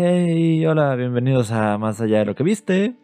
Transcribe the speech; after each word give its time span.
Hey, 0.00 0.64
hola, 0.64 0.94
bienvenidos 0.94 1.50
a 1.50 1.76
Más 1.76 2.00
allá 2.00 2.20
de 2.20 2.24
lo 2.24 2.36
que 2.36 2.44
viste. 2.44 2.94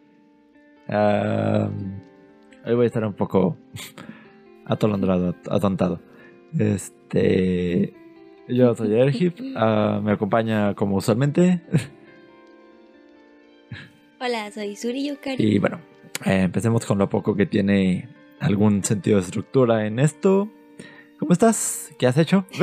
Hoy 0.87 2.73
voy 2.73 2.85
a 2.85 2.87
estar 2.87 3.03
un 3.03 3.11
poco 3.11 3.57
atolondrado, 4.65 5.35
atontado. 5.49 5.99
Este, 6.57 7.93
yo 8.47 8.73
soy 8.75 8.93
Ergip, 8.93 9.37
ah, 9.57 9.99
me 10.01 10.13
acompaña 10.13 10.73
como 10.73 10.95
usualmente. 10.95 11.61
Hola, 14.21 14.49
soy 14.51 14.77
Suri 14.77 15.09
Yukari. 15.09 15.43
Y 15.43 15.59
bueno, 15.59 15.81
eh, 16.23 16.43
empecemos 16.43 16.85
con 16.85 16.97
lo 16.97 17.09
poco 17.09 17.35
que 17.35 17.45
tiene 17.45 18.07
algún 18.39 18.85
sentido 18.85 19.17
de 19.17 19.25
estructura 19.25 19.85
en 19.85 19.99
esto. 19.99 20.49
¿Cómo 21.19 21.33
estás? 21.33 21.93
¿Qué 21.99 22.07
has 22.07 22.17
hecho? 22.17 22.45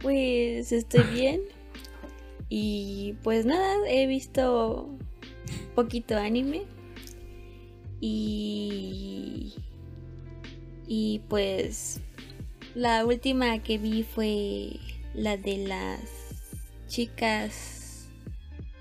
Pues 0.00 0.72
estoy 0.72 1.02
bien. 1.14 1.40
Y 2.48 3.14
pues 3.22 3.46
nada, 3.46 3.76
he 3.88 4.06
visto 4.06 4.88
poquito 5.74 6.16
anime. 6.16 6.62
Y. 8.00 9.54
Y 10.86 11.20
pues. 11.28 12.00
La 12.74 13.04
última 13.04 13.58
que 13.62 13.78
vi 13.78 14.04
fue 14.04 14.78
la 15.14 15.36
de 15.36 15.58
las 15.58 16.00
chicas 16.86 18.08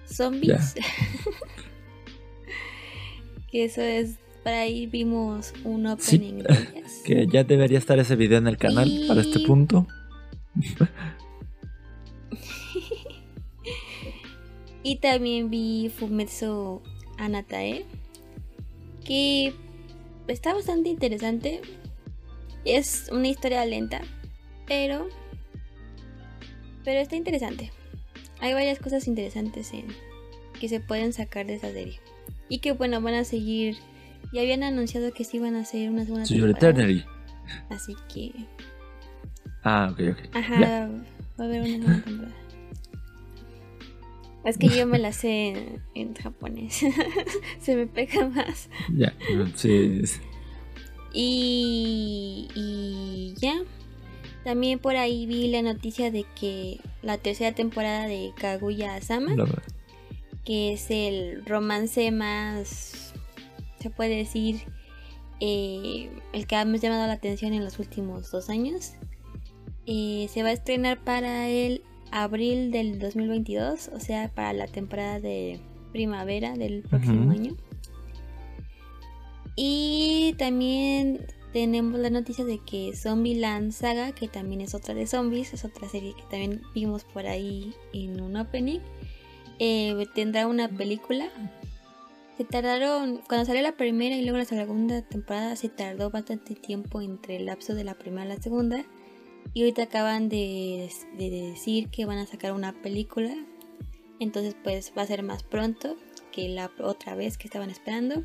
zombies. 0.06 0.76
que 3.52 3.66
eso 3.66 3.82
es. 3.82 4.18
Para 4.44 4.62
ahí 4.62 4.88
vimos 4.88 5.54
un 5.66 5.86
opening 5.86 6.44
Que 7.06 7.28
ya 7.28 7.44
debería 7.44 7.78
estar 7.78 8.00
ese 8.00 8.16
video 8.16 8.38
en 8.38 8.48
el 8.48 8.58
canal 8.58 8.90
para 9.08 9.20
este 9.20 9.42
punto. 9.42 9.86
y 14.90 14.96
también 14.96 15.52
vi 15.52 15.92
Fumetsu 15.96 16.82
Anatae, 17.20 17.86
que 19.06 19.54
está 20.28 20.56
bastante 20.56 20.90
interesante. 20.90 21.62
Es 22.66 23.08
una 23.12 23.28
historia 23.28 23.64
lenta, 23.68 24.02
pero 24.66 25.08
pero 26.84 27.02
está 27.02 27.16
interesante. 27.16 27.72
Hay 28.42 28.54
varias 28.54 28.80
cosas 28.80 29.06
interesantes 29.06 29.72
en 29.74 29.86
que 30.60 30.68
se 30.68 30.80
pueden 30.80 31.14
sacar 31.14 31.46
de 31.46 31.54
esa 31.54 31.72
serie. 31.72 32.00
Y 32.48 32.58
que 32.58 32.72
bueno, 32.72 33.00
van 33.00 33.14
a 33.14 33.26
seguir. 33.26 33.78
Ya 34.34 34.42
habían 34.42 34.64
anunciado 34.64 35.14
que 35.14 35.24
sí 35.24 35.38
iban 35.38 35.56
a 35.56 35.60
hacer 35.60 35.92
una 35.92 36.04
segunda 36.04 36.26
temporada. 36.26 37.06
Así 37.70 37.94
que 38.12 38.32
Ah, 39.62 39.90
ok, 39.92 40.00
ok. 40.14 40.36
Ajá, 40.36 40.90
va 41.40 41.44
a 41.44 41.48
haber 41.48 41.62
una 41.62 41.78
nueva 41.78 42.04
temporada. 42.04 42.49
Es 44.46 44.58
que 44.58 44.70
yo 44.70 44.86
me 44.88 45.00
la 45.00 45.12
sé 45.12 45.80
en, 45.96 46.16
japonés. 46.16 46.82
Se 47.60 47.76
me 47.76 47.88
pega 47.88 48.28
más. 48.30 48.70
Ya, 48.96 49.14
sí. 49.56 50.02
Y, 51.14 52.48
y 52.56 53.34
ya. 53.40 53.56
También 54.44 54.80
por 54.80 54.96
ahí 54.96 55.26
vi 55.26 55.50
la 55.50 55.62
noticia 55.62 56.12
de 56.12 56.26
que 56.40 56.80
la 57.02 57.18
tercera 57.18 57.54
temporada 57.54 58.08
de 58.08 58.32
Kaguya 58.38 59.00
Sama, 59.02 59.36
que 60.46 60.74
es 60.74 60.90
el 60.90 61.44
romance 61.46 62.12
más, 62.12 63.14
se 63.80 63.90
puede 63.90 64.16
decir, 64.16 64.62
eh, 65.42 66.10
el 66.34 66.48
que 66.48 66.56
ha 66.56 66.64
llamado 66.64 67.08
la 67.08 67.14
atención 67.14 67.54
en 67.54 67.64
los 67.64 67.80
últimos 67.80 68.32
dos 68.32 68.50
años, 68.50 68.94
eh, 69.86 70.28
se 70.32 70.42
va 70.42 70.50
a 70.50 70.54
estrenar 70.54 71.04
para 71.04 71.50
el 71.50 71.82
abril 72.12 72.72
del 72.72 73.00
2022, 73.00 73.90
o 73.94 74.00
sea, 74.00 74.30
para 74.30 74.54
la 74.54 74.68
temporada 74.68 75.20
de 75.20 75.60
primavera 75.92 76.54
del 76.56 76.84
próximo 76.84 77.32
año. 77.32 77.56
Y 79.56 80.36
también 80.38 81.26
tenemos 81.52 82.00
la 82.00 82.10
noticia 82.10 82.46
de 82.46 82.60
que 82.60 82.96
Zombieland 82.96 83.72
Saga, 83.72 84.12
que 84.12 84.28
también 84.28 84.62
es 84.62 84.76
otra 84.76 84.94
de 84.94 85.08
zombies, 85.08 85.54
es 85.54 85.66
otra 85.66 85.90
serie 85.90 86.14
que 86.16 86.22
también 86.24 86.62
vimos 86.74 87.04
por 87.04 87.26
ahí 87.26 87.74
en 87.92 88.22
un 88.22 88.38
opening, 88.38 88.80
eh, 89.60 90.06
tendrá 90.14 90.48
una 90.48 90.70
película. 90.70 91.30
Se 92.38 92.46
tardaron, 92.46 93.22
cuando 93.28 93.46
salió 93.46 93.62
la 93.62 93.74
primera 93.76 94.16
y 94.16 94.22
luego 94.22 94.38
la 94.38 94.46
segunda 94.46 95.02
temporada, 95.02 95.58
se 95.58 95.68
tardó 95.68 96.10
bastante 96.10 96.56
tiempo 96.56 97.02
entre 97.02 97.36
el 97.36 97.48
lapso 97.48 97.76
de 97.76 97.84
la 97.84 97.96
primera 97.96 98.26
y 98.26 98.30
la 98.30 98.42
segunda. 98.42 98.86
Y 99.54 99.62
ahorita 99.62 99.84
acaban 99.84 100.30
de, 100.30 100.90
decir 101.18 101.90
que 101.90 102.06
van 102.06 102.18
a 102.18 102.28
sacar 102.28 102.54
una 102.54 102.74
película. 102.82 103.36
Entonces 104.20 104.56
pues 104.64 104.94
va 104.98 105.04
a 105.04 105.08
ser 105.08 105.24
más 105.24 105.44
pronto 105.44 105.96
que 106.32 106.50
la 106.50 106.72
otra 106.80 107.16
vez 107.16 107.38
que 107.38 107.48
estaban 107.48 107.70
esperando. 107.70 108.24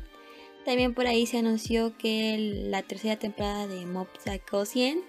También 0.65 0.93
por 0.93 1.07
ahí 1.07 1.25
se 1.25 1.37
anunció 1.37 1.97
que 1.97 2.37
la 2.69 2.81
tercera 2.83 3.17
temporada 3.17 3.67
de 3.67 3.85
Mob 3.85 4.07
Psycho 4.19 4.65
100 4.65 5.01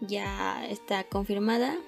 ya 0.00 0.66
está 0.68 1.04
confirmada. 1.04 1.78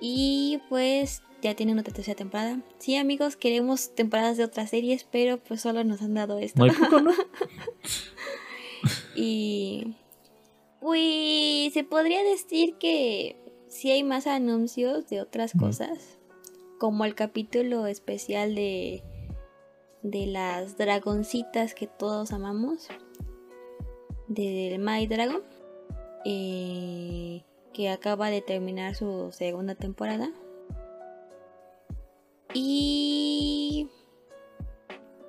Y 0.00 0.60
pues 0.68 1.22
ya 1.42 1.54
tienen 1.54 1.78
otra 1.78 1.92
tercera 1.92 2.16
temporada. 2.16 2.60
Sí, 2.78 2.96
amigos, 2.96 3.36
queremos 3.36 3.94
temporadas 3.94 4.36
de 4.36 4.44
otras 4.44 4.70
series, 4.70 5.04
pero 5.04 5.38
pues 5.38 5.60
solo 5.60 5.84
nos 5.84 6.02
han 6.02 6.14
dado 6.14 6.38
esto. 6.38 6.66
y 9.14 9.96
pues 10.80 11.72
se 11.72 11.84
podría 11.84 12.22
decir 12.22 12.76
que 12.78 13.36
sí 13.68 13.90
hay 13.90 14.02
más 14.02 14.26
anuncios 14.26 15.08
de 15.08 15.20
otras 15.20 15.52
cosas, 15.52 16.18
como 16.78 17.04
el 17.04 17.14
capítulo 17.14 17.86
especial 17.86 18.54
de 18.54 19.02
de 20.02 20.26
las 20.26 20.78
dragoncitas 20.78 21.74
que 21.74 21.86
todos 21.86 22.32
amamos, 22.32 22.88
de 24.28 24.76
My 24.78 25.06
Dragon, 25.06 25.42
eh, 26.24 27.42
que 27.72 27.90
acaba 27.90 28.30
de 28.30 28.40
terminar 28.40 28.94
su 28.94 29.30
segunda 29.32 29.74
temporada. 29.74 30.30
Y 32.54 33.88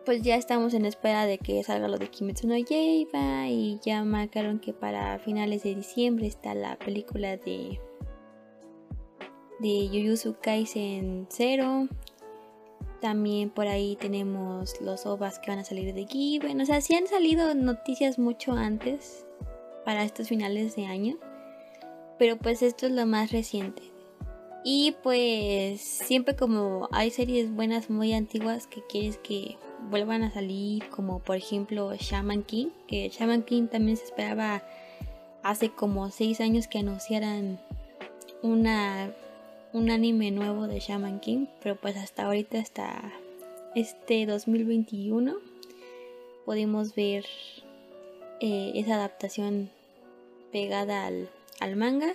pues 0.05 0.21
ya 0.21 0.35
estamos 0.35 0.73
en 0.73 0.85
espera 0.85 1.25
de 1.25 1.37
que 1.37 1.63
salga 1.63 1.87
lo 1.87 1.97
de 1.97 2.09
Kimetsu 2.09 2.47
no 2.47 2.57
Yaiba 2.57 3.47
y 3.47 3.79
ya 3.83 4.03
marcaron 4.03 4.59
que 4.59 4.73
para 4.73 5.19
finales 5.19 5.63
de 5.63 5.75
diciembre 5.75 6.27
está 6.27 6.53
la 6.53 6.77
película 6.77 7.37
de 7.37 7.79
de 9.61 9.89
Jujutsu 9.91 10.35
Kaisen 10.41 11.27
0. 11.29 11.87
También 12.99 13.49
por 13.49 13.67
ahí 13.67 13.95
tenemos 13.95 14.79
los 14.81 15.05
ovas 15.05 15.39
que 15.39 15.51
van 15.51 15.59
a 15.59 15.63
salir 15.63 15.93
de 15.93 16.05
Given. 16.05 16.61
O 16.61 16.65
sea, 16.65 16.81
sí 16.81 16.95
han 16.95 17.07
salido 17.07 17.53
noticias 17.53 18.19
mucho 18.19 18.53
antes 18.53 19.25
para 19.85 20.03
estos 20.03 20.27
finales 20.29 20.75
de 20.75 20.85
año. 20.85 21.17
Pero 22.17 22.37
pues 22.37 22.61
esto 22.61 22.87
es 22.87 22.91
lo 22.91 23.05
más 23.05 23.31
reciente. 23.31 23.83
Y 24.63 24.95
pues 25.03 25.81
siempre 25.81 26.35
como 26.35 26.87
hay 26.91 27.09
series 27.09 27.51
buenas 27.51 27.89
muy 27.89 28.13
antiguas 28.13 28.67
que 28.67 28.83
quieres 28.87 29.17
que 29.17 29.57
vuelvan 29.89 30.23
a 30.23 30.31
salir, 30.31 30.87
como 30.89 31.19
por 31.19 31.35
ejemplo 31.35 31.93
Shaman 31.95 32.43
King, 32.43 32.67
que 32.87 33.09
Shaman 33.09 33.43
King 33.43 33.67
también 33.67 33.97
se 33.97 34.05
esperaba 34.05 34.63
hace 35.43 35.69
como 35.69 36.09
6 36.09 36.39
años 36.41 36.67
que 36.67 36.79
anunciaran 36.79 37.59
una 38.41 39.13
un 39.73 39.89
anime 39.89 40.31
nuevo 40.31 40.67
de 40.67 40.79
Shaman 40.79 41.19
King, 41.19 41.45
pero 41.61 41.75
pues 41.75 41.95
hasta 41.95 42.25
ahorita 42.25 42.59
hasta 42.59 43.13
este 43.73 44.25
2021 44.25 45.35
pudimos 46.45 46.93
ver 46.93 47.25
eh, 48.41 48.73
esa 48.75 48.95
adaptación 48.95 49.69
pegada 50.51 51.05
al, 51.05 51.29
al 51.59 51.75
manga. 51.77 52.13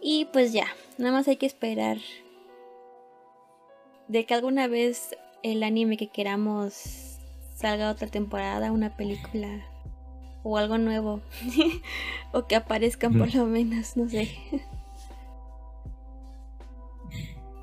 Y 0.00 0.26
pues 0.26 0.52
ya, 0.52 0.66
nada 0.98 1.12
más 1.12 1.26
hay 1.26 1.36
que 1.36 1.46
esperar 1.46 1.98
de 4.06 4.24
que 4.24 4.34
alguna 4.34 4.68
vez 4.68 5.16
el 5.42 5.62
anime 5.62 5.96
que 5.96 6.08
queramos 6.08 7.18
salga 7.54 7.90
otra 7.90 8.06
temporada, 8.08 8.70
una 8.70 8.96
película 8.96 9.48
o 10.42 10.56
algo 10.56 10.78
nuevo. 10.78 11.20
o 12.32 12.46
que 12.46 12.56
aparezcan 12.56 13.18
por 13.18 13.34
lo 13.34 13.46
menos, 13.46 13.96
no 13.96 14.08
sé. 14.08 14.30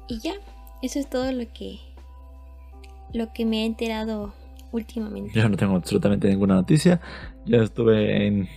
y 0.07 0.19
ya, 0.19 0.33
eso 0.81 0.99
es 0.99 1.09
todo 1.09 1.31
lo 1.31 1.45
que 1.53 1.79
lo 3.13 3.31
que 3.31 3.45
me 3.45 3.63
he 3.63 3.65
enterado 3.65 4.33
últimamente. 4.71 5.31
Yo 5.33 5.47
no 5.47 5.55
tengo 5.55 5.75
absolutamente 5.75 6.27
ninguna 6.27 6.55
noticia. 6.55 6.99
Yo 7.45 7.61
estuve 7.61 8.27
en 8.27 8.49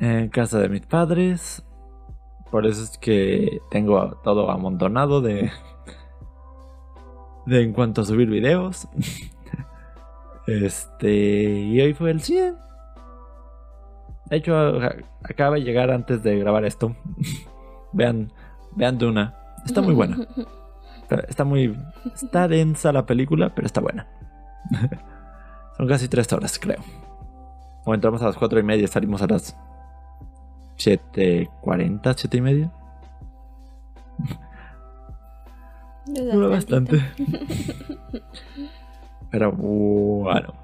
en 0.00 0.28
casa 0.28 0.58
de 0.58 0.68
mis 0.68 0.84
padres. 0.84 1.62
Por 2.50 2.66
eso 2.66 2.82
es 2.82 2.98
que 2.98 3.60
tengo 3.70 4.20
todo 4.22 4.50
amontonado 4.50 5.20
de 5.20 5.50
de 7.46 7.62
en 7.62 7.72
cuanto 7.72 8.02
a 8.02 8.04
subir 8.04 8.28
videos. 8.28 8.88
este, 10.46 11.12
y 11.12 11.80
hoy 11.80 11.94
fue 11.94 12.10
el 12.10 12.20
100. 12.20 12.56
De 14.26 14.36
hecho, 14.36 14.80
acaba 15.22 15.56
de 15.56 15.62
llegar 15.62 15.90
antes 15.90 16.22
de 16.22 16.38
grabar 16.38 16.64
esto. 16.64 16.96
Vean, 17.92 18.32
vean 18.72 18.98
Duna. 18.98 19.34
Está 19.64 19.80
muy 19.80 19.94
buena. 19.94 20.26
Está 21.28 21.44
muy. 21.44 21.78
Está 22.12 22.48
densa 22.48 22.92
la 22.92 23.06
película, 23.06 23.54
pero 23.54 23.66
está 23.66 23.80
buena. 23.80 24.08
Son 25.76 25.86
casi 25.86 26.08
tres 26.08 26.32
horas, 26.32 26.58
creo. 26.58 26.80
O 27.84 27.94
entramos 27.94 28.20
a 28.22 28.26
las 28.26 28.36
cuatro 28.36 28.58
y 28.58 28.62
media, 28.62 28.88
salimos 28.88 29.22
a 29.22 29.26
las 29.26 29.56
7.40, 30.76 32.14
siete 32.16 32.36
y 32.36 32.40
media. 32.40 32.72
Dura 36.06 36.48
bastante. 36.48 37.00
Pero 39.30 39.52
bueno. 39.52 40.54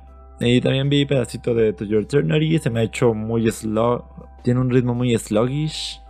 Y 0.41 0.61
también 0.61 0.89
vi 0.89 1.05
pedacito 1.05 1.55
de 1.55 1.73
To 1.73 1.85
Your 1.85 2.03
Eternity. 2.03 2.59
Se 2.59 2.71
me 2.71 2.81
ha 2.81 2.83
hecho 2.83 3.15
muy 3.15 3.51
slow. 3.51 4.05
Tiene 4.43 4.61
un 4.61 4.71
ritmo 4.71 4.95
muy 4.95 5.17
sluggish. 5.19 6.01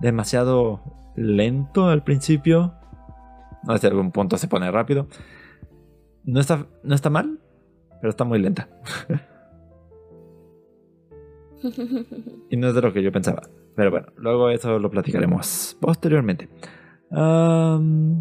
Demasiado 0.00 0.80
lento 1.16 1.88
al 1.88 2.02
principio. 2.02 2.74
No 3.64 3.76
sé, 3.78 3.86
algún 3.86 4.10
punto 4.10 4.36
se 4.36 4.48
pone 4.48 4.70
rápido. 4.70 5.06
No 6.24 6.40
está, 6.40 6.66
no 6.82 6.94
está 6.94 7.10
mal, 7.10 7.40
pero 8.00 8.10
está 8.10 8.24
muy 8.24 8.38
lenta. 8.38 8.68
y 12.50 12.56
no 12.56 12.68
es 12.68 12.74
de 12.74 12.82
lo 12.82 12.92
que 12.92 13.02
yo 13.02 13.12
pensaba. 13.12 13.42
Pero 13.74 13.90
bueno, 13.90 14.08
luego 14.16 14.50
eso 14.50 14.78
lo 14.78 14.90
platicaremos 14.90 15.76
posteriormente. 15.80 16.48
Creo, 17.10 18.14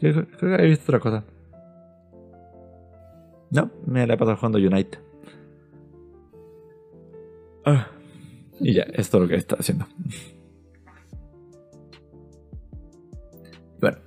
que 0.00 0.62
he 0.62 0.66
visto 0.66 0.84
otra 0.84 1.00
cosa. 1.00 1.24
No, 3.50 3.70
me 3.86 4.06
la 4.06 4.14
he 4.14 4.16
pasado 4.16 4.36
jugando 4.36 4.58
Unite. 4.58 4.98
Ah, 7.64 7.88
y 8.60 8.74
ya, 8.74 8.82
esto 8.94 9.18
es 9.18 9.22
lo 9.22 9.28
que 9.28 9.36
está 9.36 9.56
haciendo. 9.56 9.86
Bueno, 13.80 13.98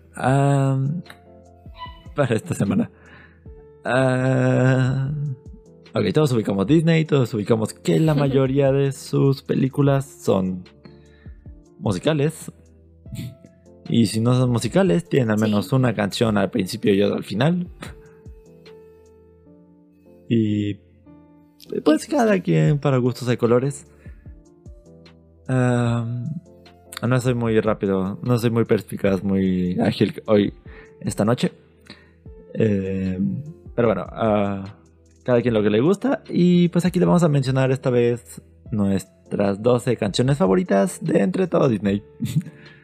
para 2.15 2.35
esta 2.35 2.55
semana. 2.55 2.89
ok, 5.93 6.13
todos 6.13 6.31
ubicamos 6.31 6.65
Disney, 6.65 7.05
todos 7.05 7.33
ubicamos 7.33 7.73
que 7.73 7.99
la 7.99 8.15
mayoría 8.15 8.71
de 8.71 8.91
sus 8.91 9.43
películas 9.43 10.05
son 10.05 10.63
musicales. 11.79 12.51
Y 13.87 14.07
si 14.07 14.19
no 14.19 14.33
son 14.33 14.49
musicales, 14.49 15.07
tienen 15.07 15.31
al 15.31 15.39
menos 15.39 15.71
una 15.71 15.93
canción 15.93 16.37
al 16.37 16.49
principio 16.49 16.93
y 16.93 17.01
otra 17.01 17.17
al 17.17 17.23
final. 17.23 17.67
Y 20.27 20.75
pues 21.83 22.07
cada 22.07 22.39
quien 22.39 22.79
para 22.79 22.97
gustos 22.97 23.27
hay 23.27 23.37
colores. 23.37 23.85
no 25.47 27.21
soy 27.21 27.33
muy 27.35 27.59
rápido, 27.59 28.19
no 28.23 28.37
soy 28.37 28.49
muy 28.49 28.65
perspicaz, 28.65 29.23
muy 29.23 29.79
ágil 29.79 30.21
hoy, 30.25 30.53
esta 31.01 31.25
noche. 31.25 31.51
Eh, 32.53 33.19
pero 33.75 33.89
bueno, 33.89 34.05
cada 35.23 35.41
quien 35.41 35.53
lo 35.53 35.61
que 35.61 35.69
le 35.69 35.81
gusta. 35.81 36.23
Y 36.29 36.69
pues 36.69 36.85
aquí 36.85 36.99
le 36.99 37.05
vamos 37.05 37.23
a 37.23 37.29
mencionar 37.29 37.71
esta 37.71 37.89
vez 37.89 38.41
nuestras 38.71 39.61
12 39.61 39.97
canciones 39.97 40.37
favoritas 40.37 41.03
de 41.03 41.21
entre 41.21 41.47
todo 41.47 41.69
Disney. 41.69 42.03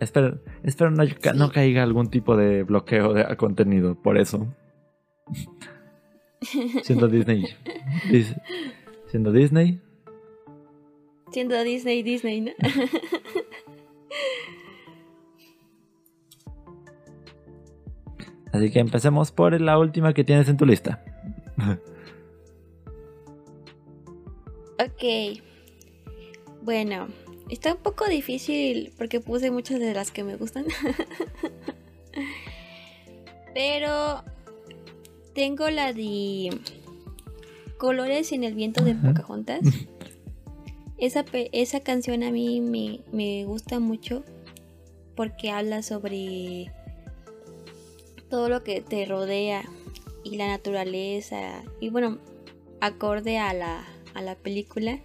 espero, 0.00 0.40
espero 0.62 0.90
no, 0.90 1.04
no, 1.34 1.50
caiga 1.50 1.82
algún 1.82 2.08
tipo 2.10 2.36
de 2.36 2.62
bloqueo 2.62 3.14
de 3.14 3.36
contenido 3.36 3.94
por 4.00 4.18
eso. 4.18 4.46
Siendo 6.82 7.08
Disney. 7.08 7.44
Siendo 9.06 9.32
Disney. 9.32 9.80
Siendo 11.30 11.62
Disney, 11.64 12.02
Disney, 12.02 12.40
¿no? 12.40 12.52
Así 18.52 18.70
que 18.70 18.78
empecemos 18.78 19.32
por 19.32 19.60
la 19.60 19.78
última 19.78 20.14
que 20.14 20.24
tienes 20.24 20.48
en 20.48 20.56
tu 20.56 20.64
lista. 20.64 21.04
ok. 24.78 25.42
Bueno, 26.62 27.08
está 27.48 27.74
un 27.74 27.80
poco 27.80 28.06
difícil 28.06 28.92
porque 28.96 29.20
puse 29.20 29.50
muchas 29.50 29.80
de 29.80 29.94
las 29.94 30.10
que 30.10 30.24
me 30.24 30.36
gustan. 30.36 30.66
Pero 33.54 34.22
tengo 35.34 35.70
la 35.70 35.92
de 35.92 36.50
Colores 37.78 38.32
en 38.32 38.44
el 38.44 38.54
viento 38.54 38.84
de 38.84 38.94
Pocahontas. 38.94 39.60
Esa, 40.98 41.26
esa 41.52 41.80
canción 41.80 42.22
a 42.22 42.30
mí 42.30 42.62
me, 42.62 43.00
me 43.12 43.44
gusta 43.44 43.80
mucho 43.80 44.24
porque 45.14 45.50
habla 45.50 45.82
sobre 45.82 46.72
todo 48.30 48.48
lo 48.48 48.64
que 48.64 48.80
te 48.80 49.04
rodea 49.04 49.62
y 50.24 50.36
la 50.36 50.46
naturaleza 50.46 51.62
y 51.80 51.90
bueno, 51.90 52.16
acorde 52.80 53.36
a 53.36 53.52
la, 53.52 53.84
a 54.14 54.22
la 54.22 54.36
película. 54.36 54.98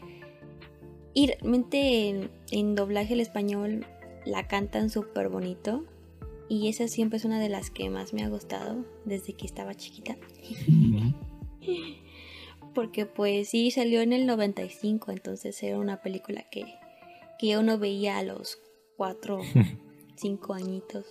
Y 1.13 1.27
realmente 1.27 2.29
en, 2.51 2.75
doblaje 2.75 3.13
el 3.13 3.19
español 3.19 3.85
la 4.25 4.47
cantan 4.47 4.89
súper 4.89 5.29
bonito. 5.29 5.85
Y 6.47 6.67
esa 6.67 6.87
siempre 6.87 7.17
es 7.17 7.25
una 7.25 7.39
de 7.39 7.49
las 7.49 7.69
que 7.69 7.89
más 7.89 8.13
me 8.13 8.23
ha 8.23 8.29
gustado 8.29 8.85
desde 9.05 9.33
que 9.33 9.45
estaba 9.45 9.73
chiquita. 9.75 10.17
Porque 12.73 13.05
pues 13.05 13.49
sí, 13.49 13.71
salió 13.71 14.01
en 14.01 14.13
el 14.13 14.25
95, 14.25 15.11
entonces 15.11 15.61
era 15.63 15.77
una 15.77 16.01
película 16.01 16.43
que, 16.49 16.65
que 17.39 17.47
yo 17.49 17.63
no 17.63 17.77
veía 17.77 18.17
a 18.17 18.23
los 18.23 18.59
4, 18.97 19.39
5 20.15 20.53
añitos. 20.53 21.05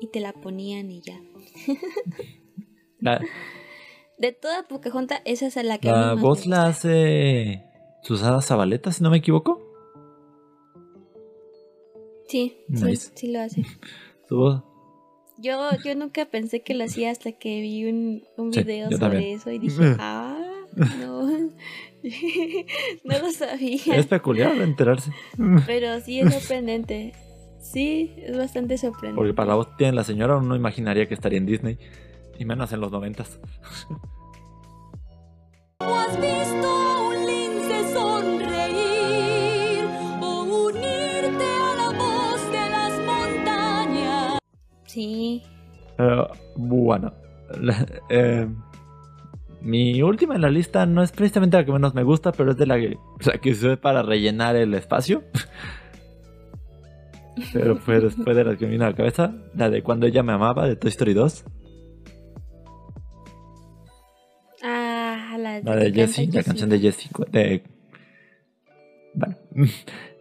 Y 0.00 0.08
te 0.08 0.20
la 0.20 0.32
ponían 0.32 0.90
y 0.90 1.00
ya. 1.00 1.20
De 4.18 4.32
toda 4.32 4.66
Pocahontas, 4.66 5.20
esa 5.24 5.46
es 5.46 5.56
la 5.56 5.78
que... 5.78 5.88
La 5.88 6.14
voz 6.14 6.46
la 6.46 6.66
hace 6.66 7.73
Susana 8.04 8.42
Zabaleta, 8.42 8.92
si 8.92 9.02
no 9.02 9.10
me 9.10 9.16
equivoco. 9.16 9.60
Sí, 12.28 12.58
sí, 12.74 12.96
sí 13.14 13.32
lo 13.32 13.40
hace. 13.40 13.64
Yo, 15.36 15.68
yo 15.84 15.94
nunca 15.96 16.26
pensé 16.26 16.62
que 16.62 16.74
lo 16.74 16.84
hacía 16.84 17.10
hasta 17.10 17.32
que 17.32 17.60
vi 17.60 17.88
un, 17.88 18.22
un 18.36 18.50
video 18.50 18.88
sobre 18.92 19.32
eso 19.32 19.50
y 19.50 19.58
dije, 19.58 19.96
ah, 19.98 20.36
no, 20.76 21.26
no 23.04 23.18
lo 23.18 23.30
sabía. 23.32 23.96
Es 23.96 24.06
peculiar 24.06 24.56
enterarse. 24.56 25.10
Pero 25.66 26.00
sí 26.00 26.20
es 26.20 26.32
sorprendente. 26.32 27.14
Sí, 27.60 28.14
es 28.18 28.36
bastante 28.38 28.78
sorprendente. 28.78 29.16
Porque 29.16 29.34
para 29.34 29.48
la 29.48 29.54
voz 29.56 29.76
tiene 29.76 29.92
la 29.94 30.04
señora, 30.04 30.36
uno 30.36 30.50
no 30.50 30.56
imaginaría 30.56 31.08
que 31.08 31.14
estaría 31.14 31.38
en 31.38 31.46
Disney. 31.46 31.78
Y 32.38 32.44
menos 32.44 32.72
en 32.72 32.80
los 32.80 32.92
noventas. 32.92 33.40
¿Has 35.80 36.20
visto? 36.20 36.83
Sí. 44.94 45.42
bueno, 46.54 47.12
eh, 48.10 48.46
mi 49.60 50.00
última 50.02 50.36
en 50.36 50.42
la 50.42 50.50
lista 50.50 50.86
no 50.86 51.02
es 51.02 51.10
precisamente 51.10 51.56
la 51.56 51.64
que 51.64 51.72
menos 51.72 51.96
me 51.96 52.04
gusta, 52.04 52.30
pero 52.30 52.52
es 52.52 52.56
de 52.56 52.66
la 52.66 52.78
que, 52.78 52.96
que 53.42 53.54
se 53.56 53.66
ve 53.66 53.76
para 53.76 54.02
rellenar 54.02 54.54
el 54.54 54.72
espacio. 54.72 55.24
pero 57.52 57.74
fue 57.74 57.98
después 57.98 58.36
de 58.36 58.44
la 58.44 58.56
que 58.56 58.66
me 58.66 58.72
vino 58.72 58.84
a 58.84 58.90
la 58.90 58.96
cabeza, 58.96 59.34
la 59.56 59.68
de 59.68 59.82
cuando 59.82 60.06
ella 60.06 60.22
me 60.22 60.32
amaba, 60.32 60.68
de 60.68 60.76
Toy 60.76 60.90
Story 60.90 61.12
2. 61.12 61.44
Ah, 64.62 65.36
la 65.40 65.54
de, 65.54 65.62
la 65.64 65.74
de 65.74 65.92
Jessie, 65.92 66.30
la 66.30 66.44
canción 66.44 66.70
de 66.70 66.78
Jessie. 66.78 67.10
De... 67.32 67.64
Bueno, 69.12 69.36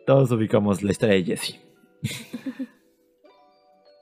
todos 0.08 0.32
ubicamos 0.32 0.82
la 0.82 0.90
historia 0.90 1.14
de 1.14 1.26
Jessie. 1.26 1.60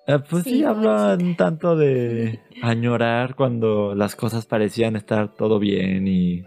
Eh, 0.07 0.19
pues 0.29 0.43
sí, 0.43 0.63
hablan 0.63 1.37
tanto 1.37 1.75
de 1.75 2.39
añorar 2.61 3.35
cuando 3.35 3.93
las 3.95 4.15
cosas 4.15 4.45
parecían 4.45 4.95
estar 4.95 5.35
todo 5.35 5.59
bien 5.59 6.07
y 6.07 6.43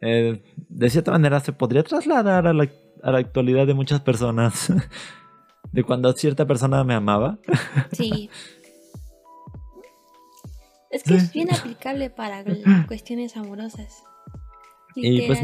eh, 0.00 0.42
de 0.68 0.90
cierta 0.90 1.12
manera 1.12 1.38
se 1.40 1.52
podría 1.52 1.84
trasladar 1.84 2.48
a 2.48 2.52
la, 2.52 2.68
actualidad 3.02 3.66
de 3.66 3.74
muchas 3.74 4.00
personas 4.00 4.72
de 5.72 5.84
cuando 5.84 6.12
cierta 6.12 6.44
persona 6.44 6.82
me 6.84 6.94
amaba. 6.94 7.38
Sí. 7.92 8.30
Es 10.90 11.04
que 11.04 11.14
es 11.14 11.32
bien 11.32 11.48
aplicable 11.50 12.10
para 12.10 12.44
cuestiones 12.86 13.38
amorosas. 13.38 14.04
Y 14.94 15.26
pues 15.26 15.40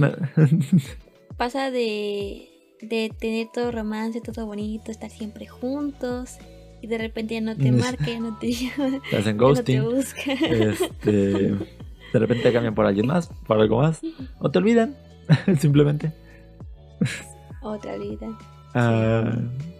pasa 1.39 1.71
de 1.71 2.58
de 2.81 3.13
tener 3.19 3.49
todo 3.53 3.71
romance, 3.73 4.21
todo 4.21 4.47
bonito, 4.47 4.91
estar 4.91 5.11
siempre 5.11 5.47
juntos 5.47 6.39
y 6.81 6.87
de 6.87 6.99
repente 6.99 7.35
ya 7.35 7.41
no 7.41 7.57
te 7.57 7.73
marca, 7.73 8.07
ya 8.07 8.21
no 8.21 8.39
te 8.39 8.53
llama, 8.53 9.01
te 9.11 9.17
hacen 9.17 9.37
ghosting, 9.37 9.83
Este, 10.51 11.09
de 11.13 11.59
repente 12.19 12.53
cambian 12.53 12.75
por 12.75 12.87
alguien 12.87 13.07
más, 13.07 13.29
por 13.47 13.61
algo 13.61 13.79
más, 13.79 14.01
o 14.39 14.51
te 14.51 14.59
olvidan, 14.59 14.97
simplemente. 15.59 16.13
Otra 17.63 17.97
vida. 17.97 18.29
Ah, 18.75 19.37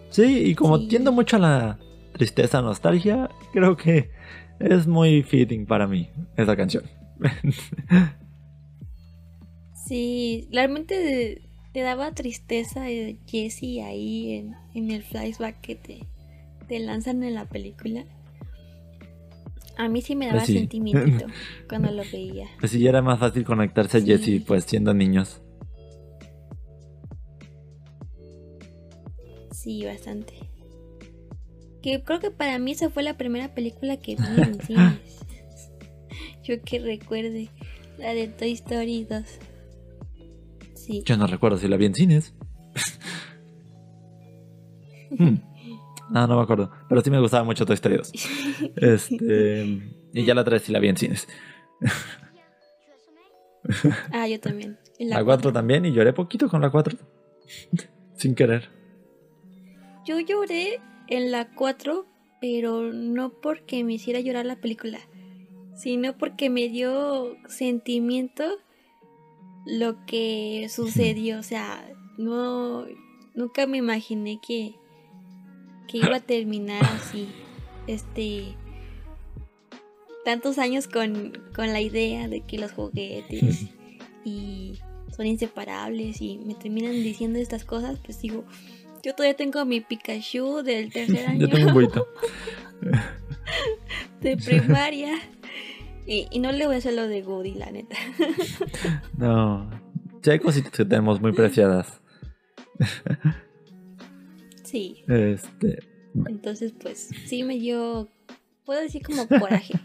sí, 0.09 0.43
y 0.49 0.55
como 0.55 0.77
Sí. 0.79 0.87
tiendo 0.89 1.11
mucho 1.11 1.37
a 1.37 1.39
la 1.39 1.79
tristeza, 2.13 2.61
nostalgia, 2.61 3.29
creo 3.53 3.77
que 3.77 4.11
es 4.59 4.87
muy 4.87 5.23
fitting 5.23 5.65
para 5.65 5.87
mí 5.87 6.09
esa 6.35 6.55
canción. 6.57 6.83
Sí, 9.87 10.47
realmente 10.51 11.48
te 11.79 11.85
daba 11.85 12.11
tristeza 12.11 12.83
Jessie 13.25 13.81
ahí 13.81 14.33
en, 14.33 14.53
en 14.73 14.91
el 14.91 15.01
flashback 15.01 15.61
que 15.61 15.75
te, 15.75 15.99
te 16.67 16.77
lanzan 16.79 17.23
en 17.23 17.35
la 17.35 17.45
película. 17.47 18.03
A 19.77 19.87
mí 19.87 20.01
sí 20.01 20.13
me 20.13 20.25
daba 20.25 20.39
Pues 20.39 20.47
sí. 20.47 20.57
sentimiento 20.57 21.27
cuando 21.69 21.89
lo 21.91 22.03
veía. 22.11 22.49
Pues 22.59 22.73
sí, 22.73 22.79
ya 22.81 22.89
era 22.89 23.01
más 23.01 23.17
fácil 23.17 23.45
conectarse 23.45 23.99
a. 23.99 24.01
Jesse, 24.01 24.43
pues 24.45 24.65
siendo 24.65 24.93
niños. 24.93 25.41
Sí, 29.53 29.85
bastante. 29.85 30.33
Que 31.81 32.03
creo 32.03 32.19
que 32.19 32.29
para 32.29 32.59
mí 32.59 32.71
esa 32.73 32.89
fue 32.89 33.03
la 33.03 33.15
primera 33.15 33.55
película 33.55 33.95
que 33.95 34.17
vi 34.17 34.41
en 34.41 34.61
cines. 34.65 34.99
Yo 36.43 36.61
que 36.61 36.79
recuerde, 36.79 37.47
la 37.97 38.13
de 38.13 38.27
Toy 38.27 38.51
Story 38.51 39.05
2. 39.09 39.23
Sí. 40.89 41.03
Yo 41.05 41.17
no 41.17 41.27
recuerdo 41.27 41.59
si 41.59 41.67
la 41.67 41.77
vi 41.77 41.85
en 41.85 41.93
cines. 41.95 42.33
Hmm. 45.11 45.37
No, 46.11 46.27
no 46.27 46.37
me 46.37 46.43
acuerdo. 46.43 46.71
Pero 46.87 47.01
sí 47.01 47.09
me 47.09 47.19
gustaba 47.19 47.43
mucho 47.43 47.65
Toy 47.65 47.73
Story 47.73 47.97
2. 47.97 48.11
Este, 48.75 49.91
y 50.13 50.23
ya 50.23 50.35
la 50.35 50.43
3 50.43 50.61
sí 50.61 50.71
la 50.71 50.79
vi 50.79 50.87
en 50.87 50.97
cines. 50.97 51.27
Ah, 54.11 54.27
yo 54.27 54.39
también. 54.39 54.77
En 54.99 55.09
La 55.09 55.23
4 55.23 55.51
también 55.51 55.83
y 55.85 55.91
lloré 55.91 56.13
poquito 56.13 56.47
con 56.47 56.61
la 56.61 56.69
4. 56.69 56.97
Sin 58.13 58.35
querer. 58.35 58.69
Yo 60.05 60.19
lloré 60.19 60.79
en 61.07 61.31
la 61.31 61.49
4, 61.53 62.05
pero 62.39 62.93
no 62.93 63.31
porque 63.41 63.83
me 63.83 63.93
hiciera 63.93 64.19
llorar 64.19 64.45
la 64.45 64.61
película, 64.61 64.99
sino 65.75 66.17
porque 66.17 66.49
me 66.49 66.69
dio 66.69 67.35
sentimiento 67.47 68.45
lo 69.65 70.05
que 70.05 70.67
sucedió. 70.69 71.39
O 71.39 71.43
sea, 71.43 71.87
no, 72.17 72.85
nunca 73.35 73.67
me 73.67 73.77
imaginé 73.77 74.39
que, 74.45 74.75
que 75.87 75.97
iba 75.97 76.17
a 76.17 76.19
terminar 76.25 76.83
así. 76.83 77.27
Este. 77.87 78.55
Tantos 80.25 80.57
años 80.57 80.87
con, 80.87 81.41
con 81.55 81.73
la 81.73 81.81
idea 81.81 82.27
de 82.27 82.41
que 82.41 82.59
los 82.59 82.71
juguetes 82.71 83.67
y 84.25 84.77
son 85.15 85.25
inseparables 85.25 86.21
y 86.21 86.37
me 86.37 86.53
terminan 86.55 86.91
diciendo 86.91 87.39
estas 87.39 87.65
cosas, 87.65 87.99
pues 88.03 88.21
digo, 88.21 88.43
yo 89.01 89.15
todavía 89.15 89.35
tengo 89.35 89.63
mi 89.65 89.81
Pikachu 89.81 90.61
del 90.61 90.91
tercer 90.91 91.25
año 91.25 91.39
Yo 91.47 91.49
tengo 91.49 91.77
un 91.77 91.89
de 94.21 94.37
primaria. 94.37 95.17
Y, 96.11 96.27
y 96.31 96.39
no 96.39 96.51
le 96.51 96.65
voy 96.65 96.73
a 96.73 96.77
hacer 96.79 96.93
lo 96.93 97.07
de 97.07 97.21
Woody, 97.21 97.53
la 97.53 97.69
neta. 97.69 97.95
No. 99.17 99.69
Sí 100.23 100.31
hay 100.31 100.39
cositas 100.39 100.71
que 100.71 100.83
tenemos 100.83 101.21
muy 101.21 101.31
preciadas. 101.33 102.01
Sí, 104.63 105.03
Este. 105.07 105.79
entonces 106.27 106.73
pues 106.79 107.09
sí 107.25 107.43
me 107.43 107.57
dio, 107.59 108.09
puedo 108.65 108.81
decir 108.81 109.03
como 109.03 109.27
coraje. 109.27 109.73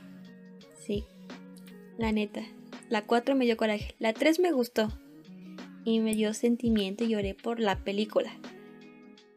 Sí, 0.86 1.02
la 1.96 2.12
neta. 2.12 2.42
La 2.90 3.06
4 3.06 3.34
me 3.34 3.46
dio 3.46 3.56
coraje. 3.56 3.94
La 3.98 4.12
3 4.12 4.38
me 4.40 4.52
gustó. 4.52 4.88
Y 5.84 6.00
me 6.00 6.14
dio 6.14 6.34
sentimiento 6.34 7.04
y 7.04 7.08
lloré 7.08 7.34
por 7.34 7.58
la 7.58 7.84
película. 7.84 8.30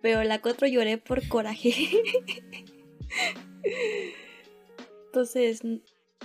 Pero 0.02 0.24
la 0.26 0.42
4 0.42 0.68
lloré 0.68 0.98
por 0.98 1.26
coraje. 1.30 1.74
Entonces, 5.06 5.62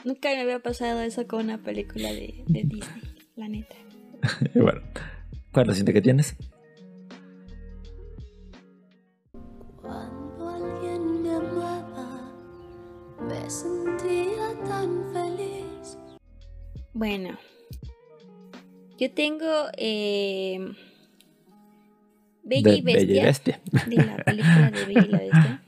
nunca 0.04 0.30
me 0.30 0.40
había 0.40 0.58
pasado 0.60 1.00
eso 1.02 1.26
con 1.26 1.44
una 1.44 1.58
película 1.58 2.12
de, 2.12 2.44
de 2.46 2.62
Disney, 2.64 3.02
la 3.36 3.48
neta. 3.48 3.76
Bueno. 4.54 4.82
¿Cuál 5.52 5.66
siguiente 5.66 5.92
que 5.92 6.00
tienes? 6.00 6.34
Cuando 9.76 10.48
alguien 10.48 11.22
me 11.22 11.34
amaba, 11.34 12.32
me 13.28 13.50
sentía 13.50 14.54
tan 14.64 15.12
feliz. 15.12 15.98
Bueno, 16.94 17.36
yo 18.98 19.10
tengo 19.12 19.66
eh, 19.76 20.72
Bella 22.44 22.72
y 22.72 22.80
Bestia, 22.80 23.06
Bella 23.06 23.20
y 23.20 23.24
Bestia. 23.24 23.60
de 23.86 23.96
la 23.96 24.16
película 24.24 24.70
de 24.70 24.84
Bella 24.86 25.04
y 25.04 25.08
la 25.08 25.18
Bestia. 25.18 25.61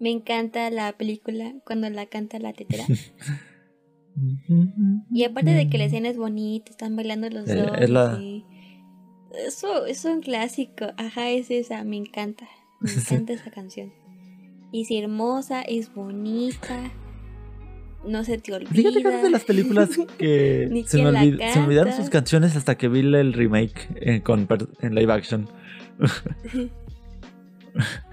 Me 0.00 0.10
encanta 0.10 0.68
la 0.70 0.92
película 0.94 1.54
cuando 1.64 1.88
la 1.90 2.06
canta 2.06 2.38
la 2.40 2.52
tetera. 2.52 2.84
Y 5.12 5.24
aparte 5.24 5.50
de 5.54 5.70
que 5.70 5.78
la 5.78 5.84
escena 5.84 6.08
es 6.08 6.16
bonita, 6.16 6.70
están 6.72 6.94
bailando 6.96 7.30
los 7.30 7.48
Eh, 7.48 7.54
dos. 7.54 7.70
es 7.78 7.88
la- 7.90 8.18
y- 8.20 8.44
Eso 9.46 9.86
es 9.86 10.04
un 10.04 10.20
clásico. 10.20 10.86
Ajá, 10.96 11.30
es 11.30 11.50
esa, 11.50 11.84
me 11.84 11.96
encanta. 11.96 12.46
Me 12.80 12.90
encanta 13.24 13.32
esa 13.32 13.50
canción. 13.50 13.92
Y 14.72 14.82
es 14.82 14.90
hermosa, 14.90 15.62
es 15.62 15.94
bonita. 15.94 16.90
No 18.06 18.24
se 18.24 18.38
te 18.38 18.52
olvida. 18.52 18.70
Fíjate 18.72 19.02
que 19.02 19.08
es 19.16 19.22
de 19.22 19.30
las 19.30 19.44
películas 19.44 19.90
que 20.18 20.84
se 20.86 20.98
me, 20.98 21.10
olvid- 21.10 21.52
se 21.52 21.58
me 21.60 21.66
olvidaron 21.66 21.92
sus 21.94 22.10
canciones 22.10 22.56
hasta 22.56 22.76
que 22.76 22.88
vi 22.88 23.00
el 23.00 23.32
remake 23.32 23.88
en, 23.96 24.20
con 24.22 24.46
per- 24.46 24.68
en 24.80 24.94
live 24.96 25.12
action. 25.12 25.48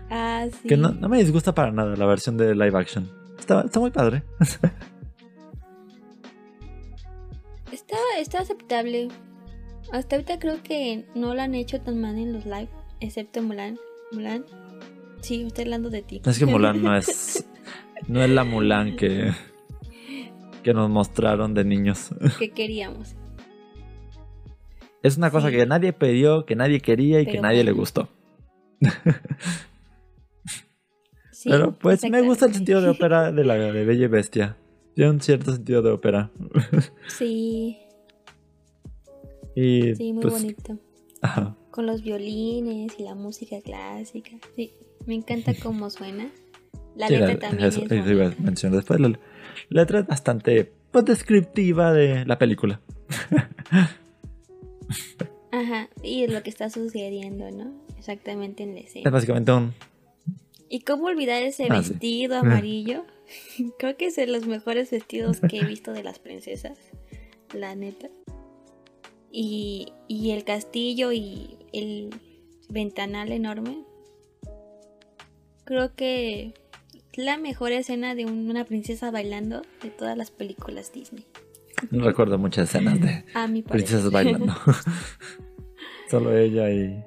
Ah, 0.10 0.46
sí. 0.62 0.68
Que 0.68 0.78
no, 0.78 0.92
no 0.92 1.10
me 1.10 1.18
disgusta 1.20 1.54
para 1.54 1.72
nada 1.72 1.96
la 1.96 2.06
versión 2.06 2.38
de 2.38 2.54
live 2.56 2.78
action. 2.78 3.10
Está, 3.40 3.62
está 3.62 3.80
muy 3.80 3.92
padre. 3.92 4.24
Está, 7.72 7.98
está 8.20 8.40
aceptable. 8.40 9.10
Hasta 9.92 10.16
ahorita 10.16 10.40
creo 10.40 10.62
que 10.64 11.06
no 11.16 11.34
lo 11.34 11.42
han 11.42 11.54
hecho 11.56 11.80
tan 11.82 12.02
mal 12.02 12.18
en 12.18 12.34
los 12.34 12.46
live, 12.46 12.70
excepto 13.00 13.42
Mulan. 13.42 13.78
Mulan. 14.12 14.46
Sí, 15.22 15.44
estoy 15.48 15.66
hablando 15.66 15.90
de 15.90 16.02
ti. 16.02 16.22
Es 16.26 16.40
que 16.40 16.46
Mulan 16.46 16.82
no 16.82 16.96
es. 16.96 17.46
No 18.08 18.24
es 18.24 18.30
la 18.30 18.44
Mulan 18.44 18.96
que. 18.96 19.32
que 20.64 20.74
nos 20.74 20.88
mostraron 20.90 21.56
de 21.56 21.66
niños. 21.66 22.10
que 22.38 22.52
queríamos. 22.52 23.16
Es 25.02 25.18
una 25.18 25.32
cosa 25.32 25.50
Sí. 25.50 25.56
que 25.56 25.66
nadie 25.66 25.94
pidió, 25.94 26.46
que 26.46 26.56
nadie 26.56 26.80
quería 26.80 27.20
y 27.22 27.26
que 27.26 27.42
nadie 27.42 27.64
le 27.64 27.72
gustó. 27.72 28.08
Sí, 31.38 31.50
Pero 31.51 31.72
pues 31.77 32.01
me 32.10 32.22
gusta 32.24 32.48
el 32.48 32.53
sentido 32.56 32.82
de 32.82 32.89
ópera 32.89 33.32
de 33.32 33.44
la 33.46 33.53
de 33.53 33.86
Bella 33.86 34.06
y 34.06 34.08
Bestia. 34.08 34.58
Tiene 34.96 35.12
un 35.12 35.22
cierto 35.22 35.53
sentido 35.53 35.84
de 35.84 35.91
ópera. 35.91 36.32
Sí, 37.10 37.77
y 39.56 39.94
sí, 39.96 40.13
muy 40.13 40.24
pues, 40.24 40.34
bonito. 40.34 40.77
ajá. 41.22 41.56
Con 41.70 41.86
los 41.86 42.01
violines 42.01 42.94
y 43.00 43.03
la 43.03 43.13
música 43.13 43.62
clásica. 43.62 44.32
Sí, 44.56 44.72
me 45.06 45.13
encanta 45.13 45.53
cómo 45.62 45.91
suena. 45.91 46.32
La 46.96 47.08
Sí, 47.08 47.13
letra 47.13 47.34
la- 47.34 47.39
también 47.39 47.67
eso, 47.70 47.84
es 47.86 47.91
eso 47.91 48.12
iba 48.12 48.25
a 48.25 48.34
mencionar 48.39 48.77
después. 48.77 49.00
La 49.00 49.10
la 49.10 49.82
letra 49.82 50.00
es 50.00 50.08
bastante 50.08 50.72
pues, 50.91 51.06
descriptiva 51.06 51.94
de 51.94 52.25
la 52.25 52.39
película. 52.39 52.82
Ajá, 55.51 55.89
y 56.03 56.24
es 56.24 56.34
lo 56.34 56.41
que 56.44 56.50
está 56.50 56.70
sucediendo, 56.72 57.50
¿no? 57.51 57.72
Exactamente 57.98 58.63
en 58.63 58.74
la 58.74 58.79
Es 58.82 58.88
escena. 58.88 59.10
básicamente 59.12 59.51
un. 59.51 59.74
¿Y 60.69 60.81
cómo 60.81 61.05
olvidar 61.05 61.43
ese 61.43 61.67
Ah, 61.69 61.81
sí. 61.81 61.91
vestido 61.91 62.38
amarillo? 62.38 63.05
Creo 63.79 63.95
que 63.97 64.07
es 64.07 64.15
de 64.15 64.27
los 64.27 64.45
mejores 64.47 64.91
vestidos 64.91 65.39
que 65.41 65.59
he 65.59 65.65
visto 65.65 65.91
de 65.93 66.03
las 66.03 66.19
princesas, 66.19 66.77
la 67.53 67.75
neta. 67.75 68.09
Y, 69.31 69.93
y 70.07 70.31
el 70.31 70.43
castillo 70.43 71.12
y 71.12 71.57
el 71.74 72.09
ventanal 72.69 73.31
enorme. 73.31 73.83
Creo 75.65 75.93
que 75.95 76.53
la 77.13 77.38
mejor 77.38 77.71
escena 77.71 78.15
de 78.15 78.25
un- 78.25 78.50
una 78.50 78.63
princesa 78.65 79.12
bailando 79.12 79.62
de 79.83 79.89
todas 79.89 80.17
las 80.17 80.31
películas 80.31 80.91
Disney. 80.93 81.25
No 81.91 82.05
recuerdo 82.05 82.38
muchas 82.38 82.69
escenas 82.69 83.00
de 83.01 83.24
princesas 83.69 84.09
bailando. 84.12 84.53
Solo 86.09 86.36
ella 86.36 86.69
y. 86.71 87.03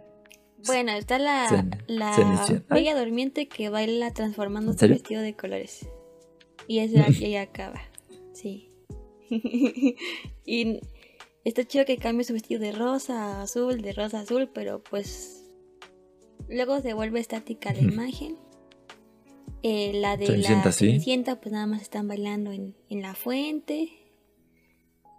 Bueno, 0.67 0.93
está 0.93 1.19
la, 1.19 1.67
la 1.87 2.63
bella 2.69 2.99
durmiente 2.99 3.49
que 3.49 3.69
baila 3.69 4.13
transformando 4.13 4.73
¿En 4.73 4.79
su 4.79 4.89
vestido 4.89 5.23
de 5.23 5.35
colores. 5.35 5.89
Y 6.67 6.81
ese 6.81 7.01
aquí 7.01 7.31
ya 7.31 7.43
acaba. 7.43 7.81
Sí. 8.33 8.71
y 10.45 10.81
está 11.45 11.65
chido 11.65 11.85
que 11.85 11.97
cambie 11.97 12.25
su 12.25 12.33
vestido 12.33 12.61
de 12.61 12.73
rosa 12.73 13.39
a 13.39 13.43
azul, 13.43 13.81
de 13.83 13.93
rosa 13.93 14.19
a 14.19 14.23
azul, 14.23 14.51
pero 14.53 14.83
pues 14.83 15.45
luego 16.49 16.81
se 16.81 16.95
vuelve 16.95 17.21
estática 17.21 17.73
la 17.73 17.81
imagen. 17.81 18.37
Eh, 19.63 19.93
la 19.95 20.17
de 20.17 20.27
Cenicienta, 20.27 20.67
la 20.67 20.73
sí. 20.73 20.87
Cenicienta, 20.87 21.41
pues 21.41 21.53
nada 21.53 21.67
más 21.67 21.83
están 21.83 22.09
bailando 22.09 22.53
en, 22.53 22.75
en 22.89 23.03
la 23.03 23.15
fuente. 23.15 23.91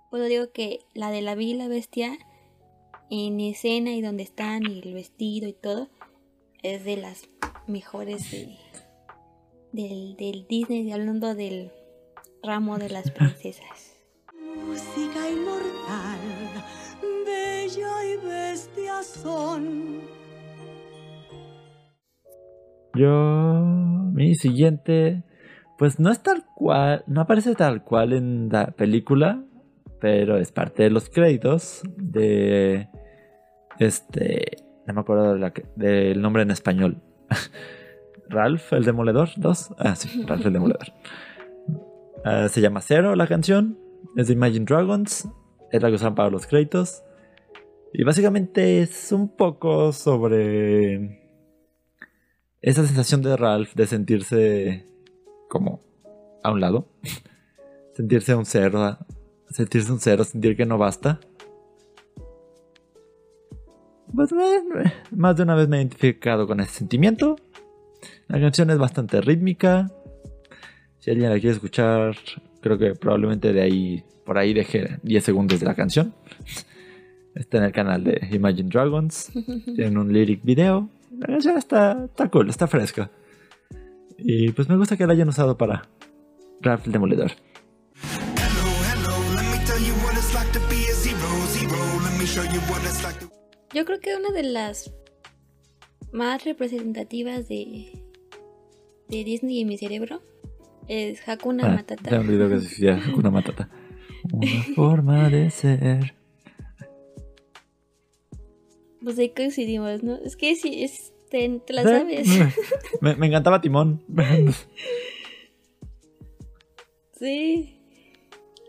Pues 0.10 0.28
digo 0.28 0.52
que 0.52 0.80
la 0.94 1.12
de 1.12 1.22
la 1.22 1.36
Bella 1.36 1.52
y 1.52 1.58
la 1.58 1.68
Bestia 1.68 2.18
en 3.12 3.42
escena 3.42 3.92
y 3.92 4.02
donde 4.02 4.24
están 4.24 4.64
y 4.64 4.80
el 4.80 4.94
vestido 4.94 5.46
y 5.48 5.54
todo 5.54 5.90
es 6.64 6.86
de 6.86 6.96
las 6.96 7.28
mejores 7.68 8.32
de, 8.32 8.56
del, 9.74 10.16
del 10.16 10.48
Disney, 10.48 10.90
hablando 10.94 11.36
del 11.36 11.72
ramo 12.42 12.78
de 12.78 12.90
las 12.90 13.12
princesas. 13.12 13.98
Música 14.66 15.30
inmortal, 15.30 16.20
bella 17.26 18.06
y 18.06 18.26
bestia 18.26 19.04
son. 19.04 20.00
Yo, 22.96 23.62
mi 24.14 24.36
siguiente, 24.36 25.24
pues 25.78 26.00
no 26.00 26.12
es 26.12 26.24
tal 26.24 26.46
cual, 26.56 27.04
no 27.08 27.20
aparece 27.20 27.56
tal 27.56 27.84
cual 27.84 28.14
en 28.14 28.48
la 28.50 28.68
película, 28.68 29.44
pero 30.00 30.38
es 30.38 30.54
parte 30.54 30.84
de 30.84 30.90
los 30.90 31.10
créditos 31.10 31.82
de 31.98 32.88
este, 33.86 34.58
no 34.88 34.94
me 34.94 35.02
acuerdo 35.02 35.34
de 35.34 35.40
la 35.40 35.52
que- 35.52 35.66
del 35.76 36.22
nombre 36.22 36.44
en 36.44 36.52
español. 36.52 37.02
Ralph 38.30 38.72
el 38.74 38.86
Demoledor 38.86 39.30
2. 39.38 39.76
Ah, 39.78 39.96
sí, 39.96 40.24
Ralph 40.26 40.46
el 40.46 40.54
Demoledor. 40.54 40.88
Ah, 42.24 42.48
se 42.50 42.62
llama 42.62 42.82
Zero 42.82 43.16
la 43.16 43.26
canción. 43.26 43.80
Es 44.16 44.28
de 44.28 44.34
Imagine 44.34 44.64
Dragons. 44.66 45.28
Es 45.72 45.82
la 45.82 45.90
que 45.90 45.96
usan 45.96 46.14
para 46.14 46.30
los 46.30 46.46
créditos. 46.46 47.02
Y 47.94 48.04
básicamente 48.04 48.82
es 48.84 49.12
un 49.12 49.36
poco 49.36 49.92
sobre 49.92 51.20
esa 52.62 52.86
sensación 52.86 53.24
de 53.24 53.36
Ralph 53.36 53.74
de 53.74 53.88
sentirse 53.88 54.86
como 55.50 55.82
a 56.44 56.52
un 56.52 56.62
lado. 56.62 56.90
sentirse 57.96 58.36
un 58.36 58.46
cero. 58.46 59.00
Sentirse 59.50 59.92
un 59.92 60.00
cero, 60.00 60.24
sentir 60.24 60.56
que 60.56 60.68
no 60.68 60.78
basta. 60.78 61.20
Pues 64.16 64.32
me- 64.34 64.62
me- 64.64 64.94
más 65.12 65.36
de 65.36 65.44
una 65.44 65.56
vez 65.56 65.68
me 65.68 65.78
he 65.78 65.80
identificado 65.82 66.48
con 66.48 66.60
ese 66.60 66.72
sentimiento. 66.74 67.36
La 68.28 68.40
canción 68.40 68.70
es 68.70 68.78
bastante 68.78 69.22
rítmica. 69.22 69.90
Si 71.00 71.10
alguien 71.12 71.30
la 71.30 71.40
quiere 71.40 71.56
escuchar, 71.56 72.16
creo 72.62 72.78
que 72.78 72.94
probablemente 72.94 73.54
de 73.54 73.62
ahí, 73.62 74.04
por 74.26 74.38
ahí 74.38 74.54
deje 74.54 75.00
10 75.04 75.24
segundos 75.24 75.60
de 75.60 75.66
la 75.66 75.76
canción. 75.76 76.14
Está 77.36 77.58
en 77.60 77.64
el 77.66 77.72
canal 77.72 78.04
de 78.04 78.28
Imagine 78.32 78.70
Dragons. 78.70 79.32
Tienen 79.66 79.98
un 79.98 80.12
lyric 80.12 80.44
video. 80.44 80.90
La 81.18 81.28
canción 81.28 81.58
está, 81.58 82.06
está 82.06 82.30
cool, 82.30 82.50
está 82.50 82.68
fresca. 82.68 83.10
Y 84.18 84.52
pues 84.52 84.70
me 84.70 84.78
gusta 84.78 84.98
que 84.98 85.08
la 85.08 85.14
hayan 85.14 85.30
usado 85.30 85.58
para 85.58 85.88
Ralph 86.62 86.86
el 86.86 86.92
Demoledor. 86.92 87.32
Hello, 88.36 88.68
hello, 88.94 89.42
Yo 93.74 93.86
creo 93.86 94.00
que 94.00 94.16
una 94.16 94.32
de 94.32 94.44
las 94.44 94.94
más 96.12 96.44
representativas 96.44 97.48
de, 97.48 98.04
de 99.08 99.24
Disney 99.24 99.62
en 99.62 99.68
mi 99.70 99.78
cerebro 99.78 100.22
es 100.88 101.28
Hakuna 101.28 101.68
Ah, 101.68 101.76
Matata. 101.76 102.20
Un 102.20 102.28
video 102.28 102.50
que 102.50 102.56
decía 102.60 102.96
Hakuna 102.96 103.32
Matata. 103.32 103.70
Una 104.32 104.64
forma 104.76 105.30
de 105.30 105.50
ser. 105.50 106.16
Pues 109.04 109.18
ahí 109.18 109.30
coincidimos, 109.30 110.04
¿no? 110.04 110.18
Es 110.18 110.36
que 110.36 110.56
sí, 110.56 110.84
es, 110.84 111.14
te, 111.30 111.48
te 111.66 111.74
la 111.74 111.84
sabes. 111.84 112.28
Me, 113.02 113.16
me 113.16 113.28
encantaba 113.28 113.62
Timón. 113.62 114.04
sí. 117.18 117.78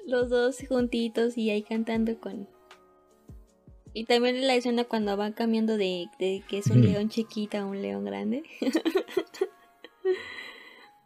Los 0.06 0.30
dos 0.30 0.58
juntitos 0.68 1.36
y 1.38 1.50
ahí 1.50 1.62
cantando 1.62 2.18
con... 2.18 2.48
Y 3.94 4.04
también 4.06 4.46
la 4.46 4.54
escena 4.54 4.84
cuando 4.84 5.16
van 5.16 5.32
cambiando 5.32 5.76
de, 5.76 6.06
de 6.18 6.42
que 6.48 6.58
es 6.58 6.66
un 6.68 6.80
Mm. 6.80 6.84
león 6.84 7.08
chiquito 7.10 7.58
a 7.58 7.64
un 7.66 7.82
león 7.82 8.04
grande. 8.04 8.42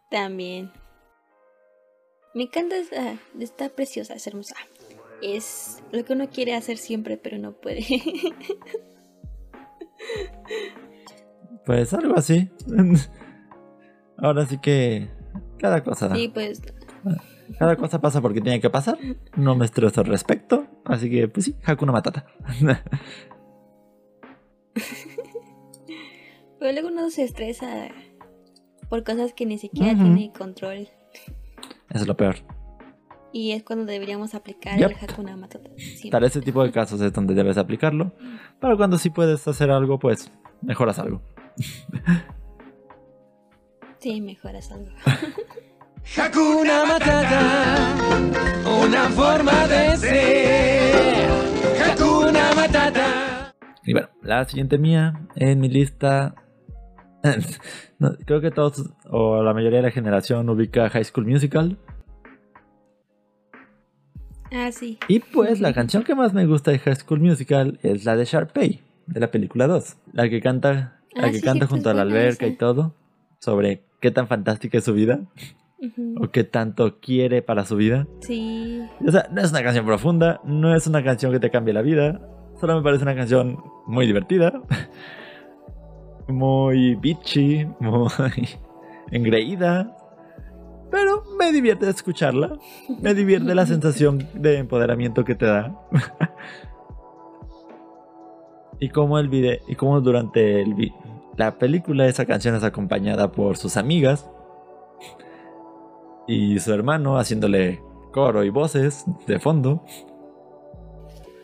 también. 0.09 0.71
Me 2.33 2.43
encanta, 2.43 2.77
esa- 2.77 3.17
está 3.39 3.69
preciosa, 3.69 4.13
es 4.13 4.25
hermosa. 4.27 4.55
Es 5.21 5.81
lo 5.91 6.05
que 6.05 6.13
uno 6.13 6.29
quiere 6.29 6.53
hacer 6.55 6.77
siempre, 6.77 7.17
pero 7.17 7.37
no 7.37 7.53
puede. 7.53 7.85
Pues 11.65 11.93
algo 11.93 12.15
así. 12.17 12.49
Ahora 14.17 14.45
sí 14.45 14.57
que 14.59 15.09
cada 15.59 15.83
cosa, 15.83 16.15
sí, 16.15 16.29
pues 16.29 16.61
cada 17.57 17.75
cosa 17.75 17.99
pasa 18.01 18.21
porque 18.21 18.41
tiene 18.41 18.59
que 18.59 18.69
pasar. 18.69 18.97
No 19.35 19.55
me 19.55 19.65
estreso 19.65 20.01
al 20.01 20.07
respecto. 20.07 20.65
Así 20.85 21.09
que, 21.09 21.27
pues 21.27 21.45
sí, 21.45 21.55
Hakuna 21.65 21.91
Matata. 21.91 22.25
Pero 26.59 26.71
luego 26.71 26.87
uno 26.89 27.09
se 27.09 27.23
estresa 27.23 27.89
por 28.89 29.03
cosas 29.03 29.33
que 29.33 29.45
ni 29.45 29.57
siquiera 29.57 29.93
tiene 29.93 30.31
control. 30.37 30.87
Eso 31.89 32.01
es 32.03 32.07
lo 32.07 32.17
peor. 32.17 32.37
Y 33.33 33.51
es 33.51 33.63
cuando 33.63 33.85
deberíamos 33.85 34.33
aplicar 34.33 34.79
Yep. 34.79 34.89
el 34.89 35.09
Hakuna 35.09 35.35
Matata. 35.37 35.69
Sí. 35.77 36.09
Para 36.09 36.27
ese 36.27 36.41
tipo 36.41 36.63
de 36.63 36.71
casos 36.71 36.99
es 37.01 37.13
donde 37.13 37.33
debes 37.35 37.57
aplicarlo. 37.57 38.13
Para 38.59 38.75
cuando 38.75 38.97
sí 38.97 39.09
puedes 39.09 39.47
hacer 39.47 39.69
algo, 39.69 39.99
pues 39.99 40.31
mejoras 40.61 40.99
algo. 40.99 41.21
Sí, 43.99 44.21
mejoras 44.21 44.71
algo. 44.71 44.91
Hakuna 46.15 46.85
Matata, 46.85 47.95
una 48.83 49.03
forma 49.09 49.67
de 49.67 49.97
ser. 49.97 51.29
Hakuna 51.83 52.53
Matata. 52.55 53.53
Y 53.85 53.93
bueno, 53.93 54.09
la 54.21 54.45
siguiente 54.45 54.77
mía 54.77 55.27
en 55.35 55.59
mi 55.59 55.69
lista. 55.69 56.35
no, 57.99 58.15
creo 58.25 58.41
que 58.41 58.51
todos, 58.51 58.89
o 59.09 59.43
la 59.43 59.53
mayoría 59.53 59.77
de 59.79 59.83
la 59.83 59.91
generación, 59.91 60.49
ubica 60.49 60.89
High 60.89 61.03
School 61.03 61.27
Musical. 61.27 61.77
Ah, 64.51 64.71
sí. 64.71 64.97
Y 65.07 65.19
pues 65.19 65.59
la 65.59 65.73
canción 65.73 66.03
que 66.03 66.15
más 66.15 66.33
me 66.33 66.45
gusta 66.45 66.71
de 66.71 66.79
High 66.79 66.95
School 66.95 67.19
Musical 67.19 67.79
es 67.83 68.05
la 68.05 68.15
de 68.15 68.23
Sharpay, 68.25 68.81
de 69.07 69.19
la 69.19 69.29
película 69.29 69.67
2. 69.67 69.97
La 70.13 70.29
que 70.29 70.41
canta, 70.41 71.01
la 71.13 71.27
Ah, 71.27 71.31
que 71.31 71.39
sí, 71.39 71.41
canta 71.43 71.67
junto 71.67 71.89
a 71.89 71.93
la 71.93 72.03
alberca 72.03 72.45
esa. 72.45 72.53
y 72.53 72.57
todo. 72.57 72.95
Sobre 73.39 73.83
qué 74.01 74.09
tan 74.09 74.27
fantástica 74.27 74.77
es 74.79 74.85
su 74.85 74.93
vida. 74.93 75.19
O 76.19 76.29
qué 76.29 76.43
tanto 76.43 76.99
quiere 76.99 77.43
para 77.43 77.63
su 77.63 77.75
vida. 77.75 78.07
Sí. 78.21 78.83
O 79.05 79.11
sea, 79.11 79.27
no 79.31 79.41
es 79.41 79.51
una 79.51 79.61
canción 79.61 79.85
profunda, 79.85 80.41
no 80.43 80.75
es 80.75 80.87
una 80.87 81.03
canción 81.03 81.31
que 81.31 81.39
te 81.39 81.51
cambie 81.51 81.73
la 81.73 81.83
vida. 81.83 82.19
Solo 82.59 82.75
me 82.75 82.81
parece 82.81 83.03
una 83.03 83.15
canción 83.15 83.63
muy 83.85 84.07
divertida. 84.07 84.61
Muy 86.29 86.95
bitchy, 86.95 87.65
muy 87.79 88.09
engreída. 89.11 89.95
Pero 90.91 91.23
me 91.39 91.53
divierte 91.53 91.89
escucharla. 91.89 92.59
Me 93.01 93.13
divierte 93.13 93.55
la 93.55 93.65
sensación 93.65 94.27
de 94.33 94.57
empoderamiento 94.57 95.23
que 95.23 95.35
te 95.35 95.45
da. 95.45 95.73
y 98.81 98.89
como 98.89 99.19
el 99.19 99.29
video, 99.29 99.57
y 99.69 99.75
como 99.75 100.01
durante 100.01 100.61
el 100.61 100.75
la 101.37 101.57
película 101.57 102.07
esa 102.07 102.25
canción 102.25 102.55
es 102.55 102.65
acompañada 102.65 103.31
por 103.31 103.55
sus 103.55 103.77
amigas 103.77 104.29
y 106.27 106.59
su 106.59 106.73
hermano 106.73 107.17
haciéndole 107.17 107.81
coro 108.11 108.43
y 108.43 108.49
voces 108.49 109.05
de 109.25 109.39
fondo. 109.39 109.83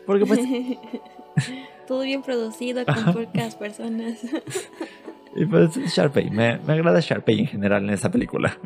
Porque 0.06 0.26
pues 0.26 0.40
Todo 1.86 2.02
bien 2.02 2.22
producido 2.22 2.84
con 2.86 3.12
pocas 3.12 3.54
personas. 3.56 4.18
y 5.36 5.44
pues 5.44 5.76
Sharpay, 5.76 6.30
me, 6.30 6.58
me 6.58 6.72
agrada 6.72 7.00
Sharpay 7.00 7.40
en 7.40 7.46
general 7.46 7.84
en 7.84 7.90
esa 7.90 8.10
película. 8.10 8.58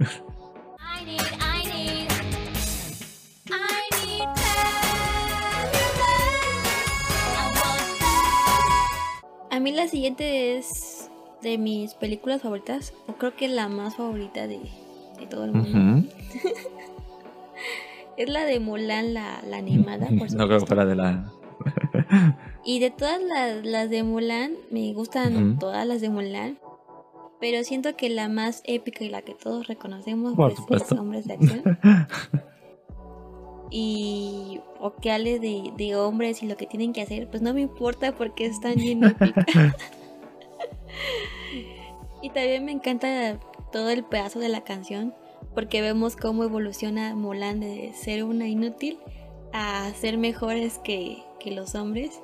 A 9.51 9.61
mí 9.61 9.73
la 9.73 9.89
siguiente 9.89 10.57
es 10.57 11.11
de 11.43 11.59
mis 11.59 11.95
películas 11.95 12.43
favoritas. 12.43 12.95
O 13.09 13.15
creo 13.15 13.35
que 13.35 13.49
la 13.49 13.69
más 13.69 13.97
favorita 13.97 14.47
de, 14.47 14.61
de 15.19 15.27
todo 15.27 15.45
el 15.45 15.53
mundo. 15.53 16.09
Es 18.17 18.29
la 18.29 18.45
de 18.45 18.59
Mulan, 18.59 19.15
la, 19.15 19.41
la 19.47 19.59
animada, 19.59 20.09
por 20.19 20.33
No 20.35 20.49
creo 20.49 20.59
que 20.59 20.67
fuera 20.67 20.85
de 20.85 20.97
la 20.97 21.33
Y 22.65 22.81
de 22.81 22.91
todas 22.91 23.23
las, 23.23 23.65
las 23.65 23.91
de 23.91 24.03
Mulan, 24.03 24.55
me 24.73 24.93
gustan 24.93 25.57
todas 25.61 25.87
las 25.87 26.01
de 26.01 26.11
Mulan. 26.11 26.59
Pero 27.41 27.63
siento 27.63 27.97
que 27.97 28.11
la 28.11 28.29
más 28.29 28.63
épica 28.65 29.05
y 29.05 29.09
la 29.09 29.23
que 29.23 29.35
todos 29.35 29.69
reconocemos 29.69 30.35
Por 30.35 30.49
pues, 30.49 30.57
supuesto. 30.57 30.95
es 30.97 31.01
Hombres 31.01 31.27
de 31.29 31.35
Acción. 31.35 31.79
y 33.71 34.61
o 34.81 34.97
que 34.97 35.13
hable 35.13 35.39
de, 35.39 35.73
de 35.77 35.95
hombres 35.95 36.43
y 36.43 36.49
lo 36.49 36.57
que 36.57 36.67
tienen 36.67 36.93
que 36.93 37.03
hacer, 37.03 37.29
pues 37.31 37.41
no 37.41 37.55
me 37.55 37.61
importa 37.61 38.13
porque 38.17 38.47
es 38.47 38.61
tan 38.61 38.75
bien 38.75 39.05
épica. 39.05 39.47
y 42.23 42.31
también 42.31 42.65
me 42.65 42.73
encanta 42.73 43.39
todo 43.73 43.91
el 43.91 44.05
pedazo 44.05 44.39
de 44.39 44.49
la 44.49 44.63
canción 44.63 45.15
porque 45.55 45.81
vemos 45.81 46.17
cómo 46.17 46.45
evoluciona 46.45 47.15
Mulan 47.15 47.61
de 47.61 47.93
ser 47.95 48.25
una 48.25 48.49
inútil 48.49 48.99
a 49.53 49.91
ser 49.95 50.19
mejores 50.19 50.79
que, 50.79 51.23
que 51.41 51.51
los 51.51 51.75
hombres. 51.75 52.21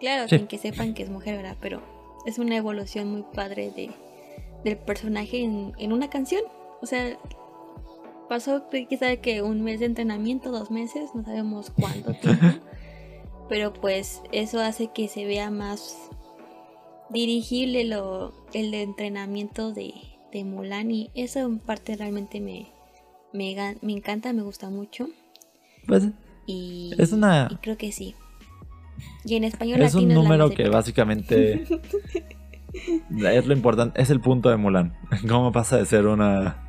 Claro, 0.00 0.28
Sí. 0.28 0.38
sin 0.38 0.46
que 0.46 0.58
sepan 0.58 0.94
que 0.94 1.02
es 1.04 1.10
mujer, 1.10 1.36
¿verdad? 1.36 1.56
Pero 1.60 1.82
es 2.26 2.38
una 2.38 2.56
evolución 2.56 3.10
muy 3.10 3.22
padre 3.34 3.70
de, 3.70 3.90
del 4.64 4.76
personaje 4.76 5.42
en, 5.42 5.72
en 5.78 5.92
una 5.92 6.10
canción. 6.10 6.42
O 6.82 6.86
sea, 6.86 7.18
pasó 8.28 8.64
quizá 8.88 9.16
que 9.16 9.42
un 9.42 9.62
mes 9.62 9.80
de 9.80 9.86
entrenamiento, 9.86 10.50
dos 10.50 10.70
meses, 10.70 11.10
no 11.14 11.24
sabemos 11.24 11.70
cuánto 11.70 12.12
tiempo. 12.20 12.46
pero 13.48 13.72
pues 13.72 14.20
eso 14.32 14.60
hace 14.60 14.88
que 14.88 15.08
se 15.08 15.24
vea 15.24 15.50
más 15.50 16.10
dirigible 17.10 17.84
lo, 17.84 18.32
el 18.52 18.74
entrenamiento 18.74 19.72
de, 19.72 19.94
de 20.34 20.44
Mulan 20.44 20.90
y 20.90 21.10
eso 21.14 21.38
en 21.40 21.58
parte 21.60 21.96
realmente 21.96 22.40
me, 22.40 22.66
me, 23.32 23.54
me 23.80 23.92
encanta, 23.92 24.32
me 24.34 24.42
gusta 24.42 24.68
mucho. 24.68 25.08
Pues 25.86 26.08
Y, 26.46 26.92
Es 26.98 27.12
una- 27.12 27.48
y 27.50 27.56
creo 27.56 27.78
que 27.78 27.90
sí. 27.92 28.14
Y 29.24 29.36
en 29.36 29.44
español 29.44 29.80
es 29.82 29.94
un 29.94 30.02
latino 30.08 30.22
número 30.22 30.50
que 30.50 30.68
básicamente 30.68 31.64
es 33.24 33.46
lo 33.46 33.52
importante, 33.54 34.00
es 34.02 34.10
el 34.10 34.20
punto 34.20 34.50
de 34.50 34.56
Mulan. 34.56 34.94
¿Cómo 35.28 35.52
pasa 35.52 35.76
de 35.78 35.86
ser 35.86 36.06
una 36.06 36.60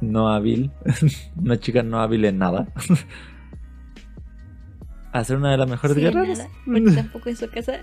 no 0.00 0.28
hábil, 0.28 0.70
una 1.36 1.58
chica 1.58 1.82
no 1.82 2.00
hábil 2.00 2.24
en 2.24 2.38
nada, 2.38 2.68
a 5.12 5.24
ser 5.24 5.36
una 5.36 5.50
de 5.50 5.56
las 5.56 5.68
mejores 5.68 5.96
Sí, 5.96 6.02
guerreras? 6.02 6.38
nada, 6.38 6.50
porque 6.66 6.90
tampoco 6.92 7.28
en 7.30 7.36
su 7.36 7.48
casa. 7.50 7.80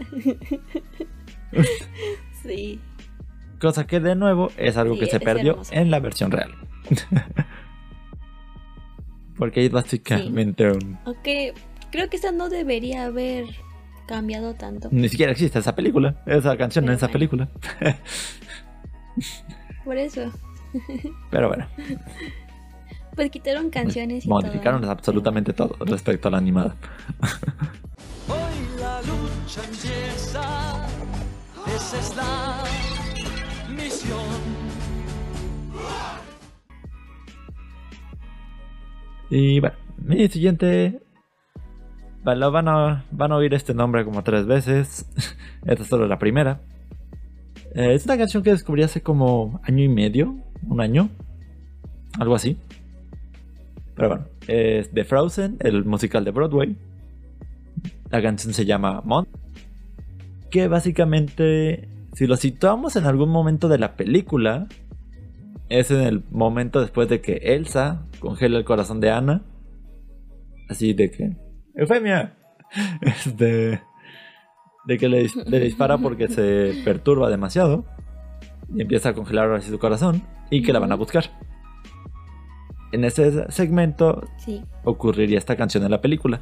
sí. 2.43 2.79
Cosa 3.65 3.87
que 3.87 3.99
de 3.99 4.15
nuevo 4.15 4.51
es 4.57 4.77
algo 4.77 4.93
Sí, 4.93 4.99
que 5.01 5.05
se 5.07 5.19
perdió 5.19 5.51
hermoso. 5.53 5.73
en 5.73 5.89
la 5.91 5.99
versión 5.99 6.29
real. 6.31 6.53
Porque 9.37 9.65
es 9.65 9.71
básicamente 9.71 10.69
un... 10.71 10.97
Aunque 11.05 11.53
creo 11.91 12.09
que 12.09 12.17
esa 12.17 12.31
no 12.31 12.47
debería 12.49 13.05
haber 13.05 13.45
cambiado 14.07 14.53
tanto. 14.53 14.89
Ni 14.91 15.09
siquiera 15.09 15.31
existe 15.31 15.57
esa 15.59 15.75
película, 15.75 16.15
esa 16.27 16.55
canción 16.57 16.85
en 16.85 16.91
esa 16.91 17.07
bueno. 17.07 17.13
película. 17.13 17.49
Por 19.83 19.97
eso. 19.97 20.31
Pero 21.31 21.47
bueno, 21.47 21.67
Pues 23.15 23.31
quitaron 23.31 23.69
canciones 23.71 24.25
y 24.25 24.29
modificaron 24.29 24.81
todo. 24.81 24.91
absolutamente 24.91 25.53
todo 25.53 25.75
respecto 25.85 26.27
a 26.27 26.31
la 26.31 26.37
animada. 26.37 26.75
Hoy 28.29 28.79
la 28.79 29.01
lucha 29.01 29.61
empieza, 29.63 30.85
esa 31.75 31.99
es 31.99 32.15
la 32.15 32.63
Y 39.29 39.59
bueno, 39.59 39.75
mi 39.97 40.27
siguiente. 40.27 41.01
Bueno, 42.23 42.51
van 42.51 42.67
a, 42.67 43.05
van 43.11 43.31
a 43.31 43.35
oír 43.35 43.53
este 43.53 43.73
nombre 43.73 44.05
como 44.05 44.23
tres 44.23 44.45
veces. 44.45 45.05
Esta 45.65 45.83
es 45.83 45.89
solo 45.89 46.07
la 46.07 46.19
primera. 46.19 46.61
Eh, 47.75 47.93
es 47.93 48.05
una 48.05 48.17
canción 48.17 48.43
que 48.43 48.51
descubrí 48.51 48.83
hace 48.83 49.01
como 49.01 49.59
año 49.63 49.83
y 49.83 49.89
medio, 49.89 50.37
un 50.67 50.79
año, 50.79 51.09
algo 52.17 52.35
así. 52.35 52.57
Pero 53.95 54.09
bueno, 54.09 54.25
es 54.47 54.91
The 54.91 55.03
Frozen, 55.03 55.57
el 55.59 55.83
musical 55.85 56.23
de 56.23 56.31
Broadway. 56.31 56.75
La 58.09 58.21
canción 58.21 58.53
se 58.53 58.65
llama 58.65 59.01
Mon. 59.03 59.27
Que 60.49 60.67
básicamente, 60.67 61.89
si 62.15 62.25
lo 62.27 62.35
situamos 62.37 62.95
en 62.95 63.05
algún 63.05 63.29
momento 63.29 63.67
de 63.67 63.77
la 63.77 63.95
película, 63.95 64.67
es 65.69 65.91
en 65.91 66.01
el 66.01 66.23
momento 66.31 66.81
después 66.81 67.07
de 67.09 67.21
que 67.21 67.33
Elsa 67.55 68.05
congela 68.19 68.57
el 68.57 68.65
corazón 68.65 68.99
de 68.99 69.11
Anna. 69.11 69.43
Así 70.69 70.93
de 70.93 71.11
que. 71.11 71.35
¡Eufemia! 71.75 72.35
Este. 73.01 73.81
De 74.87 74.97
que 74.97 75.09
le, 75.09 75.23
dis- 75.25 75.45
le 75.45 75.59
dispara 75.59 75.97
porque 75.97 76.27
se 76.27 76.81
perturba 76.83 77.29
demasiado. 77.29 77.85
Y 78.73 78.81
empieza 78.81 79.09
a 79.09 79.13
congelar 79.13 79.51
así 79.53 79.69
su 79.69 79.79
corazón. 79.79 80.23
Y 80.49 80.61
que 80.63 80.73
la 80.73 80.79
van 80.79 80.91
a 80.91 80.95
buscar. 80.95 81.25
En 82.91 83.03
ese 83.03 83.51
segmento 83.51 84.23
Sí. 84.37 84.63
ocurriría 84.83 85.37
esta 85.37 85.55
canción 85.55 85.83
en 85.83 85.91
la 85.91 86.01
película. 86.01 86.41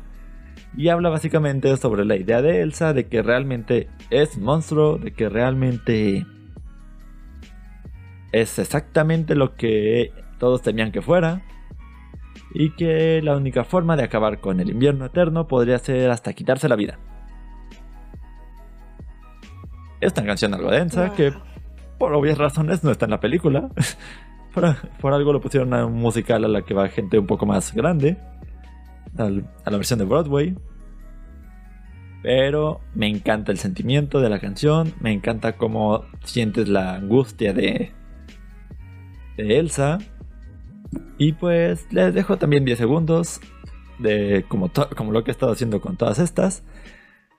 Y 0.75 0.89
habla 0.89 1.09
básicamente 1.09 1.75
sobre 1.77 2.03
la 2.03 2.15
idea 2.15 2.41
de 2.41 2.61
Elsa, 2.61 2.93
de 2.93 3.05
que 3.07 3.21
realmente 3.21 3.89
es 4.09 4.37
monstruo, 4.37 4.97
de 4.97 5.11
que 5.13 5.29
realmente 5.29 6.25
es 8.31 8.57
exactamente 8.57 9.35
lo 9.35 9.55
que 9.55 10.11
todos 10.39 10.63
temían 10.63 10.91
que 10.91 11.01
fuera. 11.01 11.43
Y 12.55 12.71
que 12.71 13.21
la 13.21 13.35
única 13.37 13.63
forma 13.63 13.95
de 13.95 14.03
acabar 14.03 14.39
con 14.39 14.59
el 14.59 14.69
invierno 14.69 15.05
eterno 15.05 15.47
podría 15.47 15.77
ser 15.79 16.09
hasta 16.09 16.33
quitarse 16.33 16.67
la 16.69 16.75
vida. 16.75 16.99
Es 20.01 20.13
una 20.17 20.25
canción 20.25 20.53
algo 20.53 20.69
densa 20.69 21.07
Wow. 21.07 21.15
que 21.15 21.33
por 21.97 22.13
obvias 22.13 22.37
razones 22.37 22.83
no 22.83 22.91
está 22.91 23.05
en 23.05 23.11
la 23.11 23.19
película. 23.19 23.69
por, 24.53 24.75
por 24.99 25.13
algo 25.13 25.33
lo 25.33 25.39
pusieron 25.41 25.73
a 25.73 25.85
un 25.85 25.93
musical 25.93 26.43
a 26.43 26.47
la 26.47 26.63
que 26.63 26.73
va 26.73 26.89
gente 26.89 27.17
un 27.17 27.27
poco 27.27 27.45
más 27.45 27.73
grande. 27.73 28.17
A 29.17 29.29
la 29.69 29.77
versión 29.77 29.99
de 29.99 30.05
Broadway. 30.05 30.55
Pero 32.21 32.79
me 32.95 33.07
encanta 33.07 33.51
el 33.51 33.57
sentimiento 33.57 34.21
de 34.21 34.29
la 34.29 34.39
canción. 34.39 34.93
Me 35.01 35.11
encanta 35.11 35.57
cómo 35.57 36.05
sientes 36.23 36.69
la 36.69 36.95
angustia 36.95 37.53
de, 37.53 37.91
de 39.37 39.59
Elsa. 39.59 39.97
Y 41.17 41.33
pues 41.33 41.91
les 41.91 42.13
dejo 42.13 42.37
también 42.37 42.65
10 42.65 42.77
segundos 42.77 43.41
de 43.99 44.45
como, 44.47 44.71
como 44.95 45.11
lo 45.11 45.23
que 45.23 45.31
he 45.31 45.33
estado 45.33 45.51
haciendo 45.51 45.81
con 45.81 45.97
todas 45.97 46.19
estas 46.19 46.63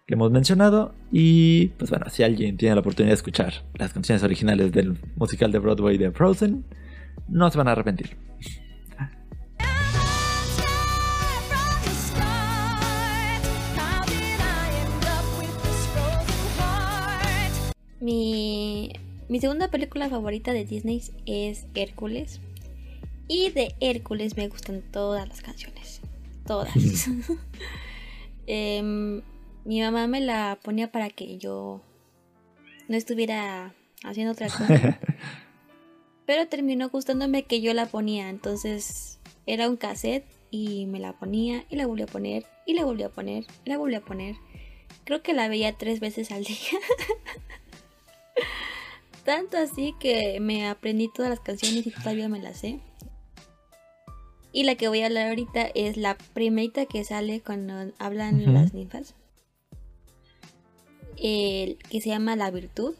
que 0.06 0.14
hemos 0.14 0.30
mencionado. 0.30 0.94
Y 1.10 1.68
pues 1.78 1.90
bueno, 1.90 2.06
si 2.10 2.22
alguien 2.22 2.56
tiene 2.56 2.74
la 2.74 2.80
oportunidad 2.80 3.10
de 3.10 3.16
escuchar 3.16 3.52
las 3.74 3.92
canciones 3.92 4.22
originales 4.22 4.72
del 4.72 4.98
musical 5.16 5.52
de 5.52 5.58
Broadway 5.58 5.98
de 5.98 6.10
Frozen, 6.10 6.64
no 7.28 7.50
se 7.50 7.58
van 7.58 7.68
a 7.68 7.72
arrepentir. 7.72 8.23
Mi, 18.04 18.92
mi 19.30 19.40
segunda 19.40 19.70
película 19.70 20.10
favorita 20.10 20.52
de 20.52 20.66
Disney 20.66 21.00
es 21.24 21.64
Hércules. 21.74 22.38
Y 23.28 23.48
de 23.48 23.74
Hércules 23.80 24.36
me 24.36 24.46
gustan 24.48 24.82
todas 24.92 25.26
las 25.26 25.40
canciones. 25.40 26.02
Todas. 26.46 26.74
Em, 28.46 29.22
mi 29.64 29.80
mamá 29.80 30.06
me 30.06 30.20
la 30.20 30.58
ponía 30.62 30.92
para 30.92 31.08
que 31.08 31.38
yo 31.38 31.80
no 32.88 32.96
estuviera 32.98 33.72
haciendo 34.04 34.32
otra 34.32 34.48
cosa. 34.50 35.00
Pero 36.26 36.46
terminó 36.46 36.90
gustándome 36.90 37.44
que 37.44 37.62
yo 37.62 37.72
la 37.72 37.86
ponía. 37.86 38.28
Entonces 38.28 39.18
era 39.46 39.66
un 39.66 39.78
cassette 39.78 40.26
y 40.50 40.84
me 40.84 41.00
la 41.00 41.14
ponía 41.14 41.64
y 41.70 41.76
la 41.76 41.86
volví 41.86 42.02
a 42.02 42.06
poner 42.06 42.44
y 42.66 42.74
la 42.74 42.84
volví 42.84 43.02
a 43.02 43.08
poner 43.08 43.46
y 43.64 43.70
la 43.70 43.78
volví 43.78 43.94
a 43.94 44.02
poner. 44.02 44.36
Creo 45.04 45.22
que 45.22 45.32
la 45.32 45.48
veía 45.48 45.72
tres 45.78 46.00
veces 46.00 46.30
al 46.32 46.44
día. 46.44 46.58
Tanto 49.24 49.56
así 49.56 49.94
que 49.98 50.38
me 50.40 50.68
aprendí 50.68 51.08
todas 51.08 51.30
las 51.30 51.40
canciones 51.40 51.86
y 51.86 51.90
todavía 51.90 52.28
me 52.28 52.40
las 52.40 52.58
sé. 52.58 52.80
Y 54.52 54.62
la 54.62 54.76
que 54.76 54.88
voy 54.88 55.00
a 55.00 55.06
hablar 55.06 55.28
ahorita 55.28 55.66
es 55.74 55.96
la 55.96 56.16
primerita 56.16 56.86
que 56.86 57.04
sale 57.04 57.40
cuando 57.40 57.92
hablan 57.98 58.54
las 58.54 58.72
ninfas. 58.72 59.14
El 61.16 61.78
que 61.78 62.00
se 62.00 62.10
llama 62.10 62.36
La 62.36 62.50
Virtud. 62.50 62.94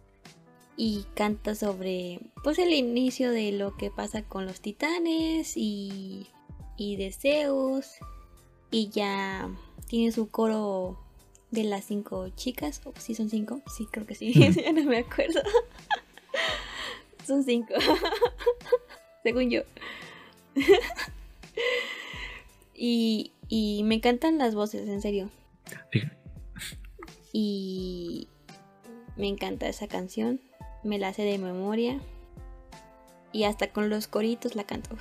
Y 0.76 1.04
canta 1.14 1.54
sobre 1.54 2.18
pues 2.42 2.58
el 2.58 2.72
inicio 2.72 3.30
de 3.30 3.52
lo 3.52 3.76
que 3.76 3.92
pasa 3.92 4.22
con 4.22 4.44
los 4.44 4.60
titanes 4.60 5.56
y, 5.56 6.26
y 6.76 6.96
de 6.96 7.12
Zeus. 7.12 7.86
Y 8.72 8.88
ya 8.88 9.48
tiene 9.86 10.10
su 10.10 10.30
coro 10.30 11.03
de 11.54 11.64
las 11.64 11.84
cinco 11.84 12.28
chicas. 12.30 12.82
¿O 12.84 12.92
sí 12.98 13.14
son 13.14 13.30
cinco? 13.30 13.62
Sí, 13.74 13.86
creo 13.90 14.06
que 14.06 14.14
sí. 14.14 14.32
ya 14.52 14.72
no 14.72 14.84
me 14.84 14.98
acuerdo. 14.98 15.40
son 17.26 17.44
cinco. 17.44 17.72
Según 19.22 19.50
yo. 19.50 19.62
y, 22.74 23.32
y 23.48 23.82
me 23.84 23.94
encantan 23.94 24.36
las 24.36 24.54
voces, 24.54 24.88
en 24.88 25.00
serio. 25.00 25.30
Y 27.32 28.28
me 29.16 29.28
encanta 29.28 29.68
esa 29.68 29.88
canción. 29.88 30.40
Me 30.82 30.98
la 30.98 31.14
sé 31.14 31.22
de 31.22 31.38
memoria. 31.38 31.98
Y 33.32 33.44
hasta 33.44 33.68
con 33.68 33.88
los 33.88 34.06
coritos 34.06 34.54
la 34.54 34.64
canto. 34.64 34.96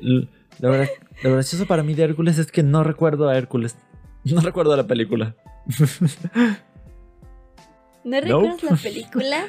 Lo, 0.00 0.26
lo 0.60 1.32
gracioso 1.32 1.66
para 1.66 1.82
mí 1.82 1.94
de 1.94 2.02
Hércules 2.02 2.38
es 2.38 2.50
que 2.50 2.62
no 2.62 2.82
recuerdo 2.82 3.28
a 3.28 3.36
Hércules. 3.36 3.76
No 4.24 4.40
recuerdo 4.40 4.76
la 4.76 4.86
película. 4.86 5.34
¿No 8.04 8.20
recuerdas 8.20 8.62
la 8.62 8.76
película? 8.76 9.46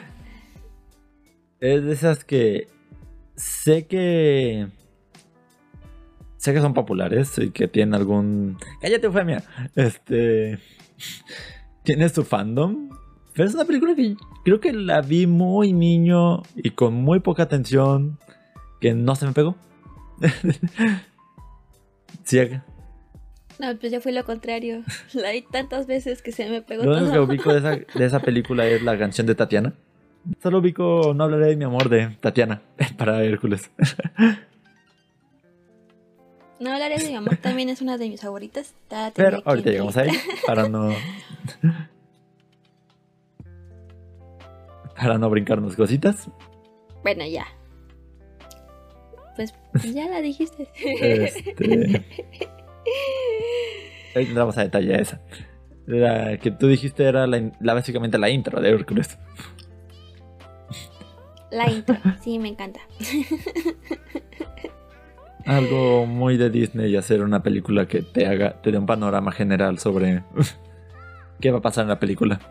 Es 1.59 1.83
de 1.83 1.91
esas 1.91 2.23
que 2.23 2.67
sé 3.35 3.87
que 3.87 4.67
sé 6.37 6.53
que 6.53 6.61
son 6.61 6.73
populares 6.73 7.37
y 7.37 7.51
que 7.51 7.67
tienen 7.67 7.93
algún. 7.93 8.57
¡Cállate, 8.81 9.05
Eufemia! 9.05 9.43
Este. 9.75 10.59
Tiene 11.83 12.09
su 12.09 12.23
fandom. 12.23 12.89
Pero 13.33 13.47
es 13.47 13.55
una 13.55 13.65
película 13.65 13.95
que 13.95 14.15
creo 14.43 14.59
que 14.59 14.73
la 14.73 15.01
vi 15.01 15.25
muy 15.25 15.71
niño 15.71 16.43
y 16.55 16.71
con 16.71 16.95
muy 16.95 17.19
poca 17.19 17.43
atención. 17.43 18.19
Que 18.79 18.93
no 18.93 19.15
se 19.15 19.27
me 19.27 19.33
pegó. 19.33 19.55
sí. 22.23 22.39
No, 23.61 23.77
pues 23.77 23.91
ya 23.91 24.01
fue 24.01 24.11
lo 24.11 24.25
contrario. 24.25 24.83
La 25.13 25.31
vi 25.31 25.43
tantas 25.43 25.85
veces 25.85 26.21
que 26.23 26.31
se 26.31 26.49
me 26.49 26.61
pegó 26.63 26.83
Lo 26.83 26.91
único 26.97 27.05
que 27.05 27.13
todo. 27.13 27.23
ubico 27.25 27.53
de 27.53 27.59
esa, 27.59 27.97
de 27.99 28.05
esa 28.05 28.19
película 28.19 28.65
es 28.65 28.81
la 28.81 28.97
canción 28.97 29.27
de 29.27 29.35
Tatiana. 29.35 29.73
Solo 30.41 30.59
ubico 30.59 31.13
No 31.15 31.23
hablaré 31.25 31.47
de 31.47 31.55
mi 31.55 31.63
amor 31.65 31.89
de 31.89 32.09
Tatiana 32.19 32.61
para 32.97 33.23
Hércules. 33.23 33.69
No 36.59 36.71
hablaré 36.73 36.97
de 36.99 37.07
mi 37.09 37.15
amor, 37.15 37.37
también 37.37 37.69
es 37.69 37.81
una 37.81 37.97
de 37.97 38.07
mis 38.09 38.21
favoritas. 38.21 38.73
Ta- 38.87 39.11
Pero 39.15 39.41
ahorita 39.45 39.69
llegamos 39.71 39.95
ahí 39.97 40.09
para 40.47 40.67
no. 40.67 40.93
Para 44.95 45.17
no 45.17 45.29
brincarnos 45.29 45.75
cositas. 45.75 46.29
Bueno, 47.03 47.25
ya. 47.25 47.45
Pues 49.35 49.53
ya 49.93 50.07
la 50.07 50.21
dijiste. 50.21 50.67
Este. 50.75 52.05
Ahí 54.15 54.25
entramos 54.25 54.57
a 54.57 54.63
detalle 54.63 54.95
a 54.95 54.97
esa. 54.97 55.21
La 55.85 56.37
que 56.37 56.51
tú 56.51 56.67
dijiste 56.67 57.05
era 57.05 57.27
la, 57.27 57.51
básicamente 57.59 58.17
la 58.17 58.29
intro 58.29 58.61
de 58.61 58.69
Hércules. 58.69 59.17
La 61.49 61.69
intro, 61.69 61.97
sí, 62.21 62.39
me 62.39 62.49
encanta. 62.49 62.79
Algo 65.45 66.05
muy 66.05 66.37
de 66.37 66.49
Disney 66.49 66.91
y 66.91 66.97
hacer 66.97 67.23
una 67.23 67.41
película 67.41 67.87
que 67.87 68.03
te 68.03 68.27
haga, 68.27 68.61
te 68.61 68.71
dé 68.71 68.77
un 68.77 68.85
panorama 68.85 69.31
general 69.31 69.79
sobre 69.79 70.23
qué 71.41 71.51
va 71.51 71.57
a 71.57 71.61
pasar 71.61 71.83
en 71.83 71.89
la 71.89 71.99
película. 71.99 72.39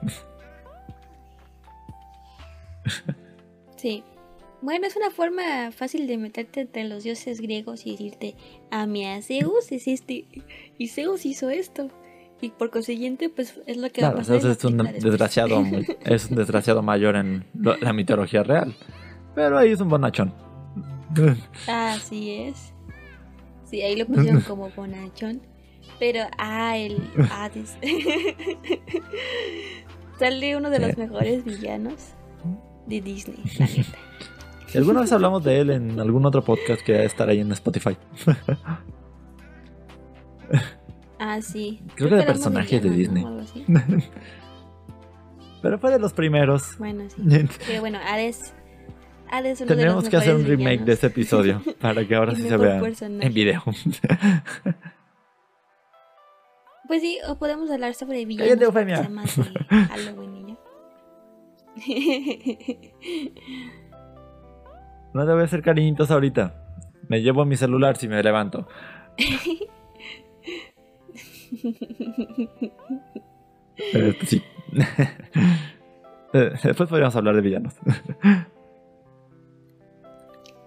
Sí. 3.76 4.04
Bueno, 4.62 4.86
es 4.86 4.96
una 4.96 5.10
forma 5.10 5.70
fácil 5.72 6.06
de 6.06 6.18
meterte 6.18 6.60
entre 6.60 6.84
los 6.84 7.02
dioses 7.04 7.40
griegos 7.40 7.86
y 7.86 7.92
decirte, 7.92 8.34
a 8.70 8.86
mi 8.86 9.06
a 9.06 9.22
Zeus 9.22 9.72
es 9.72 9.88
este, 9.88 10.26
y 10.76 10.88
Zeus 10.88 11.24
hizo 11.24 11.48
esto. 11.50 11.88
Y 12.42 12.50
por 12.50 12.70
consiguiente, 12.70 13.28
pues 13.28 13.60
es 13.66 13.76
lo 13.76 13.90
que 13.90 14.00
va 14.02 14.08
a 14.08 14.12
Claro, 14.12 14.26
pasar. 14.26 14.40
Zeus 14.40 14.56
es 14.58 14.64
un 14.64 14.78
desgraciado, 14.78 15.60
muy- 15.62 15.86
es 16.04 16.26
un 16.30 16.36
desgraciado 16.36 16.82
mayor 16.82 17.16
en 17.16 17.44
la 17.54 17.92
mitología 17.92 18.42
real. 18.42 18.74
Pero 19.34 19.58
ahí 19.58 19.70
es 19.72 19.80
un 19.80 19.88
bonachón. 19.88 20.34
Así 21.66 22.30
es. 22.32 22.72
Sí, 23.64 23.82
ahí 23.82 23.96
lo 23.96 24.06
pusieron 24.06 24.40
como 24.42 24.70
bonachón. 24.70 25.42
Pero, 25.98 26.20
ah, 26.38 26.76
el 26.78 26.98
Hades. 27.30 27.76
Sale 30.18 30.56
uno 30.56 30.70
de 30.70 30.78
los 30.78 30.90
Sí. 30.92 30.96
mejores 31.00 31.44
villanos 31.44 32.14
de 32.86 33.00
Disney, 33.00 33.38
la 33.58 33.66
neta. 33.66 33.98
Alguna 34.74 35.00
vez 35.00 35.12
hablamos 35.12 35.42
de 35.44 35.60
él 35.60 35.70
en 35.70 35.98
algún 36.00 36.24
otro 36.26 36.42
podcast 36.42 36.82
que 36.82 36.96
a 36.96 37.04
estar 37.04 37.28
ahí 37.28 37.40
en 37.40 37.52
Spotify. 37.52 37.96
Ah, 41.22 41.42
sí. 41.42 41.82
Creo 41.96 42.08
que 42.08 42.16
de 42.16 42.22
personajes 42.22 42.82
de 42.82 42.88
Disney. 42.88 43.22
Pero 45.62 45.78
fue 45.78 45.90
de 45.90 45.98
los 45.98 46.14
primeros. 46.14 46.78
Bueno, 46.78 47.04
sí. 47.10 47.22
Pero 47.66 47.80
bueno, 47.80 47.98
Hades. 48.02 48.54
Hades 49.30 49.60
es 49.60 49.60
uno 49.60 49.68
de 49.68 49.76
Tenemos 49.76 50.04
los 50.04 50.10
que 50.10 50.16
hacer 50.16 50.34
un 50.34 50.46
remake 50.46 50.80
de 50.80 50.92
ese 50.94 51.08
episodio 51.08 51.62
para 51.78 52.06
que 52.08 52.14
ahora 52.14 52.34
sí 52.34 52.48
se 52.48 52.56
vea 52.56 52.80
en 52.80 53.34
video. 53.34 53.62
Pues 56.88 57.02
sí, 57.02 57.18
o 57.28 57.38
podemos 57.38 57.70
hablar 57.70 57.94
sobre 57.94 58.24
villanos. 58.24 58.48
Cállate, 58.48 58.64
Eufemia. 58.64 59.02
de 59.02 59.86
Halloween 59.86 60.36
y 60.36 60.46
ya. 60.48 60.56
No 65.12 65.26
te 65.26 65.32
voy 65.32 65.42
a 65.42 65.44
hacer 65.44 65.62
cariñitos 65.62 66.10
ahorita. 66.10 66.54
Me 67.08 67.22
llevo 67.22 67.44
mi 67.44 67.56
celular 67.56 67.96
si 67.96 68.08
me 68.08 68.22
levanto. 68.22 68.66
Eh, 73.92 74.16
sí. 74.26 74.42
Eh, 76.32 76.50
Después 76.62 76.88
podríamos 76.88 77.16
hablar 77.16 77.34
de 77.34 77.40
villanos. 77.40 77.74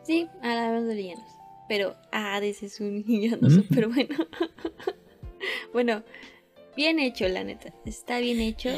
Sí, 0.03 0.27
hablamos 0.41 0.87
de 0.87 0.95
villanos. 0.95 1.23
Pero 1.69 1.95
Hades 2.11 2.63
es 2.63 2.81
un 2.81 3.03
villano 3.03 3.47
Ujú. 3.47 3.61
súper 3.61 3.87
bueno. 3.87 4.15
bueno, 5.73 6.03
bien 6.75 6.99
hecho, 6.99 7.27
la 7.29 7.43
neta. 7.43 7.73
Está 7.85 8.19
bien 8.19 8.39
hecho. 8.41 8.69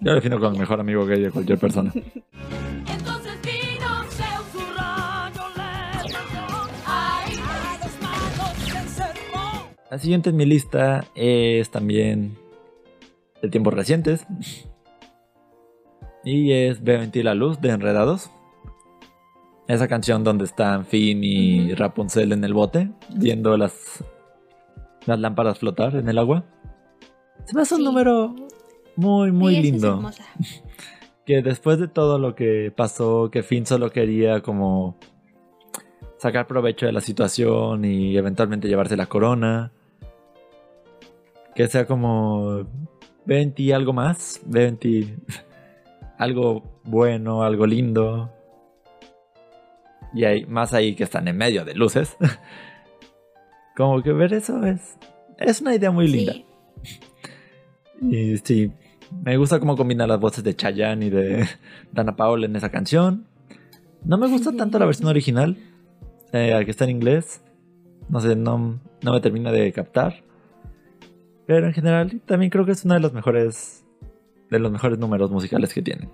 Yo 0.00 0.10
lo 0.10 0.14
defino 0.14 0.38
como 0.40 0.52
el 0.52 0.58
mejor 0.58 0.80
amigo 0.80 1.06
gay 1.06 1.20
de 1.20 1.30
cualquier 1.30 1.58
persona. 1.58 1.92
La 9.92 9.98
siguiente 9.98 10.30
en 10.30 10.36
mi 10.36 10.46
lista 10.46 11.04
es 11.14 11.70
también 11.70 12.38
de 13.42 13.50
tiempos 13.50 13.74
recientes. 13.74 14.26
Y 16.24 16.52
es 16.52 16.82
Veo 16.82 17.02
en 17.02 17.10
ti 17.10 17.22
la 17.22 17.34
luz 17.34 17.60
de 17.60 17.68
Enredados. 17.68 18.30
Esa 19.68 19.88
canción 19.88 20.24
donde 20.24 20.46
están 20.46 20.86
Finn 20.86 21.22
y. 21.22 21.74
Rapunzel 21.74 22.32
en 22.32 22.42
el 22.42 22.54
bote, 22.54 22.90
viendo 23.14 23.54
las, 23.58 24.02
las 25.04 25.20
lámparas 25.20 25.58
flotar 25.58 25.94
en 25.94 26.08
el 26.08 26.16
agua. 26.16 26.46
Se 27.44 27.54
me 27.54 27.60
hace 27.60 27.74
un 27.74 27.84
número 27.84 28.34
muy, 28.96 29.30
muy 29.30 29.56
Sí, 29.56 29.58
esa 29.58 29.66
es 29.66 29.72
lindo. 29.72 30.10
que 31.26 31.42
después 31.42 31.78
de 31.78 31.88
todo 31.88 32.18
lo 32.18 32.34
que 32.34 32.72
pasó, 32.74 33.30
que 33.30 33.42
Finn 33.42 33.66
solo 33.66 33.90
quería 33.90 34.40
como 34.40 34.96
sacar 36.16 36.46
provecho 36.46 36.86
de 36.86 36.92
la 36.92 37.02
situación 37.02 37.84
y 37.84 38.16
eventualmente 38.16 38.68
llevarse 38.68 38.96
la 38.96 39.04
corona. 39.04 39.70
Que 41.54 41.68
sea 41.68 41.86
como, 41.86 42.66
ve 43.24 43.42
en 43.42 43.52
ti 43.52 43.72
algo 43.72 43.92
más, 43.92 44.40
ve 44.46 44.66
en 44.68 44.76
ti 44.76 45.14
algo 46.18 46.80
bueno, 46.84 47.42
algo 47.42 47.66
lindo. 47.66 48.32
Y 50.14 50.24
hay 50.24 50.44
más 50.46 50.74
ahí 50.74 50.94
que 50.94 51.04
están 51.04 51.28
en 51.28 51.36
medio 51.36 51.64
de 51.64 51.74
luces. 51.74 52.16
como 53.76 54.02
que 54.02 54.12
ver 54.12 54.34
eso 54.34 54.64
es, 54.64 54.98
es 55.38 55.60
una 55.60 55.74
idea 55.74 55.90
muy 55.90 56.08
linda. 56.08 56.32
Sí, 56.32 56.46
Y 58.00 58.38
sí, 58.38 58.72
me 59.24 59.36
gusta 59.36 59.60
cómo 59.60 59.76
combina 59.76 60.06
las 60.06 60.20
voces 60.20 60.44
de 60.44 60.54
Chayanne 60.54 61.06
y 61.06 61.10
de 61.10 61.48
Dana 61.92 62.16
Paola 62.16 62.46
en 62.46 62.56
esa 62.56 62.70
canción. 62.70 63.26
No 64.04 64.18
me 64.18 64.28
gusta 64.28 64.52
tanto 64.52 64.78
la 64.78 64.86
versión 64.86 65.08
original, 65.08 65.56
eh, 66.32 66.60
que 66.64 66.70
está 66.70 66.84
en 66.84 66.90
inglés. 66.90 67.42
No 68.08 68.20
sé, 68.20 68.34
no, 68.34 68.80
no 69.02 69.12
me 69.12 69.20
termina 69.20 69.52
de 69.52 69.72
captar. 69.72 70.24
Pero 71.46 71.66
en 71.66 71.72
general 71.72 72.20
también 72.26 72.50
creo 72.50 72.64
que 72.64 72.72
es 72.72 72.84
uno 72.84 72.94
de 72.94 73.00
los 73.00 73.12
mejores 73.12 73.84
de 74.50 74.58
los 74.58 74.70
mejores 74.70 74.98
números 74.98 75.30
musicales 75.30 75.72
que 75.72 75.82
tienen. 75.82 76.10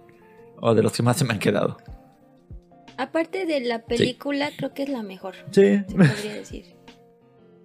O 0.60 0.74
de 0.74 0.82
los 0.82 0.92
que 0.92 1.02
más 1.02 1.16
se 1.16 1.24
me 1.24 1.32
han 1.32 1.38
quedado. 1.38 1.76
Aparte 2.96 3.46
de 3.46 3.60
la 3.60 3.84
película, 3.84 4.50
creo 4.56 4.74
que 4.74 4.82
es 4.84 4.88
la 4.88 5.02
mejor. 5.02 5.34
Sí. 5.50 5.78
Se 5.78 5.84
podría 5.96 6.34
decir. 6.34 6.64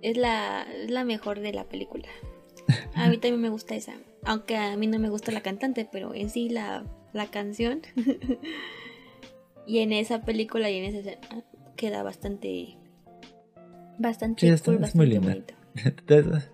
Es 0.02 0.18
la, 0.18 0.64
es 0.64 0.92
la 0.92 1.04
mejor 1.06 1.40
de 1.40 1.54
la 1.54 1.64
película. 1.66 2.08
A 2.96 3.10
mí 3.10 3.18
también 3.18 3.42
me 3.42 3.50
gusta 3.50 3.76
esa. 3.76 3.94
Aunque 4.26 4.58
a 4.58 4.76
mí 4.78 4.88
no 4.88 5.00
me 5.00 5.10
gusta 5.10 5.32
la 5.32 5.42
cantante, 5.42 5.88
pero 5.92 6.14
en 6.14 6.30
sí 6.30 6.50
la, 6.50 6.84
la 7.14 7.28
canción. 7.28 7.82
y 9.68 9.80
en 9.80 9.94
esa 9.94 10.22
película 10.22 10.70
y 10.70 10.78
en 10.78 10.86
esa 10.86 11.00
escena 11.00 11.44
queda 11.76 12.04
bastante. 12.04 12.78
Bastante 14.00 14.42
Sí, 14.42 14.48
está- 14.50 14.72
cool, 14.74 14.84
es 14.84 14.96
muy 14.96 15.18
bastante 15.18 15.56
linda. 16.24 16.46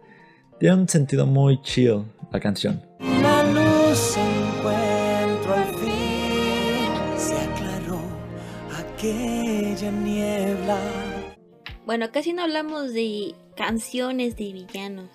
Tiene 0.60 0.76
un 0.76 0.89
sentido 0.89 1.26
muy 1.26 1.62
chill 1.62 2.04
la 2.32 2.39
canción. 2.39 2.82
La 3.00 3.43
luz 3.45 4.17
encuentro 4.17 5.54
al 5.54 5.74
fin, 5.76 7.17
se 7.17 7.38
aclaró 7.38 8.00
aquella 8.78 9.91
niebla. 9.91 10.78
Bueno, 11.86 12.12
casi 12.12 12.34
no 12.34 12.43
hablamos 12.43 12.93
de 12.93 13.34
canciones 13.56 14.36
de 14.36 14.52
villanos. 14.54 15.10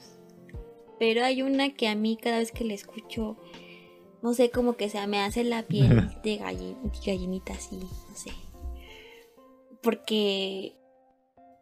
Pero 0.98 1.24
hay 1.24 1.42
una 1.42 1.74
que 1.74 1.88
a 1.88 1.94
mí 1.94 2.16
cada 2.20 2.38
vez 2.38 2.50
que 2.50 2.64
la 2.64 2.72
escucho, 2.74 3.36
no 4.22 4.32
sé, 4.32 4.50
como 4.50 4.76
que 4.76 4.88
se 4.88 5.04
me 5.06 5.20
hace 5.20 5.44
la 5.44 5.62
piel 5.62 6.10
de 6.24 6.38
gallin- 6.40 6.78
gallinita 7.04 7.52
así, 7.52 7.76
no 7.76 8.16
sé. 8.16 8.30
Porque, 9.82 10.72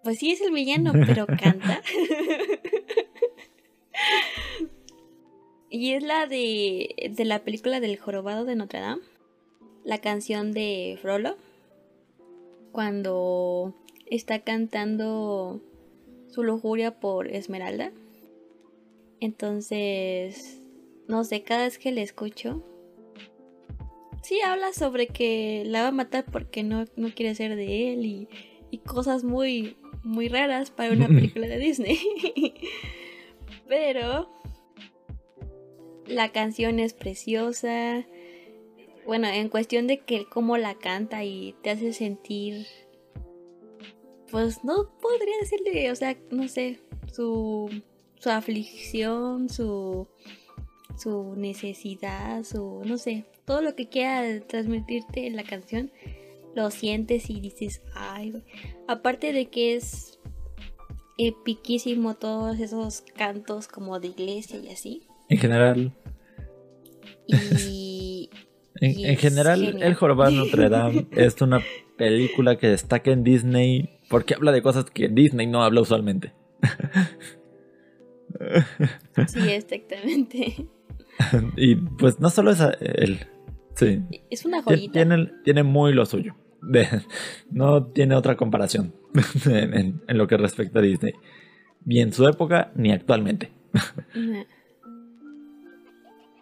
pues 0.04 0.18
sí 0.20 0.30
es 0.30 0.40
el 0.40 0.52
villano, 0.52 0.92
pero 0.92 1.26
canta. 1.42 1.82
y 5.70 5.92
es 5.92 6.02
la 6.02 6.26
de, 6.26 7.10
de 7.10 7.24
la 7.24 7.40
película 7.40 7.80
del 7.80 7.98
jorobado 7.98 8.44
de 8.44 8.56
Notre 8.56 8.80
Dame. 8.80 9.02
La 9.84 9.98
canción 9.98 10.52
de 10.52 10.98
Frollo. 11.00 11.36
Cuando 12.72 13.74
está 14.06 14.40
cantando 14.40 15.60
su 16.28 16.42
lujuria 16.42 16.98
por 16.98 17.28
Esmeralda. 17.28 17.92
Entonces, 19.20 20.60
no 21.06 21.24
sé, 21.24 21.42
cada 21.42 21.64
vez 21.64 21.78
que 21.78 21.92
le 21.92 22.02
escucho, 22.02 22.64
sí 24.22 24.40
habla 24.40 24.72
sobre 24.72 25.06
que 25.08 25.62
la 25.66 25.82
va 25.82 25.88
a 25.88 25.92
matar 25.92 26.24
porque 26.24 26.62
no, 26.62 26.86
no 26.96 27.14
quiere 27.14 27.34
ser 27.34 27.54
de 27.54 27.92
él 27.92 28.06
y, 28.06 28.28
y 28.70 28.78
cosas 28.78 29.24
muy, 29.24 29.76
muy 30.02 30.28
raras 30.28 30.70
para 30.70 30.92
una 30.92 31.06
película 31.08 31.46
de 31.46 31.58
Disney. 31.58 31.98
Pero 33.72 34.28
la 36.06 36.30
canción 36.30 36.78
es 36.78 36.92
preciosa. 36.92 38.06
Bueno, 39.06 39.28
en 39.28 39.48
cuestión 39.48 39.86
de 39.86 40.00
que 40.00 40.26
cómo 40.26 40.58
la 40.58 40.74
canta 40.74 41.24
y 41.24 41.54
te 41.62 41.70
hace 41.70 41.94
sentir. 41.94 42.66
Pues 44.30 44.62
no 44.62 44.90
podría 45.00 45.38
decirle, 45.40 45.90
o 45.90 45.96
sea, 45.96 46.18
no 46.30 46.48
sé, 46.48 46.80
su, 47.10 47.70
su 48.20 48.28
aflicción, 48.28 49.48
su, 49.48 50.06
su 50.98 51.34
necesidad, 51.34 52.44
su, 52.44 52.82
no 52.84 52.98
sé, 52.98 53.24
todo 53.46 53.62
lo 53.62 53.74
que 53.74 53.88
quiera 53.88 54.38
transmitirte 54.46 55.26
en 55.26 55.34
la 55.34 55.44
canción, 55.44 55.90
lo 56.54 56.70
sientes 56.70 57.30
y 57.30 57.40
dices, 57.40 57.80
ay, 57.94 58.32
güey". 58.32 58.44
aparte 58.86 59.32
de 59.32 59.46
que 59.46 59.76
es 59.76 60.18
epiquísimo 61.18 62.14
todos 62.14 62.58
esos 62.58 63.02
cantos 63.16 63.68
como 63.68 64.00
de 64.00 64.08
iglesia 64.08 64.58
y 64.58 64.68
así. 64.68 65.02
En 65.28 65.38
general, 65.38 65.92
Y, 67.26 68.30
en, 68.76 68.98
Y 68.98 69.04
en 69.04 69.10
es 69.12 69.20
general 69.20 69.60
genial. 69.60 69.82
El 69.82 69.94
Jorobado 69.94 70.30
Notre 70.30 70.68
Dame 70.70 71.06
es 71.12 71.40
una 71.40 71.60
película 71.96 72.56
que 72.56 72.68
destaca 72.68 73.10
en 73.10 73.24
Disney 73.24 73.98
porque 74.08 74.34
habla 74.34 74.52
de 74.52 74.62
cosas 74.62 74.86
que 74.90 75.08
Disney 75.08 75.46
no 75.46 75.62
habla 75.62 75.80
usualmente. 75.80 76.32
sí, 79.26 79.40
exactamente. 79.50 80.66
y 81.56 81.76
pues 81.76 82.20
no 82.20 82.30
solo 82.30 82.50
es 82.50 82.60
el... 82.80 83.26
Sí, 83.74 84.02
Es 84.28 84.44
una 84.44 84.62
joyita. 84.62 84.92
Tiene, 84.92 85.32
tiene 85.44 85.62
muy 85.62 85.94
lo 85.94 86.04
suyo. 86.04 86.34
De- 86.62 87.02
no 87.50 87.84
tiene 87.86 88.14
otra 88.14 88.36
comparación 88.36 88.94
en, 89.46 90.00
lo 90.08 90.26
que 90.26 90.36
respecta 90.36 90.78
a 90.78 90.82
Disney. 90.82 91.12
Ni 91.84 92.00
en 92.00 92.12
su 92.12 92.26
época, 92.28 92.70
ni 92.76 92.92
actualmente. 92.92 93.50
No. 94.14 94.44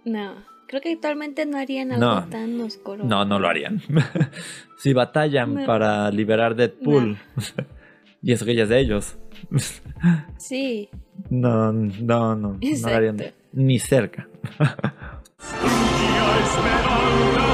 No, 0.04 0.34
creo 0.66 0.80
que 0.80 0.92
actualmente 0.92 1.44
no 1.46 1.58
harían 1.58 1.92
algo 1.92 2.04
No. 2.06 2.24
tan 2.28 2.58
oscuro. 2.62 3.04
No, 3.04 3.24
no 3.26 3.38
lo 3.38 3.48
harían. 3.48 3.82
si 4.78 4.92
batallan 4.94 5.54
No. 5.54 5.66
para 5.66 6.10
liberar 6.10 6.54
Deadpool, 6.56 7.18
y 8.22 8.32
eso 8.32 8.44
que 8.46 8.54
ya 8.54 8.62
es 8.64 8.68
de 8.70 8.80
ellos, 8.80 9.16
Sí, 10.38 10.88
no, 11.28 11.70
no, 11.72 12.34
no, 12.34 12.34
no 12.36 12.58
lo 12.60 12.88
harían 12.88 13.18
ni 13.52 13.78
cerca. 13.78 14.26
Mía 15.62 16.24
esmeralda, 16.44 17.46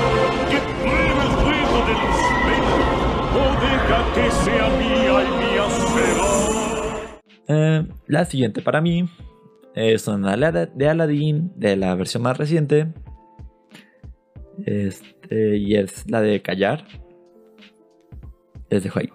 que 0.50 0.58
pruebe 0.82 1.22
el 1.22 1.32
fuego 1.42 1.78
del 1.86 1.96
espejo, 3.36 3.42
o 3.42 3.60
deja 3.60 4.14
que 4.14 4.30
sea 4.30 4.68
mía 4.78 5.16
y 5.22 5.30
mía 5.38 5.64
será. 5.70 6.36
Eh, 7.48 7.86
la 8.06 8.24
siguiente 8.24 8.62
para 8.62 8.80
mí 8.80 9.08
es 9.74 10.08
una 10.08 10.36
de 10.36 10.88
Aladdin 10.88 11.52
de 11.56 11.76
la 11.76 11.94
versión 11.94 12.22
más 12.22 12.36
reciente. 12.36 12.92
Este, 14.64 15.58
y 15.58 15.76
es 15.76 16.10
la 16.10 16.20
de 16.20 16.40
Callar. 16.42 16.86
Les 18.70 18.82
dejo 18.82 18.98
ahí. 18.98 19.10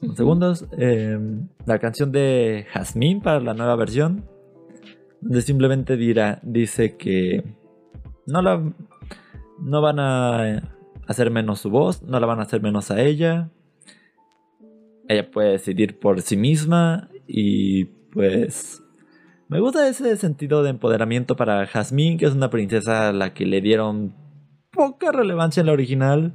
Unos 0.00 0.16
segundos. 0.16 0.66
Eh, 0.78 1.18
la 1.66 1.78
canción 1.78 2.12
de 2.12 2.66
Jasmine 2.70 3.20
para 3.20 3.40
la 3.40 3.54
nueva 3.54 3.76
versión. 3.76 4.24
Donde 5.20 5.42
simplemente 5.42 5.96
dirá, 5.96 6.40
dice 6.42 6.96
que 6.96 7.42
no 8.26 8.42
la 8.42 8.62
no 9.58 9.80
van 9.80 9.98
a 9.98 10.75
hacer 11.06 11.30
menos 11.30 11.60
su 11.60 11.70
voz, 11.70 12.02
no 12.02 12.18
la 12.20 12.26
van 12.26 12.40
a 12.40 12.42
hacer 12.42 12.62
menos 12.62 12.90
a 12.90 13.00
ella. 13.02 13.50
Ella 15.08 15.30
puede 15.30 15.52
decidir 15.52 15.98
por 15.98 16.20
sí 16.22 16.36
misma 16.36 17.08
y 17.26 17.84
pues 18.12 18.82
me 19.48 19.60
gusta 19.60 19.88
ese 19.88 20.16
sentido 20.16 20.64
de 20.64 20.70
empoderamiento 20.70 21.36
para 21.36 21.66
Jasmine, 21.66 22.16
que 22.16 22.26
es 22.26 22.32
una 22.34 22.50
princesa 22.50 23.08
a 23.08 23.12
la 23.12 23.32
que 23.32 23.46
le 23.46 23.60
dieron 23.60 24.12
poca 24.72 25.12
relevancia 25.12 25.60
en 25.60 25.66
la 25.66 25.72
original. 25.72 26.34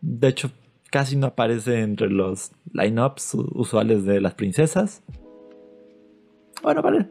De 0.00 0.28
hecho, 0.28 0.50
casi 0.90 1.16
no 1.16 1.26
aparece 1.28 1.80
entre 1.80 2.08
los 2.08 2.52
lineups 2.72 3.34
usuales 3.54 4.04
de 4.04 4.20
las 4.20 4.34
princesas. 4.34 5.02
Bueno, 6.62 6.80
vale. 6.82 7.06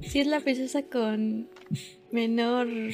sí 0.00 0.20
es 0.20 0.26
la 0.26 0.40
princesa 0.40 0.82
con 0.82 1.48
menor 2.12 2.66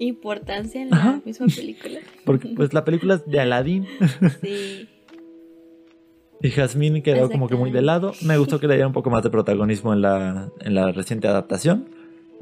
importancia 0.00 0.82
en 0.82 0.90
la 0.90 0.96
Ajá. 0.96 1.20
misma 1.24 1.46
película. 1.46 2.00
Porque 2.24 2.48
pues 2.56 2.74
la 2.74 2.84
película 2.84 3.14
es 3.14 3.26
de 3.26 3.38
Aladdin 3.38 3.86
Sí, 4.40 4.88
y 6.42 6.50
Jasmine 6.50 7.02
quedó 7.02 7.30
como 7.30 7.48
que 7.48 7.54
muy 7.54 7.70
de 7.70 7.82
lado. 7.82 8.12
Me 8.22 8.38
gustó 8.38 8.58
que 8.58 8.66
le 8.66 8.74
diera 8.74 8.86
un 8.86 8.94
poco 8.94 9.10
más 9.10 9.22
de 9.22 9.28
protagonismo 9.30 9.92
en 9.92 10.00
la, 10.00 10.50
en 10.60 10.74
la 10.74 10.90
reciente 10.90 11.28
adaptación. 11.28 11.88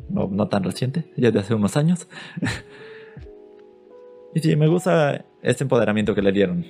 No, 0.08 0.28
no 0.28 0.46
tan 0.48 0.62
reciente, 0.62 1.04
ya 1.16 1.32
de 1.32 1.40
hace 1.40 1.54
unos 1.54 1.76
años. 1.76 2.06
y 4.34 4.40
sí, 4.40 4.54
me 4.54 4.68
gusta 4.68 5.24
este 5.42 5.64
empoderamiento 5.64 6.14
que 6.14 6.22
le 6.22 6.30
dieron. 6.30 6.64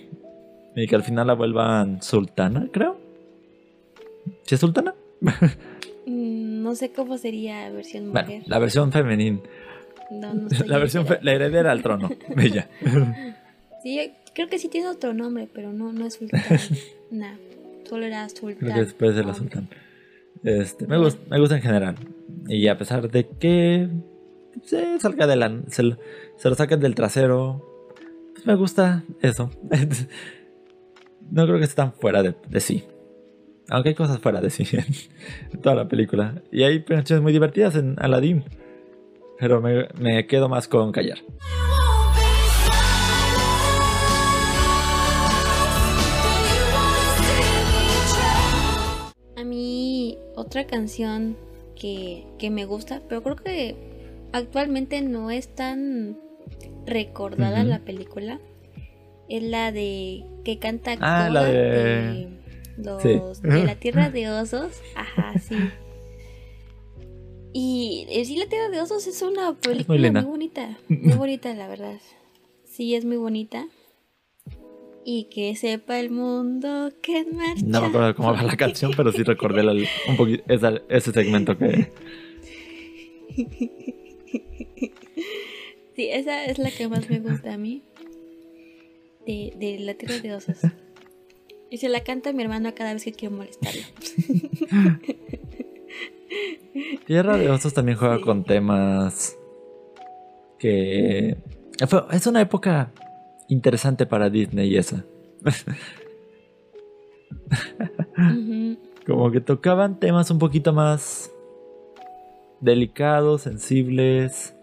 Y 0.74 0.86
que 0.86 0.94
al 0.96 1.02
final 1.02 1.26
la 1.26 1.34
vuelvan 1.34 2.00
sultana, 2.00 2.68
creo. 2.72 2.98
¿Sí 4.44 4.54
es 4.54 4.60
sultana? 4.60 4.94
Mm, 6.06 6.62
no 6.62 6.74
sé 6.74 6.92
cómo 6.92 7.18
sería 7.18 7.70
versión 7.70 8.10
Bueno, 8.12 8.26
mujer. 8.28 8.42
la 8.46 8.58
versión 8.58 8.90
femenina. 8.90 9.40
No, 10.10 10.34
no 10.34 10.48
La 10.66 10.78
versión, 10.78 11.06
la 11.22 11.32
heredera 11.32 11.72
al 11.72 11.82
trono. 11.82 12.10
Ella. 12.36 12.68
Sí, 13.82 14.12
creo 14.34 14.48
que 14.48 14.58
sí 14.58 14.68
tiene 14.68 14.88
otro 14.88 15.14
nombre, 15.14 15.48
pero 15.52 15.72
no, 15.72 15.92
no 15.92 16.06
es 16.06 16.14
sultán. 16.18 16.42
nah, 17.10 17.34
solo 17.88 18.06
era 18.06 18.28
sultán. 18.28 18.56
Creo 18.58 18.74
que 18.74 18.80
después 18.80 19.14
de 19.14 19.22
la 19.22 19.28
hombre. 19.32 19.38
sultana. 19.38 19.68
Este, 20.44 20.86
me, 20.86 20.98
gusta, 20.98 21.20
me 21.30 21.40
gusta 21.40 21.56
en 21.56 21.62
general. 21.62 21.94
Y 22.48 22.68
a 22.68 22.78
pesar 22.78 23.10
de 23.10 23.26
que 23.28 23.88
se 24.64 24.98
salga 25.00 25.26
de 25.26 25.36
la, 25.36 25.62
se, 25.68 25.82
lo- 25.82 25.98
se 26.36 26.48
lo 26.48 26.54
saquen 26.54 26.80
del 26.80 26.94
trasero, 26.94 27.64
pues 28.34 28.46
me 28.46 28.54
gusta 28.54 29.02
eso. 29.20 29.50
no 31.30 31.44
creo 31.46 31.58
que 31.58 31.64
esté 31.64 31.76
tan 31.76 31.92
fuera 31.92 32.22
de, 32.22 32.34
de 32.48 32.60
sí. 32.60 32.84
Aunque 33.70 33.90
hay 33.90 33.94
cosas 33.94 34.18
fuera 34.20 34.40
de 34.40 34.48
sí 34.50 34.64
en 35.52 35.60
toda 35.60 35.74
la 35.74 35.88
película. 35.88 36.42
Y 36.50 36.62
hay 36.62 36.82
canciones 36.84 37.22
muy 37.22 37.32
divertidas 37.32 37.76
en 37.76 37.96
Aladdin. 37.98 38.44
Pero 39.38 39.60
me, 39.60 39.88
me 39.98 40.26
quedo 40.26 40.48
más 40.48 40.66
con 40.68 40.92
callar. 40.92 41.18
A 49.36 49.44
mí, 49.44 50.18
otra 50.34 50.66
canción 50.66 51.36
que, 51.76 52.24
que 52.38 52.50
me 52.50 52.64
gusta, 52.64 53.02
pero 53.08 53.22
creo 53.22 53.36
que 53.36 53.76
actualmente 54.32 55.00
no 55.00 55.30
es 55.30 55.48
tan 55.54 56.18
recordada 56.86 57.60
Ujú. 57.60 57.68
la 57.68 57.78
película, 57.80 58.40
es 59.28 59.42
la 59.42 59.70
de 59.70 60.24
que 60.44 60.58
canta 60.58 60.96
Ah, 61.00 61.28
la 61.30 61.44
de- 61.44 62.28
los- 62.78 63.02
Sí. 63.02 63.20
de 63.42 63.64
la 63.64 63.74
Tierra 63.76 64.10
de 64.10 64.30
Osos. 64.30 64.72
Ajá, 64.96 65.38
sí. 65.38 65.56
Y 67.52 68.06
sí, 68.24 68.36
la 68.36 68.46
Tierra 68.46 68.68
de 68.68 68.80
Osos 68.80 69.06
es 69.06 69.22
una 69.22 69.54
película 69.54 70.12
muy, 70.12 70.22
bonita, 70.22 70.78
muy 70.88 71.14
bonita 71.16 71.54
la 71.54 71.66
verdad. 71.68 71.98
Sí, 72.64 72.94
es 72.94 73.04
muy 73.04 73.16
bonita. 73.16 73.66
Y 75.04 75.24
que 75.30 75.56
sepa 75.56 75.98
el 75.98 76.10
mundo 76.10 76.92
que 77.02 77.18
en 77.20 77.36
marcha. 77.36 77.62
No 77.64 77.80
me 77.80 77.86
acuerdo 77.86 78.14
cómo 78.14 78.32
va 78.32 78.42
la 78.42 78.56
canción, 78.58 78.92
pero 78.96 79.10
sí 79.12 79.22
recordé 79.22 79.62
la- 79.62 79.72
un 79.72 80.16
poquito 80.16 80.44
esa- 80.52 80.82
ese 80.88 81.12
segmento 81.12 81.56
que... 81.56 81.90
Sí, 85.96 86.08
esa 86.10 86.44
es 86.44 86.58
la 86.58 86.70
que 86.70 86.86
más 86.86 87.10
me 87.10 87.18
gusta 87.18 87.54
a 87.54 87.58
mí. 87.58 87.82
De, 89.26 89.52
de 89.56 89.80
la 89.80 89.94
tierra 89.94 90.18
de 90.20 90.32
osos. 90.32 90.58
Y 91.70 91.78
se 91.78 91.88
la 91.88 92.04
canta 92.04 92.30
a 92.30 92.32
mi 92.32 92.44
hermano 92.44 92.72
cada 92.76 92.92
vez 92.94 93.02
que 93.02 93.10
quiero 93.12 93.34
molestarlo. 93.34 93.82
Tierra 97.06 97.36
de 97.36 97.50
Osos 97.50 97.74
también 97.74 97.98
juega 97.98 98.16
Sí. 98.18 98.22
con 98.22 98.44
temas 98.44 99.36
que... 100.58 101.36
Es 102.10 102.26
una 102.26 102.40
época 102.40 102.92
interesante 103.48 104.04
para 104.06 104.30
Disney 104.30 104.76
esa. 104.76 105.04
Como 109.06 109.30
que 109.30 109.40
tocaban 109.40 109.98
temas 110.00 110.30
un 110.30 110.38
poquito 110.38 110.72
más 110.72 111.32
delicados, 112.60 113.42
sensibles. 113.42 114.54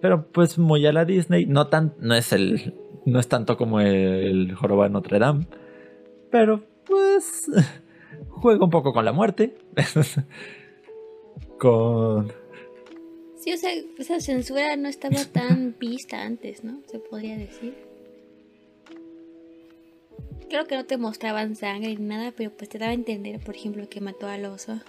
Pero 0.00 0.26
pues 0.30 0.58
muy 0.58 0.86
a 0.86 0.92
la 0.92 1.04
Disney, 1.04 1.46
no 1.46 1.66
tan, 1.68 1.94
no 1.98 2.14
es 2.14 2.32
el 2.32 2.74
No 3.04 3.18
es 3.18 3.26
tanto 3.28 3.56
como 3.56 3.80
el 3.80 4.54
Jorobado 4.54 4.88
de 4.88 4.92
Notre 4.92 5.18
Dame. 5.18 5.46
Pero, 6.30 6.62
pues. 6.86 7.50
Juega 8.40 8.64
un 8.64 8.70
poco 8.70 8.92
con 8.92 9.04
la 9.04 9.12
muerte. 9.12 9.56
con. 11.58 12.32
Sí, 13.36 13.52
o 13.52 13.56
sea, 13.56 13.70
esa 13.98 14.20
censura 14.20 14.76
no 14.76 14.88
estaba 14.88 15.24
tan 15.32 15.76
vista 15.80 16.22
antes, 16.22 16.64
¿no? 16.64 16.80
Se 16.86 16.98
podría 16.98 17.36
decir. 17.36 17.74
Creo 20.48 20.64
que 20.66 20.76
no 20.76 20.86
te 20.86 20.96
mostraban 20.96 21.56
sangre 21.56 21.94
ni 21.96 22.04
nada, 22.06 22.32
pero 22.36 22.50
pues 22.50 22.70
te 22.70 22.78
daba 22.78 22.92
a 22.92 22.94
entender, 22.94 23.38
por 23.40 23.54
ejemplo, 23.54 23.86
que 23.88 24.00
mató 24.00 24.26
al 24.28 24.46
oso. 24.46 24.80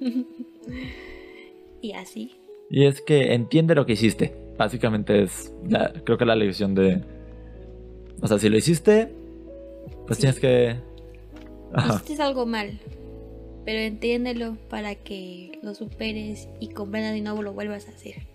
y 1.80 1.92
así. 1.92 2.32
Y 2.70 2.84
es 2.84 3.00
que 3.00 3.32
entiende 3.34 3.74
lo 3.74 3.86
que 3.86 3.92
hiciste. 3.92 4.34
Básicamente 4.58 5.22
es. 5.22 5.52
la- 5.68 5.92
creo 6.04 6.18
que 6.18 6.24
la 6.24 6.34
lección 6.36 6.74
de. 6.74 7.00
O 8.20 8.26
sea, 8.26 8.38
si 8.38 8.48
lo 8.48 8.56
hiciste. 8.58 9.08
Pues 10.06 10.16
Sí. 10.18 10.22
tienes 10.22 10.40
que. 10.40 10.76
Hiciste 11.76 12.22
algo 12.22 12.46
mal, 12.46 12.78
pero 13.64 13.78
entiéndelo 13.80 14.56
para 14.70 14.94
que 14.94 15.58
lo 15.62 15.74
superes 15.74 16.48
y 16.60 16.68
comprendas 16.68 17.16
y 17.16 17.20
no 17.20 17.40
lo 17.42 17.52
vuelvas 17.52 17.86
a 17.88 17.90
hacer. 17.90 18.26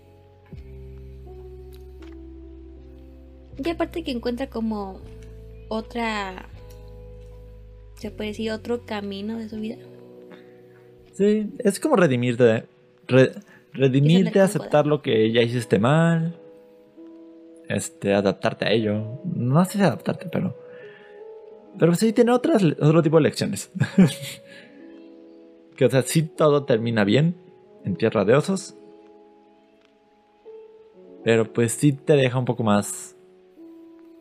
Y 3.62 3.68
aparte 3.68 4.02
que 4.02 4.10
encuentra 4.10 4.48
como 4.48 5.00
otra, 5.68 6.46
se 7.96 8.10
puede 8.10 8.30
decir, 8.30 8.50
otro 8.50 8.84
camino 8.84 9.38
de 9.38 9.48
su 9.48 9.56
vida. 9.56 9.76
Sí, 11.12 11.52
es 11.58 11.78
como 11.78 11.96
redimirte. 11.96 12.64
re- 13.06 13.32
redimirte, 13.72 14.40
aceptar 14.40 14.86
lo 14.86 15.02
que 15.02 15.32
ya 15.32 15.42
hiciste 15.42 15.78
mal. 15.78 16.36
Este, 17.68 18.12
adaptarte 18.12 18.66
a 18.66 18.72
ello. 18.72 19.20
No 19.24 19.64
sé 19.64 19.78
si 19.78 19.84
adaptarte, 19.84 20.26
pero. 20.30 20.56
Pero 21.78 21.94
sí 21.94 22.12
tiene 22.12 22.32
otras, 22.32 22.62
otro 22.62 23.02
tipo 23.02 23.16
de 23.16 23.22
lecciones. 23.22 23.70
que, 25.76 25.84
o 25.86 25.90
sea, 25.90 26.02
sí 26.02 26.22
todo 26.22 26.64
termina 26.64 27.02
bien 27.04 27.36
en 27.84 27.96
Tierra 27.96 28.24
de 28.24 28.34
Osos. 28.36 28.74
Pero 31.24 31.52
pues 31.52 31.72
sí 31.72 31.92
te 31.92 32.14
deja 32.16 32.38
un 32.38 32.44
poco 32.44 32.62
más 32.62 33.16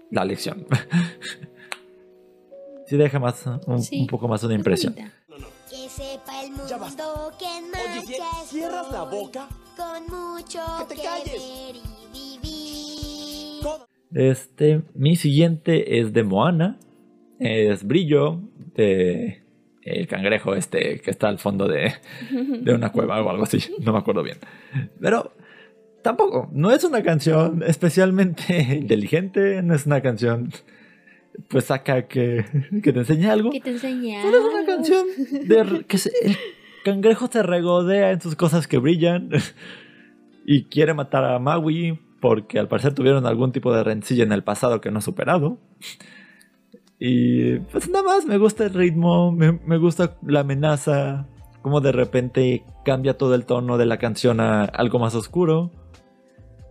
la 0.09 0.25
lección. 0.25 0.65
sí 2.87 2.97
deja 2.97 3.19
más, 3.19 3.45
un, 3.67 3.81
Sí, 3.83 4.01
un 4.01 4.07
poco 4.07 4.27
más 4.27 4.43
una 4.43 4.53
Es 4.53 4.59
impresión. 4.59 4.95
Que 4.95 5.89
sepa 5.89 6.43
el 6.43 6.51
mundo 6.51 7.31
que 7.39 7.45
en 7.45 7.63
Oye, 7.65 7.71
marcha 7.71 8.01
¿cien- 8.03 8.45
¿cierras 8.47 8.91
la 8.91 9.03
boca? 9.03 9.47
Con 9.75 10.03
mucho 10.05 10.59
¡Que 10.87 10.95
te 10.95 11.01
que 11.01 11.07
calles! 11.07 11.33
ver 11.33 11.75
y 12.13 12.37
vivir. 12.37 13.61
Todo- 13.63 13.87
Este, 14.13 14.83
mi 14.93 15.15
siguiente 15.15 15.99
es 15.99 16.13
de 16.13 16.23
Moana. 16.23 16.77
Es 17.43 17.83
Brillo, 17.85 18.39
de 18.75 19.43
el 19.83 20.07
cangrejo 20.07 20.55
este 20.55 21.01
que 21.01 21.11
está 21.11 21.27
al 21.27 21.39
fondo 21.39 21.67
de, 21.67 21.93
de 22.61 22.73
una 22.73 22.91
cueva 22.91 23.21
o 23.21 23.29
algo 23.29 23.43
así. 23.43 23.59
No 23.81 23.91
me 23.93 23.99
acuerdo 23.99 24.23
bien. 24.23 24.37
Pero 25.01 25.33
tampoco, 26.01 26.49
no 26.53 26.71
es 26.71 26.83
una 26.83 27.03
canción 27.03 27.63
especialmente 27.67 28.77
inteligente. 28.79 29.61
No 29.61 29.75
es 29.75 29.85
una 29.85 30.01
canción, 30.01 30.51
pues 31.49 31.65
saca 31.65 32.07
que, 32.07 32.45
que 32.81 32.93
te 32.93 32.99
enseña 32.99 33.33
algo. 33.33 33.51
Que 33.51 33.59
te 33.61 33.71
enseña. 33.71 34.21
Solo 34.21 34.37
es 34.37 34.43
una 34.45 34.59
algo. 34.59 34.67
canción 34.67 35.05
de 35.47 35.85
que 35.85 35.97
se- 35.97 36.11
el 36.23 36.37
cangrejo 36.85 37.27
se 37.31 37.43
regodea 37.43 38.11
en 38.11 38.21
sus 38.21 38.35
cosas 38.35 38.67
que 38.67 38.77
brillan 38.77 39.29
y 40.45 40.65
quiere 40.65 40.93
matar 40.93 41.25
a 41.25 41.39
Maui 41.39 41.99
porque 42.21 42.57
al 42.59 42.69
parecer 42.69 42.93
tuvieron 42.93 43.25
algún 43.25 43.51
tipo 43.51 43.73
de 43.75 43.83
rencilla 43.83 44.23
en 44.23 44.31
el 44.31 44.43
pasado 44.43 44.79
que 44.79 44.91
no 44.91 44.99
ha 44.99 45.01
superado. 45.01 45.59
Y 47.05 47.59
pues 47.59 47.89
nada 47.89 48.03
más, 48.03 48.25
me 48.25 48.37
gusta 48.37 48.63
el 48.63 48.73
ritmo, 48.73 49.33
me, 49.33 49.51
me 49.51 49.77
gusta 49.77 50.15
la 50.25 50.39
amenaza, 50.39 51.27
como 51.61 51.81
de 51.81 51.91
repente 51.91 52.63
cambia 52.85 53.17
todo 53.17 53.35
el 53.35 53.45
tono 53.45 53.77
de 53.77 53.85
la 53.85 53.97
canción 53.97 54.39
a 54.39 54.63
algo 54.63 54.99
más 54.99 55.13
oscuro. 55.13 55.69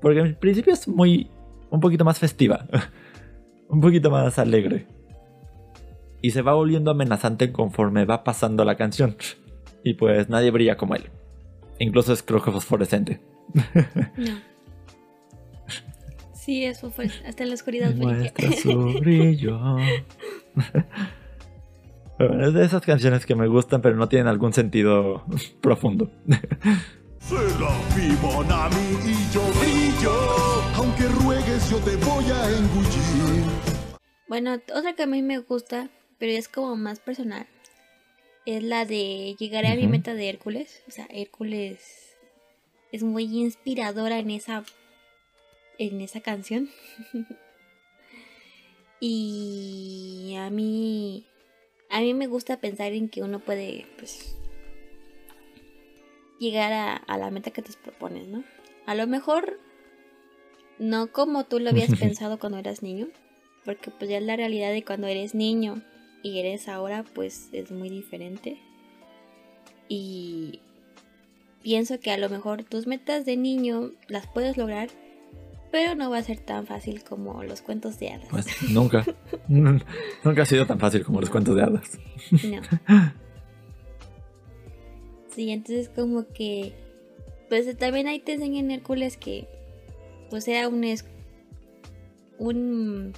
Porque 0.01 0.21
al 0.21 0.39
principio 0.39 0.73
es 0.73 0.89
muy, 0.89 1.31
un 1.69 1.81
poquito 1.81 2.07
más 2.07 2.19
festiva, 2.19 2.67
un 3.69 3.83
poquito 3.83 4.11
más 4.11 4.39
alegre 4.39 4.87
y 6.23 6.31
se 6.31 6.41
va 6.41 6.55
volviendo 6.55 6.93
amenazante 6.93 7.53
conforme 7.53 8.05
va 8.05 8.25
pasando 8.25 8.65
la 8.65 8.77
canción. 8.77 9.17
Y 9.83 9.95
pues 9.95 10.29
nadie 10.29 10.53
brilla 10.53 10.77
como 10.77 10.95
él. 10.95 11.11
Incluso 11.81 12.13
es 12.13 12.23
creo 12.23 12.41
que 12.43 12.53
fosforescente. 12.53 13.21
No. 13.53 13.63
Sí, 16.45 16.65
eso 16.65 16.91
fue 16.91 17.09
hasta 17.25 17.45
en 17.45 17.51
la 17.51 17.55
oscuridad. 17.55 17.95
Muestra 17.95 18.51
su 18.51 18.99
brillo. 18.99 19.61
Bueno, 22.19 22.49
es 22.49 22.55
de 22.55 22.65
esas 22.65 22.83
canciones 22.83 23.27
que 23.27 23.37
me 23.37 23.47
gustan 23.47 23.81
pero 23.81 23.95
no 23.95 24.09
tienen 24.09 24.27
algún 24.27 24.53
sentido 24.53 25.25
profundo. 25.61 26.11
Y 26.27 26.39
yo 29.33 29.43
brillo. 29.61 30.13
Aunque 30.75 31.05
ruegues, 31.23 31.71
yo 31.71 31.79
te 31.79 31.95
voy 31.97 32.25
a 32.25 32.51
engullir. 32.51 33.45
Bueno, 34.27 34.55
otra 34.75 34.95
que 34.95 35.05
a 35.05 35.07
mí 35.07 35.23
me 35.23 35.39
gusta, 35.39 35.91
pero 36.19 36.33
es 36.33 36.49
como 36.49 36.75
más 36.75 36.99
personal, 36.99 37.47
es 38.47 38.65
la 38.65 38.85
de 38.85 39.37
Llegaré 39.39 39.69
a 39.69 39.77
mi 39.77 39.87
meta 39.87 40.15
de 40.15 40.29
Hércules. 40.29 40.83
O 40.89 40.91
sea, 40.91 41.07
Hércules 41.09 42.17
es 42.91 43.05
muy 43.05 43.25
inspiradora 43.25 44.19
en 44.19 44.31
esa 44.31 44.65
en 45.89 46.01
esa 46.01 46.21
canción. 46.21 46.71
y 49.01 50.35
a 50.39 50.51
mí 50.51 51.27
a 51.91 52.01
mí 52.01 52.15
me 52.15 52.27
gusta 52.27 52.59
pensar 52.59 52.93
en 52.93 53.09
que 53.09 53.23
uno 53.23 53.41
puede 53.41 53.87
pues 53.99 54.37
llegar 56.39 56.73
a, 56.73 56.97
a 56.97 57.19
la 57.19 57.31
meta 57.31 57.51
que 57.51 57.63
te 57.63 57.73
propones, 57.85 58.29
¿no? 58.29 58.45
A 58.87 58.95
lo 58.95 59.07
mejor 59.07 59.61
no 60.79 61.13
como 61.13 61.45
tú 61.45 61.59
lo 61.59 61.71
habías 61.71 61.95
pensado 62.01 62.39
cuando 62.39 62.59
eras 62.59 62.83
niño, 62.83 63.09
porque 63.65 63.91
pues 63.91 64.11
ya 64.11 64.21
la 64.21 64.37
realidad 64.37 64.73
de 64.73 64.85
cuando 64.85 65.07
eres 65.07 65.35
niño 65.35 65.83
y 66.23 66.39
eres 66.39 66.69
ahora 66.69 67.05
pues 67.05 67.49
es 67.53 67.71
muy 67.71 67.91
diferente. 67.91 68.59
Y 69.89 70.61
pienso 71.63 72.01
que 72.01 72.11
a 72.11 72.19
lo 72.19 72.29
mejor 72.29 72.65
tus 72.65 72.87
metas 72.87 73.25
de 73.25 73.37
niño 73.37 73.91
las 74.09 74.27
puedes 74.27 74.57
lograr, 74.57 74.89
pero 75.73 75.97
no 75.97 76.09
va 76.11 76.19
a 76.19 76.23
ser 76.23 76.39
tan 76.39 76.67
fácil 76.67 77.03
como 77.03 77.43
los 77.43 77.61
cuentos 77.63 77.99
de 77.99 78.11
hadas. 78.13 78.29
Pues 78.31 78.47
nunca. 78.71 79.05
nunca 79.49 80.43
ha 80.43 80.47
sido 80.47 80.67
tan 80.67 80.79
fácil 80.79 81.05
como 81.05 81.21
los 81.21 81.31
cuentos 81.31 81.57
de 81.57 81.63
hadas. 81.63 81.99
No. 82.45 82.63
Sí, 85.35 85.51
entonces 85.51 85.89
como 85.89 86.27
que 86.29 86.73
pues 87.49 87.77
también 87.79 88.07
ahí 88.07 88.21
te 88.21 88.35
enseñan 88.35 88.71
Hércules 88.71 89.17
que 89.17 89.49
pues 90.31 90.47
era 90.49 90.69
un 90.69 90.85
es- 90.85 91.05
un 92.39 93.13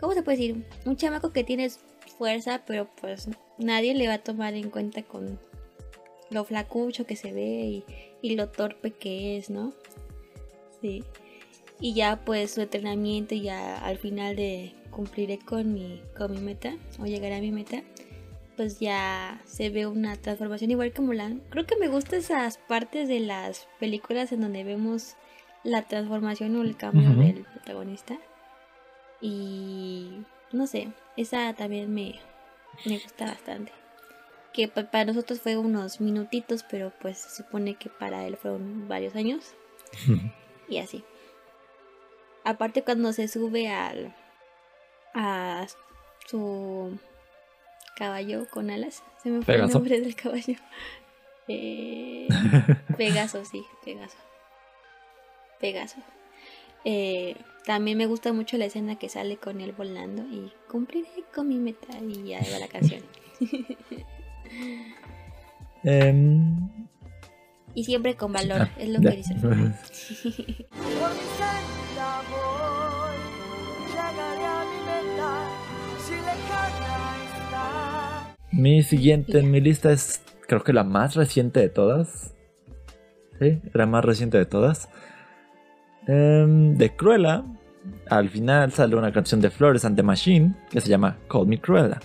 ¿cómo 0.00 0.12
se 0.14 0.22
puede 0.22 0.38
decir? 0.38 0.64
Un 0.84 0.96
chamaco 0.96 1.32
que 1.32 1.44
tiene 1.44 1.68
fuerza, 2.16 2.62
pero 2.66 2.88
pues 3.00 3.28
nadie 3.58 3.94
le 3.94 4.06
va 4.08 4.14
a 4.14 4.18
tomar 4.22 4.54
en 4.54 4.70
cuenta 4.70 5.02
con 5.02 5.38
lo 6.30 6.44
flacucho 6.44 7.06
que 7.06 7.16
se 7.16 7.32
ve 7.32 7.42
y, 7.42 7.84
y 8.22 8.36
lo 8.36 8.48
torpe 8.50 8.90
que 8.92 9.36
es, 9.36 9.50
¿no? 9.50 9.72
Sí. 10.80 11.02
Y 11.80 11.94
ya 11.94 12.16
pues 12.24 12.52
su 12.54 12.60
entrenamiento 12.60 13.34
y 13.34 13.42
ya 13.42 13.78
al 13.78 13.98
final 13.98 14.34
de 14.36 14.74
cumpliré 14.90 15.38
con 15.38 15.72
mi, 15.74 16.02
con 16.16 16.32
mi 16.32 16.40
meta 16.40 16.76
o 16.98 17.06
llegaré 17.06 17.36
a 17.36 17.40
mi 17.40 17.52
meta, 17.52 17.82
pues 18.56 18.80
ya 18.80 19.40
se 19.44 19.70
ve 19.70 19.86
una 19.86 20.16
transformación 20.16 20.72
igual 20.72 20.92
como 20.92 21.12
la... 21.12 21.30
Creo 21.50 21.66
que 21.66 21.76
me 21.76 21.86
gustan 21.86 22.18
esas 22.18 22.58
partes 22.58 23.06
de 23.08 23.20
las 23.20 23.68
películas 23.78 24.32
en 24.32 24.40
donde 24.40 24.64
vemos 24.64 25.14
la 25.62 25.82
transformación 25.82 26.56
o 26.56 26.62
el 26.62 26.76
cambio 26.76 27.10
del 27.10 27.44
protagonista. 27.44 28.18
Y 29.20 30.22
no 30.52 30.66
sé, 30.66 30.88
esa 31.16 31.52
también 31.54 31.92
me, 31.92 32.16
me 32.84 32.98
gusta 32.98 33.26
bastante. 33.26 33.72
Que 34.52 34.66
pa- 34.68 34.90
para 34.90 35.04
nosotros 35.06 35.40
fue 35.40 35.56
unos 35.56 36.00
minutitos, 36.00 36.64
pero 36.68 36.92
pues 37.00 37.18
se 37.18 37.30
supone 37.42 37.74
que 37.74 37.88
para 37.88 38.26
él 38.26 38.36
fueron 38.36 38.88
varios 38.88 39.14
años. 39.14 39.54
y 40.68 40.78
así. 40.78 41.04
Aparte 42.48 42.82
cuando 42.82 43.12
se 43.12 43.28
sube 43.28 43.68
al 43.68 44.14
a 45.12 45.66
su 46.26 46.98
caballo 47.94 48.48
con 48.48 48.70
alas, 48.70 49.02
se 49.22 49.28
me 49.28 49.42
fue 49.42 49.56
el 49.56 49.68
nombre 49.68 50.00
del 50.00 50.16
caballo. 50.16 50.56
Eh, 51.50 52.28
Pegaso, 52.98 53.42
sí, 53.46 53.64
Pegaso. 53.82 54.18
Pegaso. 55.58 55.96
Eh, 56.84 57.36
también 57.64 57.96
me 57.96 58.04
gusta 58.04 58.34
mucho 58.34 58.58
la 58.58 58.66
escena 58.66 58.98
que 58.98 59.08
sale 59.08 59.38
con 59.38 59.62
él 59.62 59.72
volando 59.72 60.24
y 60.24 60.52
cumpliré 60.70 61.24
con 61.34 61.48
mi 61.48 61.56
meta 61.56 61.96
y 62.06 62.28
ya 62.28 62.40
va 62.52 62.58
la 62.58 62.68
canción. 62.68 63.02
Y 67.74 67.84
siempre 67.84 68.14
con 68.14 68.30
valor, 68.30 68.60
ah, 68.60 68.70
es 68.78 68.90
lo 68.90 69.00
ya. 69.00 69.10
que 69.10 69.16
dice. 69.16 69.34
Mi 78.58 78.82
siguiente 78.82 79.38
en 79.38 79.52
mi 79.52 79.60
lista 79.60 79.92
es, 79.92 80.20
creo 80.48 80.64
que 80.64 80.72
la 80.72 80.82
más 80.82 81.14
reciente 81.14 81.60
de 81.60 81.68
todas. 81.68 82.34
Sí, 83.38 83.62
la 83.72 83.86
más 83.86 84.04
reciente 84.04 84.36
de 84.36 84.46
todas. 84.46 84.88
Em, 86.08 86.74
de 86.74 86.96
Cruella, 86.96 87.44
al 88.10 88.28
final 88.30 88.72
sale 88.72 88.96
una 88.96 89.12
canción 89.12 89.40
de 89.40 89.50
Flores 89.50 89.84
and 89.84 89.94
the 89.94 90.02
Machine 90.02 90.56
que 90.70 90.80
se 90.80 90.88
llama 90.88 91.18
Call 91.28 91.46
Me 91.46 91.60
Cruella. 91.60 92.00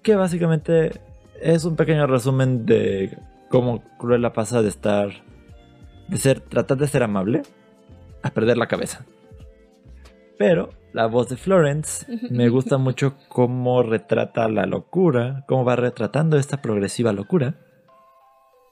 Que 0.00 0.16
básicamente 0.16 0.92
es 1.38 1.66
un 1.66 1.76
pequeño 1.76 2.06
resumen 2.06 2.64
de 2.64 3.18
cómo 3.50 3.82
Cruella 3.98 4.32
pasa 4.32 4.62
de 4.62 4.70
estar, 4.70 5.10
de 6.08 6.16
ser, 6.16 6.40
tratar 6.40 6.78
de 6.78 6.88
ser 6.88 7.02
amable, 7.02 7.42
a 8.22 8.30
perder 8.30 8.56
la 8.56 8.68
cabeza. 8.68 9.04
Pero 10.38 10.70
la 10.92 11.06
voz 11.06 11.28
de 11.28 11.36
Florence 11.36 12.06
me 12.30 12.48
gusta 12.48 12.78
mucho 12.78 13.16
cómo 13.28 13.82
retrata 13.82 14.48
la 14.48 14.66
locura, 14.66 15.44
cómo 15.48 15.64
va 15.64 15.76
retratando 15.76 16.36
esta 16.36 16.62
progresiva 16.62 17.12
locura. 17.12 17.54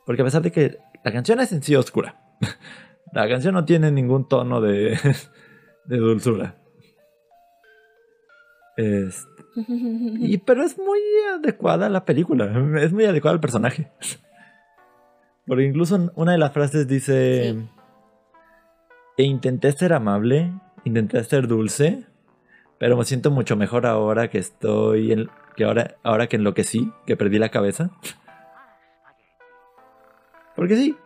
Porque 0.06 0.22
a 0.22 0.24
pesar 0.24 0.42
de 0.42 0.52
que 0.52 0.78
la 1.04 1.12
canción 1.12 1.40
es 1.40 1.52
en 1.52 1.62
sí 1.62 1.74
oscura, 1.74 2.16
la 3.12 3.28
canción 3.28 3.54
no 3.54 3.64
tiene 3.64 3.90
ningún 3.90 4.28
tono 4.28 4.60
de, 4.60 4.96
de 5.86 5.96
dulzura. 5.96 6.56
Este, 8.76 9.26
y, 10.18 10.38
pero 10.46 10.62
es 10.62 10.78
muy 10.78 11.00
adecuada 11.34 11.86
a 11.86 11.90
la 11.90 12.04
película, 12.04 12.52
es 12.80 12.92
muy 12.92 13.04
adecuada 13.06 13.34
al 13.34 13.40
personaje. 13.40 13.90
Porque 15.46 15.64
incluso 15.64 16.10
una 16.14 16.32
de 16.32 16.38
las 16.38 16.52
frases 16.52 16.86
dice, 16.86 17.54
Sí. 17.54 17.68
e 19.18 19.22
intenté 19.24 19.72
ser 19.72 19.92
amable, 19.92 20.52
intenté 20.86 21.22
ser 21.24 21.48
dulce, 21.48 22.04
pero 22.78 22.96
me 22.96 23.04
siento 23.04 23.30
mucho 23.30 23.56
mejor 23.56 23.86
ahora 23.86 24.30
que 24.30 24.38
estoy, 24.38 25.12
en, 25.12 25.28
que 25.56 25.64
ahora, 25.64 25.96
ahora 26.04 26.28
que 26.28 26.36
enloquecí, 26.36 26.92
que 27.06 27.16
perdí 27.16 27.38
la 27.38 27.48
cabeza. 27.48 27.90
Porque 30.54 30.76
sí, 30.76 30.96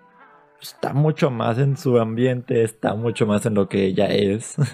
está 0.61 0.93
mucho 0.93 1.31
más 1.31 1.59
en 1.59 1.77
su 1.77 1.99
ambiente, 1.99 2.63
está 2.63 2.95
mucho 2.95 3.27
más 3.27 3.47
en 3.47 3.55
lo 3.55 3.69
que 3.69 3.87
ella 3.87 4.07
es. 4.07 4.57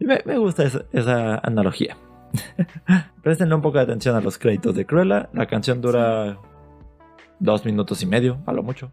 Y 0.00 0.04
me, 0.04 0.36
gusta 0.36 0.64
esa, 0.64 0.84
esa 0.92 1.38
analogía. 1.38 1.96
Prestenle 3.22 3.54
un 3.54 3.62
poco 3.62 3.78
de 3.78 3.84
atención 3.84 4.16
a 4.16 4.20
los 4.20 4.36
créditos 4.36 4.74
de 4.74 4.84
Cruella. 4.84 5.28
La 5.32 5.46
canción 5.46 5.80
dura 5.80 6.40
dos 7.38 7.64
minutos 7.64 8.02
y 8.02 8.06
medio, 8.06 8.42
a 8.46 8.52
lo 8.52 8.64
mucho. 8.64 8.90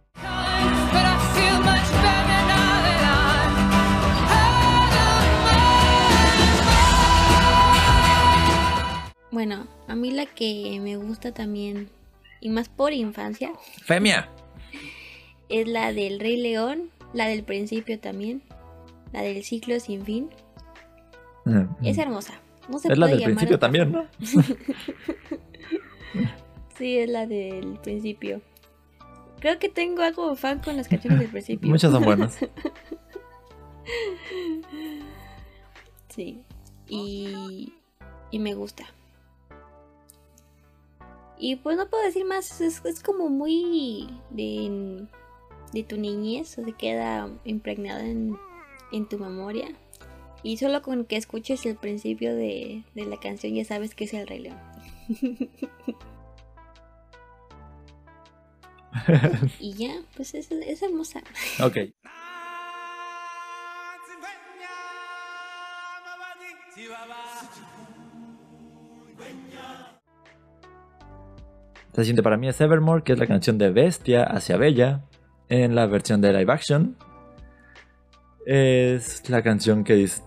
Bueno, 9.39 9.67
a 9.87 9.95
mí 9.95 10.11
la 10.11 10.25
que 10.25 10.81
me 10.83 10.97
gusta 10.97 11.31
también, 11.31 11.87
y 12.41 12.49
más 12.49 12.67
por 12.67 12.91
infancia, 12.91 13.53
¡Femia! 13.85 14.27
es 15.47 15.65
la 15.65 15.93
del 15.93 16.19
Rey 16.19 16.35
León, 16.35 16.89
la 17.13 17.29
del 17.29 17.43
principio 17.43 17.97
también, 18.01 18.41
la 19.13 19.21
del 19.21 19.41
ciclo 19.45 19.79
sin 19.79 20.03
fin. 20.03 20.29
Es 21.81 21.97
hermosa. 21.97 22.33
No 22.67 22.79
se 22.79 22.89
Mm. 22.89 22.91
Es 22.91 22.97
la 22.97 23.07
del 23.07 23.23
principio 23.23 23.55
otra 23.55 23.67
también, 23.67 23.93
¿no? 23.93 24.05
Sí, 26.77 26.97
es 26.97 27.09
la 27.09 27.25
del 27.25 27.79
principio. 27.81 28.41
Creo 29.39 29.57
que 29.57 29.69
tengo 29.69 30.01
algo 30.01 30.35
fan 30.35 30.59
con 30.59 30.75
las 30.75 30.89
canciones 30.89 31.17
del 31.17 31.29
principio. 31.29 31.69
Muchas 31.69 31.93
son 31.93 32.03
buenas. 32.03 32.37
Sí. 36.09 36.43
Y, 36.89 37.71
y 38.31 38.39
me 38.39 38.53
gusta. 38.53 38.83
Y 41.39 41.55
pues 41.55 41.77
no 41.77 41.89
puedo 41.89 42.03
decir 42.03 42.25
más, 42.25 42.59
es, 42.59 42.83
es 42.83 43.01
como 43.01 43.29
muy 43.29 44.09
de, 44.29 45.07
de 45.71 45.83
tu 45.83 45.95
niñez, 45.95 46.57
o 46.57 46.65
se 46.65 46.73
queda 46.73 47.29
impregnada 47.45 48.05
en, 48.05 48.37
en 48.91 49.07
tu 49.07 49.17
memoria. 49.17 49.69
Y 50.43 50.57
solo 50.57 50.81
con 50.81 51.05
que 51.05 51.15
escuches 51.15 51.65
el 51.65 51.77
principio 51.77 52.35
de, 52.35 52.83
de 52.93 53.05
la 53.05 53.17
canción 53.19 53.55
ya 53.55 53.63
sabes 53.63 53.95
que 53.95 54.03
es 54.03 54.13
el 54.13 54.27
Rey 54.27 54.39
León. 54.39 54.59
y 59.59 59.73
ya, 59.73 60.01
pues 60.17 60.33
es, 60.33 60.51
es 60.51 60.81
hermosa. 60.81 61.21
ok. 61.63 61.77
La 71.93 72.03
siguiente 72.03 72.23
para 72.23 72.37
mí 72.37 72.47
es 72.47 72.61
Evermore, 72.61 73.03
que 73.03 73.13
es 73.13 73.19
la 73.19 73.27
canción 73.27 73.57
de 73.57 73.71
Bestia 73.71 74.23
hacia 74.23 74.57
Bella 74.57 75.01
en 75.49 75.75
la 75.75 75.87
versión 75.87 76.21
de 76.21 76.31
live 76.31 76.51
action. 76.51 76.95
Es 78.45 79.29
la 79.29 79.41
canción 79.41 79.83
que 79.83 79.95
dice, 79.95 80.23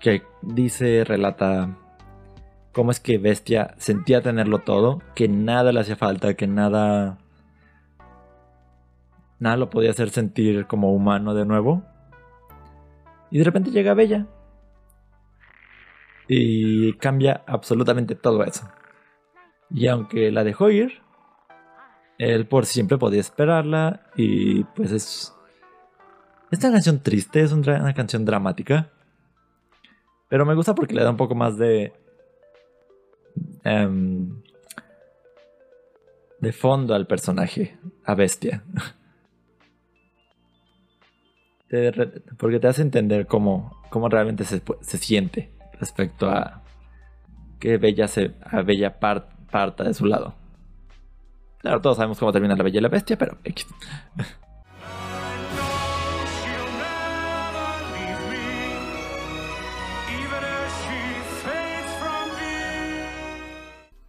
que 0.00 0.22
dice, 0.42 1.04
relata 1.04 1.76
cómo 2.72 2.90
es 2.90 3.00
que 3.00 3.18
Bestia 3.18 3.74
sentía 3.78 4.22
tenerlo 4.22 4.60
todo, 4.60 5.02
que 5.14 5.28
nada 5.28 5.72
le 5.72 5.80
hacía 5.80 5.96
falta, 5.96 6.34
que 6.34 6.46
nada 6.46 7.18
nada 9.38 9.56
lo 9.56 9.70
podía 9.70 9.90
hacer 9.90 10.10
sentir 10.10 10.66
como 10.66 10.92
humano 10.92 11.34
de 11.34 11.44
nuevo. 11.44 11.82
Y 13.30 13.38
de 13.38 13.44
repente 13.44 13.70
llega 13.70 13.94
Bella. 13.94 14.26
Y 16.26 16.92
cambia 16.94 17.42
absolutamente 17.46 18.14
todo 18.14 18.42
eso. 18.44 18.68
Y 19.70 19.86
aunque 19.88 20.30
la 20.30 20.44
dejó 20.44 20.70
ir, 20.70 21.02
él 22.18 22.46
por 22.46 22.66
siempre 22.66 22.98
podía 22.98 23.20
esperarla. 23.20 24.02
Y 24.16 24.64
pues 24.64 24.92
es. 24.92 25.34
Es 26.50 26.58
una 26.64 26.72
canción 26.72 27.02
triste, 27.02 27.40
es 27.42 27.52
una 27.52 27.92
canción 27.94 28.24
dramática. 28.24 28.90
Pero 30.28 30.46
me 30.46 30.54
gusta 30.54 30.74
porque 30.74 30.94
le 30.94 31.02
da 31.02 31.10
un 31.10 31.16
poco 31.16 31.34
más 31.34 31.58
de. 31.58 31.92
em, 33.64 34.40
de 36.40 36.52
fondo 36.52 36.94
al 36.94 37.06
personaje, 37.06 37.78
a 38.04 38.14
Bestia. 38.14 38.62
Porque 42.38 42.58
te 42.60 42.66
hace 42.66 42.80
entender 42.82 43.26
cómo, 43.26 43.82
cómo 43.90 44.08
realmente 44.08 44.44
se, 44.44 44.62
se 44.80 44.96
siente 44.98 45.50
respecto 45.78 46.30
a 46.30 46.62
que 47.60 47.76
Bella, 47.76 48.08
se, 48.08 48.34
a 48.42 48.62
Bella 48.62 48.98
par- 48.98 49.28
parta 49.50 49.84
de 49.84 49.94
su 49.94 50.06
lado. 50.06 50.34
Claro, 51.58 51.80
todos 51.80 51.96
sabemos 51.96 52.18
cómo 52.18 52.32
termina 52.32 52.54
la 52.56 52.62
Bella 52.62 52.78
y 52.78 52.82
la 52.82 52.88
Bestia, 52.88 53.18
pero 53.18 53.38
X. 53.44 53.66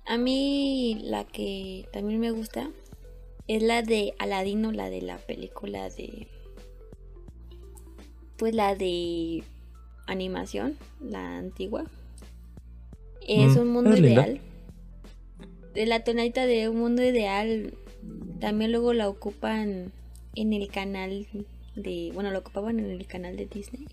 A 0.05 0.17
mí 0.17 0.99
la 1.03 1.23
que 1.23 1.87
también 1.93 2.19
me 2.19 2.31
gusta 2.31 2.69
es 3.47 3.61
la 3.61 3.81
de 3.83 4.13
Aladino, 4.19 4.71
la 4.71 4.89
de 4.89 5.01
la 5.01 5.17
película 5.17 5.89
de... 5.89 6.27
Pues 8.37 8.55
la 8.55 8.73
de 8.75 9.43
animación, 10.07 10.77
la 11.01 11.37
antigua. 11.37 11.83
Es 13.27 13.55
Mm, 13.55 13.59
un 13.59 13.67
mundo 13.67 13.93
es 13.93 13.99
ideal. 13.99 14.41
De 15.73 15.85
la 15.85 16.03
tonalidad 16.03 16.47
de 16.47 16.69
un 16.69 16.77
mundo 16.77 17.03
ideal 17.03 17.73
también 18.39 18.71
luego 18.71 18.93
la 18.93 19.09
ocupan 19.09 19.91
en 20.35 20.53
el 20.53 20.69
canal 20.69 21.27
de... 21.75 22.11
Bueno, 22.13 22.31
lo 22.31 22.39
ocupaban 22.39 22.79
en 22.79 22.89
el 22.89 23.05
canal 23.05 23.35
de 23.37 23.45
Disney. 23.45 23.87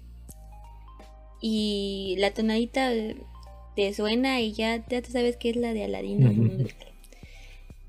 Y 1.41 2.17
la 2.19 2.33
tonadita 2.33 2.91
te 3.75 3.93
suena 3.93 4.41
y 4.41 4.53
ya, 4.53 4.77
ya 4.89 5.03
te 5.03 5.11
sabes 5.11 5.37
que 5.37 5.51
es 5.51 5.57
la 5.57 5.73
de 5.73 5.85
Aladino. 5.85 6.33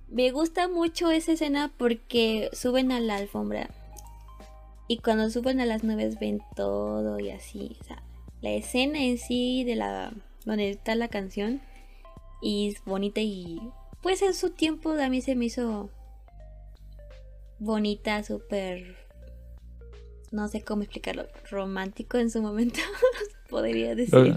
Me 0.10 0.32
gusta 0.32 0.68
mucho 0.68 1.12
esa 1.12 1.34
escena 1.34 1.72
porque 1.78 2.50
suben 2.54 2.92
a 2.92 3.00
la 3.00 3.18
alfombra 3.18 3.70
y 4.88 4.98
cuando 4.98 5.30
suben 5.30 5.60
a 5.60 5.66
las 5.66 5.84
nubes 5.84 6.18
ven 6.20 6.42
todo 6.56 7.20
y 7.20 7.30
así. 7.30 7.78
O 7.82 7.84
sea, 7.84 8.02
la 8.42 8.52
escena 8.52 9.04
en 9.04 9.18
sí 9.18 9.64
de 9.64 9.76
la 9.76 10.14
donde 10.46 10.70
está 10.70 10.96
la 10.96 11.10
canción 11.10 11.62
y 12.42 12.70
es 12.70 12.84
bonita 12.86 13.20
y 13.20 13.60
pues 14.02 14.22
en 14.22 14.34
su 14.34 14.52
tiempo 14.52 14.92
a 14.92 15.10
mí 15.10 15.22
se 15.22 15.36
me 15.36 15.46
hizo 15.46 15.90
bonita, 17.60 18.24
súper 18.24 18.96
no 20.32 20.48
sé 20.48 20.62
cómo 20.62 20.84
explicarlo, 20.84 21.28
romántico 21.50 22.18
en 22.18 22.30
su 22.30 22.42
momento, 22.42 22.80
podría 23.50 23.96
decir. 23.96 24.36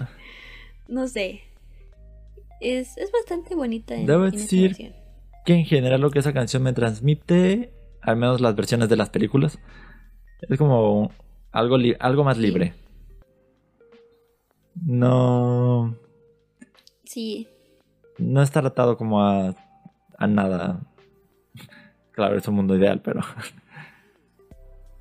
No 0.87 1.07
sé. 1.07 1.41
Es, 2.59 2.97
es 2.97 3.11
bastante 3.11 3.55
bonita 3.55 3.95
en, 3.95 4.05
Debo 4.05 4.25
en 4.25 4.31
decir 4.31 4.93
que 5.45 5.53
en 5.53 5.65
general 5.65 6.01
lo 6.01 6.11
que 6.11 6.19
esa 6.19 6.33
canción 6.33 6.63
me 6.63 6.73
transmite, 6.73 7.73
al 8.01 8.17
menos 8.17 8.39
las 8.39 8.55
versiones 8.55 8.87
de 8.87 8.95
las 8.95 9.09
películas, 9.09 9.59
es 10.47 10.57
como 10.57 11.11
algo, 11.51 11.77
algo 11.99 12.23
más 12.23 12.37
libre. 12.37 12.73
No, 14.75 15.97
Sí, 17.03 17.49
no 18.21 18.41
está 18.41 18.59
atado 18.59 18.97
como 18.97 19.21
a, 19.21 19.55
a 20.17 20.27
nada. 20.27 20.81
Claro, 22.11 22.37
es 22.37 22.47
un 22.47 22.55
mundo 22.55 22.75
ideal, 22.75 23.01
pero. 23.01 23.21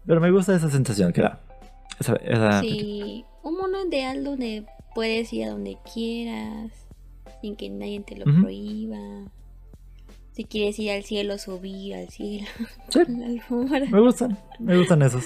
Pero 0.06 0.18
me 0.20 0.30
gusta 0.30 0.56
esa 0.56 0.70
sensación 0.70 1.12
que 1.12 1.20
da. 1.20 1.40
Esa, 2.00 2.16
esa 2.16 2.60
Sí, 2.62 3.24
un 3.42 3.56
mundo 3.58 3.86
ideal 3.86 4.24
donde 4.24 4.66
puedes 4.94 5.32
ir 5.32 5.44
a 5.44 5.50
donde 5.50 5.76
quieras, 5.92 6.88
sin 7.40 7.54
que 7.54 7.68
nadie 7.68 8.00
te 8.00 8.16
lo 8.16 8.24
prohíba. 8.24 8.98
Si 10.32 10.44
quieres 10.44 10.78
ir 10.78 10.92
al 10.92 11.04
cielo, 11.04 11.38
subir 11.38 11.94
al 11.94 12.08
cielo. 12.08 12.48
Sí. 12.88 13.00
con 13.04 13.20
la 13.20 13.26
alfombra. 13.26 13.86
Me 13.90 14.00
gustan, 14.00 14.38
me 14.58 14.78
gustan 14.78 15.02
esos. 15.02 15.24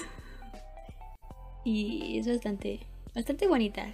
Y 1.65 2.19
es 2.19 2.27
bastante, 2.27 2.81
bastante 3.15 3.47
bonita. 3.47 3.87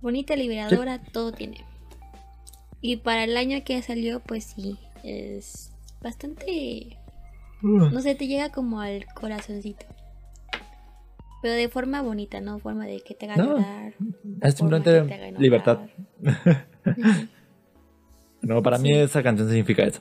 Bonita, 0.00 0.34
liberadora, 0.34 1.00
todo 1.00 1.32
tiene. 1.32 1.64
Y 2.82 2.96
para 2.96 3.24
el 3.24 3.36
año 3.36 3.62
que 3.64 3.80
salió, 3.80 4.20
pues 4.20 4.44
sí, 4.44 4.76
es 5.04 5.72
bastante... 6.02 6.98
No 7.62 8.00
sé, 8.00 8.16
te 8.16 8.26
llega 8.26 8.50
como 8.50 8.80
al 8.80 9.06
corazoncito. 9.14 9.86
Pero 11.40 11.54
de 11.54 11.68
forma 11.68 12.02
bonita, 12.02 12.40
no 12.40 12.58
forma 12.58 12.86
de 12.86 13.00
que 13.00 13.14
te 13.14 13.26
haga 13.26 13.36
No, 13.36 13.56
llorar. 13.56 13.94
Es 14.40 14.54
simplemente 14.56 15.32
libertad. 15.38 15.78
No, 18.40 18.60
para 18.60 18.78
mí 18.78 18.92
esa 18.92 19.22
canción 19.22 19.48
significa 19.48 19.84
eso. 19.84 20.00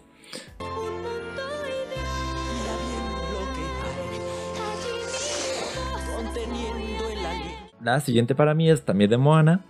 La 7.80 8.00
siguiente 8.00 8.34
para 8.34 8.56
mí 8.56 8.72
es 8.72 8.84
también 8.84 9.12
de 9.12 9.18
Moana. 9.18 9.64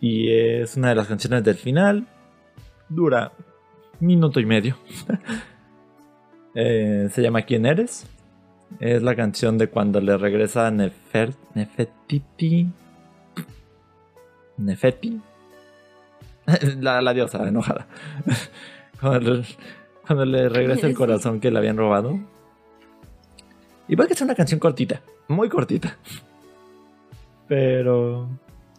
Y 0.00 0.30
es 0.32 0.78
una 0.78 0.88
de 0.88 0.94
las 0.94 1.08
canciones 1.08 1.44
del 1.44 1.56
final. 1.56 2.06
Dura 2.94 3.32
minuto 4.00 4.40
y 4.40 4.46
medio. 4.46 4.76
Eh, 6.56 7.08
se 7.10 7.20
llama 7.20 7.42
¿Quién 7.42 7.66
eres? 7.66 8.06
Es 8.78 9.02
la 9.02 9.16
canción 9.16 9.58
de 9.58 9.66
cuando 9.66 10.00
le 10.00 10.16
regresa 10.16 10.70
Nefer 10.70 11.34
Nefertiti. 11.52 12.68
Nefeti. 14.58 15.20
La, 16.78 17.02
la 17.02 17.12
diosa 17.12 17.48
enojada. 17.48 17.88
Cuando 19.00 19.34
le, 19.34 19.44
cuando 20.06 20.24
le 20.26 20.48
regresa 20.48 20.86
el 20.86 20.94
corazón 20.94 21.40
que 21.40 21.50
le 21.50 21.58
habían 21.58 21.76
robado. 21.76 22.20
Y 23.88 23.96
puede 23.96 24.10
que 24.10 24.14
sea 24.14 24.24
una 24.26 24.36
canción 24.36 24.60
cortita. 24.60 25.00
Muy 25.26 25.48
cortita. 25.48 25.96
Pero. 27.48 28.28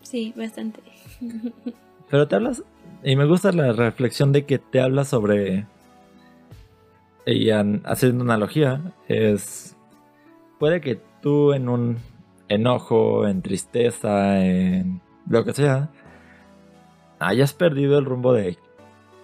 Sí, 0.01 0.33
bastante. 0.37 0.79
Pero 2.09 2.25
te 2.25 2.35
hablas. 2.35 2.63
Y 3.07 3.15
me 3.15 3.25
gusta 3.25 3.51
la 3.51 3.71
reflexión 3.71 4.31
de 4.31 4.45
que 4.45 4.57
te 4.57 4.81
habla 4.81 5.05
sobre. 5.05 5.67
Y 7.27 7.51
an- 7.51 7.83
haciendo 7.85 8.23
analogía, 8.23 8.81
es. 9.07 9.77
Puede 10.59 10.81
que 10.81 10.99
tú 11.21 11.53
en 11.53 11.69
un 11.69 11.97
enojo, 12.49 13.27
en 13.27 13.41
tristeza, 13.43 14.43
en 14.43 15.01
lo 15.29 15.45
que 15.45 15.53
sea, 15.53 15.89
hayas 17.19 17.53
perdido 17.53 17.99
el 17.99 18.05
rumbo 18.05 18.33
de 18.33 18.57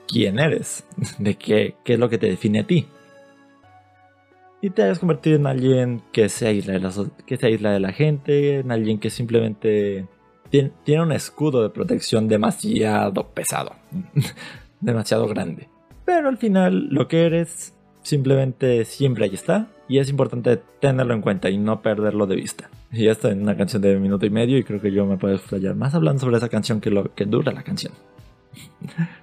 quién 0.08 0.38
eres, 0.38 0.86
de 1.20 1.36
qué, 1.36 1.76
qué 1.84 1.94
es 1.94 2.00
lo 2.00 2.08
que 2.10 2.20
te 2.20 2.28
define 2.28 2.60
a 2.60 2.68
ti. 2.68 2.86
Y 4.62 4.70
te 4.70 4.84
hayas 4.84 5.00
convertido 5.00 5.38
en 5.38 5.48
alguien 5.48 6.04
que 6.12 6.30
se 6.30 6.46
aísla 6.48 6.74
de 6.74 6.80
la, 6.82 6.92
que 7.26 7.38
se 7.38 7.48
aísla 7.48 7.72
de 7.72 7.80
la 7.80 7.94
gente, 7.94 8.60
en 8.60 8.72
alguien 8.72 9.00
que 9.00 9.10
simplemente 9.10 10.06
tien- 10.52 10.72
tiene 10.84 11.04
un 11.04 11.12
escudo 11.12 11.64
de 11.64 11.70
protección 11.70 12.28
demasiado 12.28 13.28
pesado, 13.30 13.76
demasiado 14.82 15.28
grande. 15.28 15.68
Pero 16.06 16.30
al 16.30 16.38
final 16.38 16.88
lo 16.90 17.08
que 17.08 17.26
eres 17.26 17.74
simplemente 18.04 18.84
siempre 18.86 19.26
ahí 19.26 19.34
está 19.34 19.68
y 19.88 20.00
es 20.00 20.10
importante 20.10 20.60
tenerlo 20.80 21.14
en 21.14 21.22
cuenta 21.22 21.50
y 21.50 21.58
no 21.58 21.82
perderlo 21.82 22.26
de 22.28 22.36
vista. 22.36 22.70
Y 22.92 23.06
ya 23.06 23.12
está 23.12 23.30
en 23.32 23.42
una 23.44 23.56
canción 23.56 23.82
de 23.82 23.98
minuto 24.00 24.26
y 24.26 24.30
medio 24.30 24.58
y 24.58 24.64
creo 24.64 24.82
que 24.82 24.92
yo 24.92 25.06
me 25.06 25.18
puedo 25.18 25.36
explayar 25.36 25.76
más 25.76 25.94
hablando 25.96 26.20
sobre 26.22 26.38
esa 26.38 26.50
canción 26.50 26.82
que 26.82 26.90
lo 26.90 27.14
que 27.16 27.26
dura 27.26 27.52
la 27.52 27.64
canción. 27.64 27.94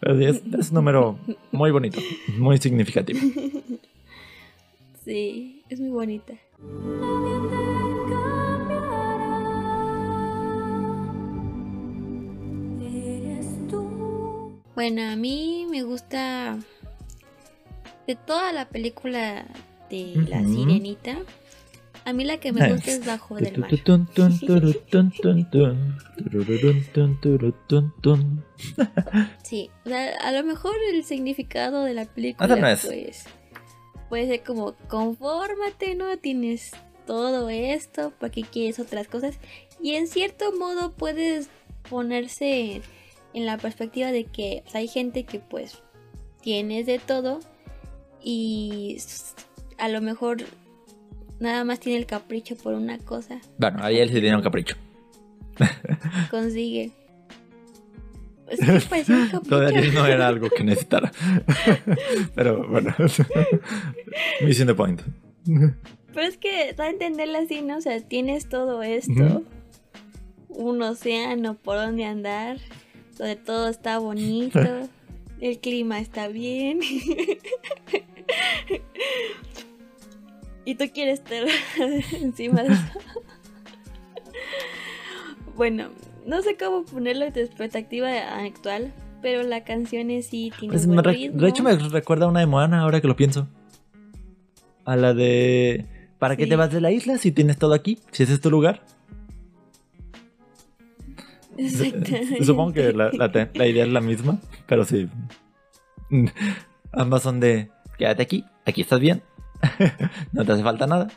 Pero 0.00 0.16
sí, 0.18 0.24
es, 0.24 0.42
es 0.58 0.68
un 0.70 0.74
número 0.76 1.18
muy 1.52 1.70
bonito, 1.70 2.00
muy 2.38 2.58
significativo. 2.58 3.18
Sí, 5.02 5.62
es 5.70 5.80
muy 5.80 5.88
bonita. 5.88 6.34
Bueno, 14.80 15.02
a 15.02 15.14
mí 15.14 15.66
me 15.70 15.82
gusta 15.82 16.58
de 18.06 18.14
toda 18.16 18.50
la 18.54 18.66
película 18.70 19.44
de 19.90 20.14
La. 20.26 20.42
Sirenita. 20.42 21.18
A 22.06 22.14
mí 22.14 22.24
la 22.24 22.38
que 22.38 22.50
me 22.50 22.72
gusta 22.72 22.90
es 22.90 23.04
Bajo 23.04 23.36
del 23.36 23.58
Mar. 23.58 23.68
Sí, 29.42 29.68
o 29.84 29.90
sea, 29.90 30.16
a 30.16 30.32
lo 30.32 30.44
mejor 30.44 30.74
el 30.94 31.04
significado 31.04 31.84
de 31.84 31.92
la 31.92 32.06
película, 32.06 32.56
pues, 32.82 33.26
puede 34.08 34.28
ser 34.28 34.42
como, 34.44 34.76
confórmate, 34.88 35.94
¿no? 35.94 36.16
Tienes 36.16 36.70
todo 37.06 37.50
esto, 37.50 38.14
¿para 38.18 38.32
qué 38.32 38.44
quieres 38.44 38.78
otras 38.78 39.08
cosas? 39.08 39.38
Y 39.82 39.96
en 39.96 40.06
cierto 40.06 40.52
modo 40.58 40.92
puedes 40.92 41.50
ponerse 41.90 42.80
en 43.34 43.46
la 43.46 43.58
perspectiva 43.58 44.12
de 44.12 44.24
que 44.24 44.60
pues, 44.64 44.74
hay 44.74 44.88
gente 44.88 45.24
que 45.24 45.38
pues 45.38 45.82
tienes 46.42 46.86
de 46.86 46.98
todo 46.98 47.40
y 48.22 48.98
a 49.78 49.88
lo 49.88 50.00
mejor 50.00 50.38
nada 51.38 51.64
más 51.64 51.80
tiene 51.80 51.98
el 51.98 52.06
capricho 52.06 52.56
por 52.56 52.74
una 52.74 52.98
cosa, 52.98 53.40
Bueno, 53.58 53.82
ahí 53.82 53.98
él 53.98 54.08
sí 54.08 54.14
tenía 54.14 54.36
un 54.36 54.42
capricho. 54.42 54.76
consigue. 56.30 56.92
Es 58.48 58.60
que 58.60 58.88
parecía 58.88 59.16
un 59.16 59.28
capricho. 59.30 59.56
Todavía 59.56 59.92
no 59.92 60.06
era 60.06 60.28
algo 60.28 60.50
que 60.50 60.64
necesitara. 60.64 61.12
Pero 62.34 62.68
bueno, 62.68 62.94
missing 64.42 64.66
the 64.66 64.74
point. 64.74 65.00
Pero 65.44 66.26
es 66.26 66.36
que 66.36 66.72
da 66.74 66.84
a 66.84 66.90
entenderla 66.90 67.40
así, 67.40 67.62
¿no? 67.62 67.78
O 67.78 67.80
sea, 67.80 68.00
tienes 68.00 68.48
todo 68.48 68.82
esto. 68.82 69.42
Un 70.48 70.82
océano 70.82 71.54
por 71.54 71.76
donde 71.76 72.04
andar. 72.04 72.58
Donde 73.20 73.36
todo 73.36 73.68
está 73.68 73.98
bonito. 73.98 74.58
el 75.42 75.58
clima 75.58 76.00
está 76.00 76.28
bien. 76.28 76.80
y 80.64 80.74
tú 80.74 80.84
quieres 80.92 81.20
estar 81.20 81.44
encima 82.20 82.62
de 82.62 82.72
eso. 82.72 82.98
bueno, 85.56 85.88
no 86.26 86.42
sé 86.42 86.56
cómo 86.56 86.84
ponerlo 86.84 87.24
en 87.26 87.32
perspectiva 87.32 88.10
actual. 88.42 88.92
Pero 89.22 89.42
la 89.42 89.64
canción 89.64 90.10
en 90.10 90.22
sí 90.22 90.50
tiene 90.58 90.72
Pues 90.72 90.86
buen 90.86 90.96
me 90.96 91.02
re- 91.02 91.12
ritmo. 91.12 91.42
de 91.42 91.48
hecho, 91.50 91.62
me 91.62 91.76
recuerda 91.76 92.24
a 92.24 92.28
una 92.28 92.40
de 92.40 92.46
Moana 92.46 92.80
ahora 92.80 93.02
que 93.02 93.06
lo 93.08 93.16
pienso. 93.16 93.46
A 94.86 94.96
la 94.96 95.12
de. 95.12 95.84
¿Para 96.18 96.36
qué 96.36 96.46
te 96.46 96.56
vas 96.56 96.72
de 96.72 96.80
la 96.80 96.90
isla 96.90 97.18
si 97.18 97.30
tienes 97.30 97.58
todo 97.58 97.74
aquí? 97.74 97.98
Si 98.12 98.22
ese 98.22 98.32
es 98.32 98.40
tu 98.40 98.50
lugar. 98.50 98.82
Exactamente. 101.64 102.44
Supongo 102.44 102.72
que 102.72 102.92
la, 102.92 103.10
la 103.12 103.30
te- 103.32 103.50
la 103.54 103.66
idea 103.66 103.84
es 103.84 103.90
la 103.90 104.00
misma, 104.00 104.38
pero 104.66 104.84
sí. 104.84 105.08
Ambas 106.92 107.22
son 107.22 107.40
de. 107.40 107.70
Quédate 107.98 108.22
aquí, 108.22 108.44
aquí 108.64 108.80
estás 108.82 109.00
bien. 109.00 109.22
no 110.32 110.44
te 110.44 110.52
hace 110.52 110.62
falta 110.62 110.86
nada. 110.86 111.08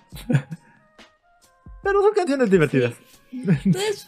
pero 1.82 2.02
son 2.02 2.14
canciones 2.14 2.50
divertidas. 2.50 2.94
Entonces, 3.32 4.08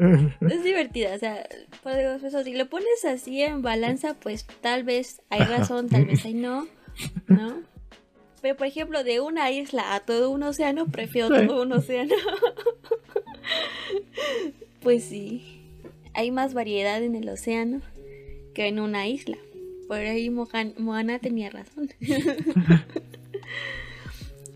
es 0.40 0.64
divertida, 0.64 1.14
o 1.14 1.18
sea, 1.18 1.46
por 1.82 1.92
eso, 1.92 2.42
si 2.42 2.52
lo 2.54 2.68
pones 2.68 3.04
así 3.06 3.42
en 3.42 3.62
balanza, 3.62 4.14
pues 4.14 4.44
tal 4.60 4.82
vez 4.82 5.22
hay 5.30 5.40
razón, 5.42 5.88
tal 5.88 6.04
vez 6.04 6.24
hay 6.24 6.34
no, 6.34 6.66
¿no? 7.28 7.62
Pero 8.42 8.56
por 8.56 8.66
ejemplo, 8.68 9.02
de 9.02 9.18
una 9.20 9.50
isla 9.50 9.94
a 9.96 10.00
todo 10.00 10.30
un 10.30 10.44
océano, 10.44 10.86
prefiero 10.86 11.28
Sí. 11.36 11.46
todo 11.48 11.62
un 11.62 11.72
océano. 11.72 12.14
Pues 14.82 15.04
sí, 15.04 15.60
hay 16.14 16.30
más 16.30 16.54
variedad 16.54 17.02
en 17.02 17.14
el 17.14 17.28
océano 17.28 17.80
que 18.54 18.66
en 18.68 18.80
una 18.80 19.06
isla. 19.08 19.36
Por 19.86 19.98
ahí 19.98 20.28
Mohan- 20.30 20.74
Moana 20.78 21.18
tenía 21.18 21.50
razón. 21.50 21.90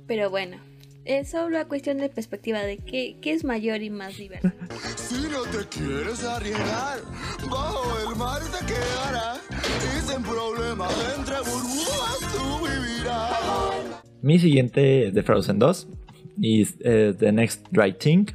Pero 0.06 0.30
bueno, 0.30 0.58
es 1.04 1.30
solo 1.30 1.46
una 1.46 1.64
cuestión 1.66 1.98
de 1.98 2.08
perspectiva 2.08 2.60
de 2.60 2.78
qué, 2.78 3.16
qué 3.20 3.32
es 3.32 3.44
mayor 3.44 3.82
y 3.82 3.90
más 3.90 4.16
diverso. 4.16 4.50
Si 4.96 5.14
no 5.28 5.42
te 5.44 5.66
quieres 5.68 6.22
arriesgar, 6.24 7.00
bajo 7.50 8.10
el 8.10 8.16
mar 8.16 8.40
te 8.42 8.66
quedarás. 8.66 9.40
Y 9.50 10.10
sin 10.12 10.22
problemas, 10.22 10.92
entre 11.18 11.36
burbujas 11.38 12.18
tú 12.32 12.66
vivirás. 12.66 14.02
Mi 14.20 14.38
siguiente 14.38 15.08
es 15.08 15.14
de 15.14 15.22
Frozen 15.22 15.58
2 15.58 15.88
y 16.40 16.62
es 16.62 16.74
eh, 16.84 17.14
The 17.18 17.32
Next 17.32 17.66
Right 17.72 17.98
Thing 17.98 18.26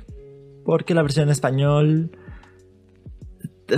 porque 0.68 0.94
la 0.94 1.02
versión 1.02 1.24
en 1.24 1.32
español 1.32 2.12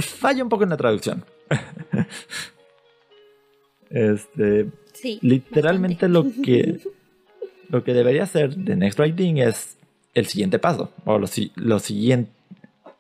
falla 0.02 0.42
un 0.42 0.50
poco 0.50 0.64
en 0.64 0.72
la 0.72 0.78
traducción. 0.78 1.24
este, 3.92 4.72
Sí. 4.94 5.20
literalmente 5.22 6.08
bastante. 6.08 6.40
lo 6.40 6.44
que 6.44 6.80
lo 7.70 7.84
que 7.84 7.94
debería 7.94 8.24
hacer 8.24 8.56
de 8.56 8.76
Next 8.76 9.00
Right 9.00 9.16
Thing 9.16 9.38
es 9.38 9.78
el 10.16 10.26
siguiente 10.26 10.58
paso 10.58 10.92
o 11.06 11.20
lo, 11.20 11.28
lo 11.56 11.80
siguiente 11.80 12.32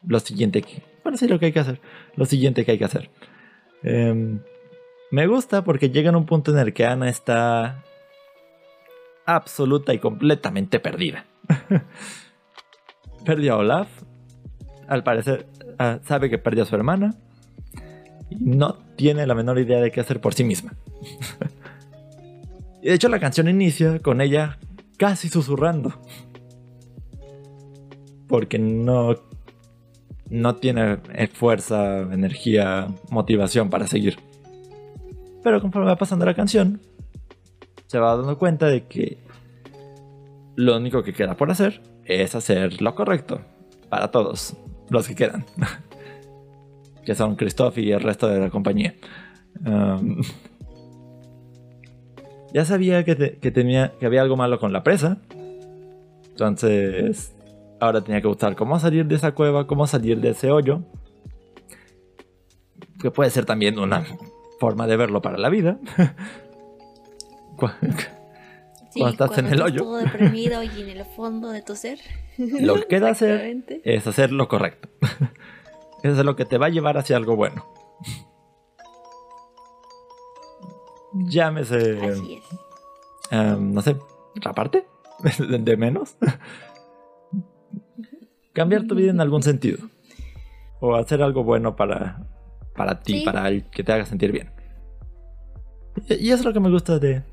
lo 0.07 0.19
siguiente 0.19 0.61
que 0.61 0.83
bueno 1.03 1.17
sí 1.17 1.27
lo 1.27 1.39
que 1.39 1.47
hay 1.47 1.51
que 1.51 1.59
hacer 1.59 1.81
lo 2.15 2.25
siguiente 2.25 2.63
que 2.63 2.73
hay 2.73 2.77
que 2.77 2.85
hacer 2.85 3.09
Em, 3.81 4.39
me 5.11 5.27
gusta 5.27 5.63
porque 5.63 5.89
llega 5.89 6.09
en 6.09 6.15
un 6.15 6.25
punto 6.25 6.51
en 6.51 6.59
el 6.59 6.73
que 6.73 6.85
Ana 6.85 7.09
está 7.09 7.83
absoluta 9.25 9.93
y 9.93 9.99
completamente 9.99 10.79
perdida 10.79 11.25
perdió 13.26 13.53
a 13.53 13.57
Olaf 13.57 13.88
al 14.88 15.03
parecer 15.03 15.47
ah, 15.78 15.99
sabe 16.05 16.30
que 16.30 16.38
perdió 16.38 16.63
a 16.63 16.65
su 16.65 16.76
hermana 16.76 17.15
y 18.30 18.36
no 18.36 18.78
tiene 18.95 19.26
la 19.26 19.36
menor 19.36 19.59
idea 19.59 19.80
de 19.82 19.91
qué 19.91 20.01
hacer 20.01 20.22
por 20.22 20.34
sí 20.34 20.43
misma 20.43 20.74
y 22.82 22.86
de 22.88 22.93
hecho 22.93 23.09
la 23.09 23.20
canción 23.20 23.47
inicia 23.47 23.99
con 23.99 24.22
ella 24.22 24.57
casi 24.99 25.30
susurrando. 25.30 25.93
Porque 28.28 28.59
no, 28.59 29.15
no 30.30 30.55
tiene 30.57 30.99
eh, 31.13 31.28
fuerza, 31.28 32.01
energía, 32.01 32.88
motivación 33.09 33.72
para 33.72 33.88
seguir. 33.88 34.20
Pero 35.41 35.61
conforme 35.61 35.88
va 35.88 35.95
pasando 35.95 36.26
la 36.26 36.36
canción, 36.36 36.80
se 37.88 37.97
va 37.97 38.15
dando 38.15 38.38
cuenta 38.38 38.67
de 38.67 38.86
que 38.86 39.17
lo 40.55 40.78
único 40.78 41.01
que 41.01 41.13
queda 41.13 41.36
por 41.36 41.49
hacer 41.49 41.82
es 42.10 42.36
hacer 42.36 42.82
lo 42.82 42.95
correcto 42.95 43.39
para 43.89 44.10
todos 44.10 44.57
los 44.89 45.07
que 45.07 45.16
quedan. 45.16 45.45
que 47.05 47.16
son 47.16 47.36
Christoph 47.36 47.78
y 47.78 47.91
el 47.91 48.01
resto 48.01 48.28
de 48.28 48.39
la 48.39 48.49
compañía. 48.49 48.95
Um, 49.66 50.22
ya 52.53 52.66
sabía 52.66 53.03
que, 53.03 53.38
que 53.39 53.51
tenía, 53.51 53.93
que 53.99 54.05
había 54.05 54.22
algo 54.22 54.36
malo 54.36 54.60
con 54.60 54.74
la 54.74 54.84
presa. 54.84 55.18
Entonces, 56.30 57.36
ahora 57.80 58.01
tenía 58.01 58.22
que 58.22 58.28
buscar 58.28 58.55
cómo 58.55 58.80
salir 58.80 59.05
de 59.05 59.16
esa 59.16 59.34
cueva, 59.34 59.68
cómo 59.68 59.88
salir 59.88 60.20
de 60.20 60.30
ese 60.30 60.51
hoyo. 60.51 60.82
Que 62.99 63.12
puede 63.12 63.30
ser 63.30 63.45
también 63.45 63.80
una 63.80 64.03
forma 64.60 64.88
de 64.88 64.97
verlo 64.97 65.22
para 65.22 65.38
la 65.38 65.49
vida. 65.49 65.78
Sí, 68.99 69.01
cuando 69.15 69.25
estás 69.25 69.37
en 69.39 69.47
el 69.53 69.61
hoyo. 69.61 69.81
todo 69.83 69.97
deprimido 69.97 70.61
y 70.63 70.67
en 70.81 70.89
el 70.89 71.05
fondo 71.05 71.49
de 71.49 71.61
tu 71.61 71.75
ser. 71.75 71.99
Lo 72.37 72.75
que 72.75 72.87
queda 72.87 73.09
hacer 73.11 73.63
es 73.83 74.07
hacer 74.07 74.31
lo 74.31 74.47
correcto. 74.47 74.89
Eso 76.03 76.19
es 76.19 76.25
lo 76.25 76.35
que 76.35 76.45
te 76.45 76.57
va 76.57 76.67
a 76.67 76.69
llevar 76.69 76.97
hacia 76.97 77.17
algo 77.17 77.35
bueno. 77.35 77.65
Llámese. 81.13 81.99
Así 82.09 82.35
es. 82.35 82.43
Em, 83.31 83.73
no 83.73 83.81
sé, 83.81 83.97
raparte 84.35 84.85
de 85.49 85.57
de 85.59 85.77
menos. 85.77 86.15
Cambiar 88.53 88.87
tu 88.87 88.95
vida 88.95 89.11
en 89.11 89.21
algún 89.21 89.43
sentido. 89.43 89.79
O 90.79 90.95
hacer 90.95 91.21
algo 91.21 91.43
bueno 91.43 91.75
para, 91.75 92.21
para 92.75 92.99
ti, 93.01 93.19
Sí. 93.19 93.25
para 93.25 93.47
el 93.49 93.69
que 93.69 93.83
te 93.83 93.91
haga 93.91 94.05
sentir 94.05 94.31
bien. 94.31 94.51
Y, 96.07 96.13
y 96.15 96.27
eso 96.31 96.39
es 96.39 96.45
lo 96.45 96.53
que 96.53 96.59
me 96.61 96.69
gusta 96.69 96.97
de... 96.99 97.23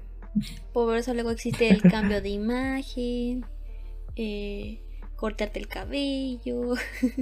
Por 0.73 0.97
eso 0.97 1.15
luego 1.15 1.31
existe 1.31 1.69
el 1.69 1.83
cambio 1.83 2.21
de 2.21 2.29
imagen, 2.31 3.45
eh, 4.17 4.81
cortarte 5.17 5.59
el 5.59 5.69
cabello, 5.69 6.75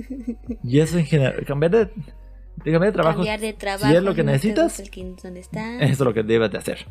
Y 0.65 0.81
eso 0.81 0.99
en 0.99 1.07
general, 1.07 1.45
cambiar 1.47 1.71
de, 1.73 1.79
de 1.87 2.73
cambiar 2.73 2.83
de 2.87 2.93
trabajo. 2.93 3.17
cambiar 3.19 3.41
de 3.41 3.53
trabajo. 3.53 3.91
si 3.91 3.97
es 3.97 4.03
lo 4.03 4.15
que 4.15 4.23
no 4.25 4.33
necesitas, 4.33 4.81
que- 4.91 5.15
eso 5.81 5.93
es 5.93 6.01
lo 6.01 6.15
que 6.15 6.23
debes 6.23 6.51
de 6.51 6.59
hacer. 6.59 6.87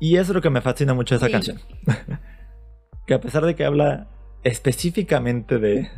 Y 0.00 0.16
eso 0.16 0.32
es 0.32 0.34
lo 0.34 0.42
que 0.42 0.50
me 0.50 0.60
fascina 0.60 0.94
mucho 0.94 1.14
de 1.14 1.18
esa 1.18 1.26
Sí. 1.26 1.32
canción. 1.32 1.60
que 3.06 3.14
a 3.14 3.20
pesar 3.20 3.44
de 3.46 3.54
que 3.54 3.64
habla 3.64 4.08
específicamente 4.42 5.58
de, 5.58 5.88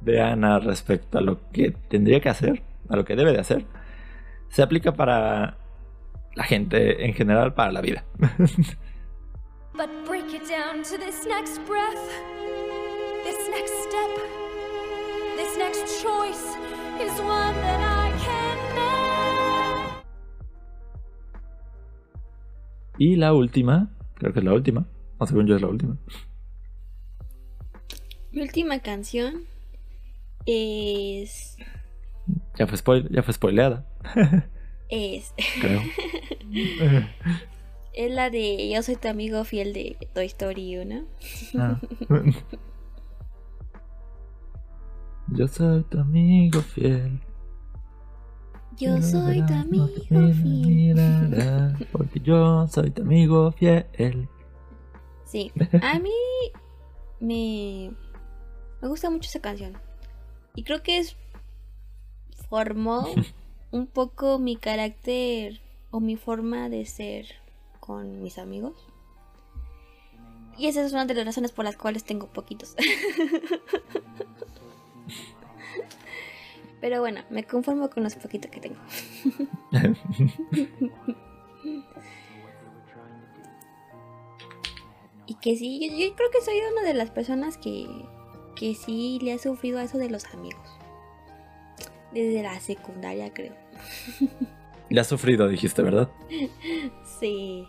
de 0.00 0.20
Ana 0.20 0.58
respecto 0.60 1.18
a 1.18 1.20
lo 1.20 1.50
que 1.50 1.72
tendría 1.88 2.20
que 2.20 2.28
hacer, 2.28 2.62
a 2.88 2.96
lo 2.96 3.04
que 3.04 3.16
debe 3.16 3.32
de 3.32 3.40
hacer, 3.40 3.64
se 4.48 4.62
aplica 4.62 4.92
para 4.92 5.57
la 6.34 6.44
gente 6.44 7.04
en 7.04 7.14
general, 7.14 7.54
para 7.54 7.72
la 7.72 7.80
vida. 7.80 8.04
But 9.74 9.90
break 10.06 10.34
it 10.34 10.48
down 10.48 10.82
to 10.84 10.98
this 10.98 11.24
next 11.26 11.60
breath, 11.66 12.10
this 13.24 13.48
next 13.50 13.72
step, 13.84 14.10
this 15.36 15.56
next 15.56 16.02
choice 16.02 16.56
is 17.00 17.20
one 17.20 17.54
that 17.60 17.80
I 17.80 18.10
can 18.18 18.58
make. 18.74 18.98
y 22.98 23.14
la 23.16 23.32
última, 23.32 23.90
creo 24.14 24.32
que 24.32 24.40
es 24.40 24.44
la 24.44 24.52
última, 24.52 24.86
o 25.18 25.26
según 25.26 25.46
yo 25.46 25.56
es 25.56 25.62
la 25.62 25.68
última. 25.68 25.96
Mi 28.32 28.42
última 28.42 28.80
canción 28.80 29.44
es. 30.44 31.56
Ya 32.58 32.66
fue, 32.66 32.76
spoil, 32.76 33.08
ya 33.10 33.22
fue 33.22 33.32
spoileada, 33.32 33.86
Es, 34.88 35.34
creo. 35.60 35.82
es 37.92 38.10
la 38.10 38.30
de 38.30 38.70
Yo 38.70 38.82
soy 38.82 38.96
tu 38.96 39.08
amigo 39.08 39.44
fiel 39.44 39.72
de 39.72 39.96
Toy 40.14 40.26
Story 40.26 40.78
1. 40.78 41.04
Ah. 41.58 41.80
Yo 45.28 45.46
soy 45.46 45.82
tu 45.84 45.98
amigo 45.98 46.60
fiel. 46.62 47.20
Yo 48.78 49.02
soy 49.02 49.44
tu 49.44 49.52
amigo 49.52 49.88
fiel. 50.32 50.96
Porque 51.92 52.20
yo 52.20 52.66
soy 52.68 52.90
tu 52.90 53.02
amigo 53.02 53.52
fiel. 53.52 54.28
Sí, 55.24 55.52
a 55.82 55.98
mí 55.98 56.10
me, 57.20 57.92
me 58.80 58.88
gusta 58.88 59.10
mucho 59.10 59.28
esa 59.28 59.40
canción. 59.40 59.76
Y 60.54 60.64
creo 60.64 60.82
que 60.82 60.98
es 60.98 61.16
formó 62.48 63.06
un 63.70 63.86
poco 63.86 64.38
mi 64.38 64.56
carácter 64.56 65.60
o 65.90 66.00
mi 66.00 66.16
forma 66.16 66.68
de 66.68 66.86
ser 66.86 67.26
con 67.80 68.22
mis 68.22 68.38
amigos. 68.38 68.86
Y 70.56 70.66
esa 70.66 70.84
es 70.84 70.92
una 70.92 71.04
de 71.06 71.14
las 71.14 71.24
razones 71.26 71.52
por 71.52 71.64
las 71.64 71.76
cuales 71.76 72.04
tengo 72.04 72.26
poquitos. 72.26 72.74
Pero 76.80 77.00
bueno, 77.00 77.22
me 77.30 77.44
conformo 77.44 77.90
con 77.90 78.04
los 78.04 78.14
poquitos 78.16 78.50
que 78.50 78.60
tengo. 78.60 78.76
Y 85.28 85.34
que 85.34 85.56
sí, 85.56 85.78
yo, 85.78 86.16
creo 86.16 86.30
que 86.30 86.40
soy 86.42 86.58
una 86.72 86.82
de 86.82 86.94
las 86.94 87.10
personas 87.10 87.58
que, 87.58 87.86
que 88.56 88.74
sí 88.74 89.18
le 89.20 89.34
ha 89.34 89.38
sufrido 89.38 89.78
a 89.78 89.82
eso 89.82 89.98
de 89.98 90.08
los 90.08 90.24
amigos. 90.32 90.77
Desde 92.12 92.42
la 92.42 92.58
secundaria, 92.60 93.32
creo. 93.32 93.52
Le 94.90 95.00
has 95.00 95.06
sufrido, 95.06 95.48
dijiste, 95.48 95.82
¿verdad? 95.82 96.08
Sí. 97.20 97.66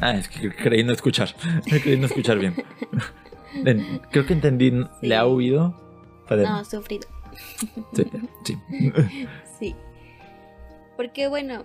Ah, 0.00 0.14
es 0.16 0.28
que 0.28 0.50
creí 0.54 0.82
no 0.84 0.92
escuchar. 0.92 1.34
creí 1.82 1.96
no 1.96 2.06
escuchar 2.06 2.38
bien. 2.38 2.54
En- 3.64 4.00
Creo 4.10 4.26
que 4.26 4.34
entendí. 4.34 4.72
¿Le 5.00 5.16
ha 5.16 5.26
huido? 5.26 5.74
De- 6.28 6.42
No, 6.44 6.64
sufrido. 6.64 7.08
Sí, 7.94 8.04
sí. 8.44 8.58
Sí. 9.58 9.76
Porque 10.96 11.28
bueno, 11.28 11.62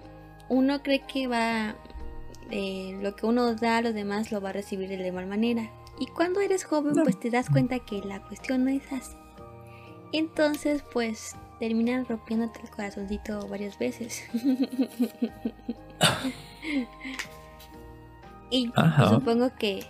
uno 0.50 0.82
cree 0.82 1.02
que 1.06 1.28
va... 1.28 1.76
eh, 2.52 2.98
lo 3.02 3.16
que 3.16 3.26
uno 3.26 3.54
da 3.56 3.78
a 3.78 3.82
los 3.82 3.94
demás 3.94 4.32
lo 4.32 4.40
va 4.40 4.50
a 4.50 4.54
recibir 4.54 4.90
de 4.90 5.08
igual 5.08 5.28
manera. 5.28 5.70
Y 6.00 6.06
cuando 6.08 6.40
eres 6.40 6.64
joven, 6.64 6.94
pues 7.04 7.20
te 7.20 7.30
das 7.30 7.50
cuenta 7.50 7.80
que 7.80 8.00
la 8.02 8.22
cuestión 8.22 8.64
no 8.64 8.70
es 8.72 8.84
así. 8.92 9.16
Entonces, 10.14 10.84
pues 10.94 11.36
terminan 11.64 12.06
rompiéndote 12.06 12.60
el 12.62 12.70
corazoncito 12.70 13.48
varias 13.48 13.80
veces. 13.80 14.22
y 18.52 18.70
Ajá. 18.76 19.08
supongo 19.08 19.56
que, 19.58 19.86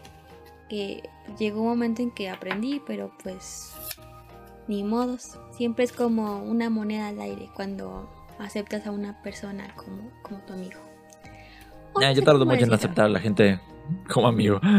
que 0.69 1.09
llegó 1.39 1.61
un 1.61 1.69
momento 1.69 2.03
en 2.03 2.11
que 2.11 2.29
aprendí, 2.29 2.79
pero 2.85 3.11
pues 3.23 3.73
ni 4.67 4.83
modos. 4.83 5.39
Siempre 5.49 5.83
es 5.83 5.91
como 5.91 6.43
una 6.43 6.69
moneda 6.69 7.07
al 7.07 7.19
aire 7.19 7.49
cuando 7.55 8.07
aceptas 8.37 8.85
a 8.85 8.91
una 8.91 9.19
persona 9.23 9.73
como, 9.75 10.11
como 10.21 10.41
tu 10.41 10.53
amigo. 10.53 10.79
No 11.95 12.11
yo 12.11 12.23
tardo 12.23 12.45
mucho 12.45 12.65
en 12.65 12.73
aceptar 12.73 13.05
a 13.05 13.09
la 13.09 13.19
gente 13.19 13.59
como 14.13 14.27
amigo. 14.27 14.61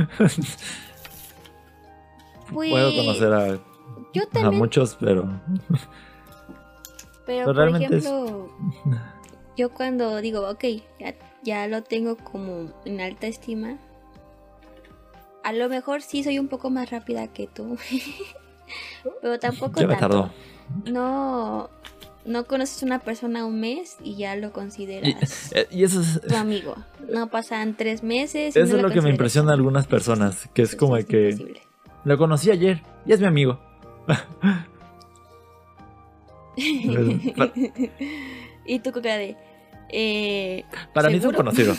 Puedo 2.53 2.93
Pues, 2.93 2.95
conocer 2.95 3.33
a, 3.33 3.59
Yo 4.13 4.23
a 4.33 4.51
muchos, 4.53 4.97
pero 5.01 5.41
pero 7.27 7.53
pero 7.53 7.71
por 7.71 7.83
es- 7.83 8.05
ejemplo, 8.05 8.51
yo 9.57 9.71
cuando 9.73 10.17
digo, 10.21 10.49
ok, 10.49 10.65
ya, 11.01 11.15
ya 11.43 11.67
lo 11.69 11.83
tengo 11.83 12.17
como 12.17 12.73
en 12.85 13.01
alta 13.01 13.27
estima, 13.27 13.79
a 15.43 15.53
lo 15.53 15.69
mejor 15.69 16.03
sí 16.03 16.25
soy 16.25 16.39
un 16.39 16.49
poco 16.49 16.71
más 16.71 16.91
rápida 16.91 17.29
que 17.29 17.47
tú, 17.47 17.77
pero 19.23 19.39
tampoco 19.39 19.81
ya 19.81 19.87
me 19.87 19.95
tanto. 19.97 20.09
tardó. 20.09 20.31
No, 20.91 21.69
no 22.25 22.47
conoces 22.47 22.83
a 22.83 22.87
una 22.87 22.99
persona 23.01 23.45
un 23.45 23.61
mes 23.61 23.99
y 24.03 24.17
ya 24.17 24.35
lo 24.37 24.51
consideras 24.53 25.53
eh, 25.53 25.67
y 25.71 25.85
eso 25.85 26.01
es, 26.01 26.23
tu 26.27 26.35
amigo. 26.37 26.75
No 27.11 27.29
pasan 27.29 27.77
tres 27.77 28.03
meses. 28.03 28.57
y 28.57 28.59
eso 28.59 28.73
no 28.73 28.77
es 28.79 28.83
lo 28.83 28.91
que 28.91 29.03
me 29.03 29.11
impresiona 29.11 29.51
a 29.51 29.55
algunas 29.55 29.87
personas, 29.87 30.49
que 30.55 30.63
es 30.63 30.71
Eso 30.71 30.79
como 30.79 30.97
de 30.97 31.05
que 31.05 31.31
imposible. 31.33 31.61
lo 32.05 32.17
conocí 32.17 32.51
ayer 32.51 32.83
y 33.05 33.13
es 33.13 33.21
mi 33.21 33.27
amigo. 33.27 33.61
Y 38.67 38.79
tú 38.81 38.93
con 38.93 39.03
cara 39.03 39.19
de. 39.19 39.37
Eh, 39.91 40.65
Para 40.95 41.09
mí 41.09 41.15
son 41.21 41.33
¿Seguro? 41.33 41.37
conocidos. 41.39 41.79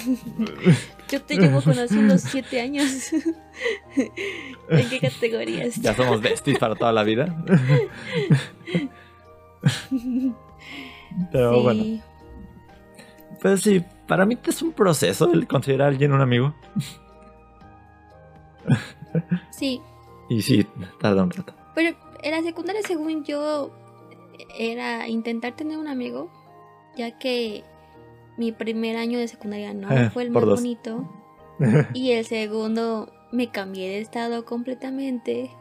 yo 1.09 1.21
te 1.23 1.35
llevo 1.37 1.61
conociendo 1.61 2.17
siete 2.19 2.61
años. 2.61 3.11
¿En 4.69 4.89
qué 4.89 4.99
categorías? 4.99 5.75
Ya 5.77 5.95
somos 5.95 6.21
besties 6.21 6.59
para 6.59 6.75
toda 6.75 6.93
la 6.93 7.03
vida. 7.03 7.35
Pero 11.31 11.55
sí. 11.55 11.61
bueno, 11.63 12.01
pues 13.41 13.61
sí, 13.61 13.83
para 14.07 14.25
mí 14.25 14.37
es 14.45 14.61
un 14.61 14.71
proceso 14.73 15.31
el 15.33 15.47
considerar 15.47 15.87
a 15.87 15.89
alguien 15.91 16.11
un 16.13 16.21
amigo. 16.21 16.53
Sí, 19.51 19.81
Y 20.29 20.41
sí, 20.41 20.65
tarda 20.99 21.23
un 21.23 21.31
rato. 21.31 21.53
pero 21.73 21.95
en 22.21 22.31
la 22.31 22.41
secundaria, 22.43 22.81
según 22.83 23.23
yo, 23.23 23.71
era 24.57 25.07
intentar 25.07 25.55
tener 25.55 25.77
un 25.77 25.87
amigo, 25.87 26.31
ya 26.95 27.17
que 27.17 27.63
mi 28.37 28.51
primer 28.51 28.97
año 28.97 29.17
de 29.19 29.27
secundaria 29.27 29.73
no 29.73 29.89
Eh, 29.91 30.09
fue 30.09 30.23
el 30.23 30.31
más 30.31 30.43
dos. 30.45 30.59
bonito. 30.61 31.09
Y 31.93 32.11
el 32.11 32.25
segundo 32.25 33.11
me 33.31 33.49
cambié 33.49 33.89
de 33.89 33.99
estado 33.99 34.45
completamente. 34.45 35.51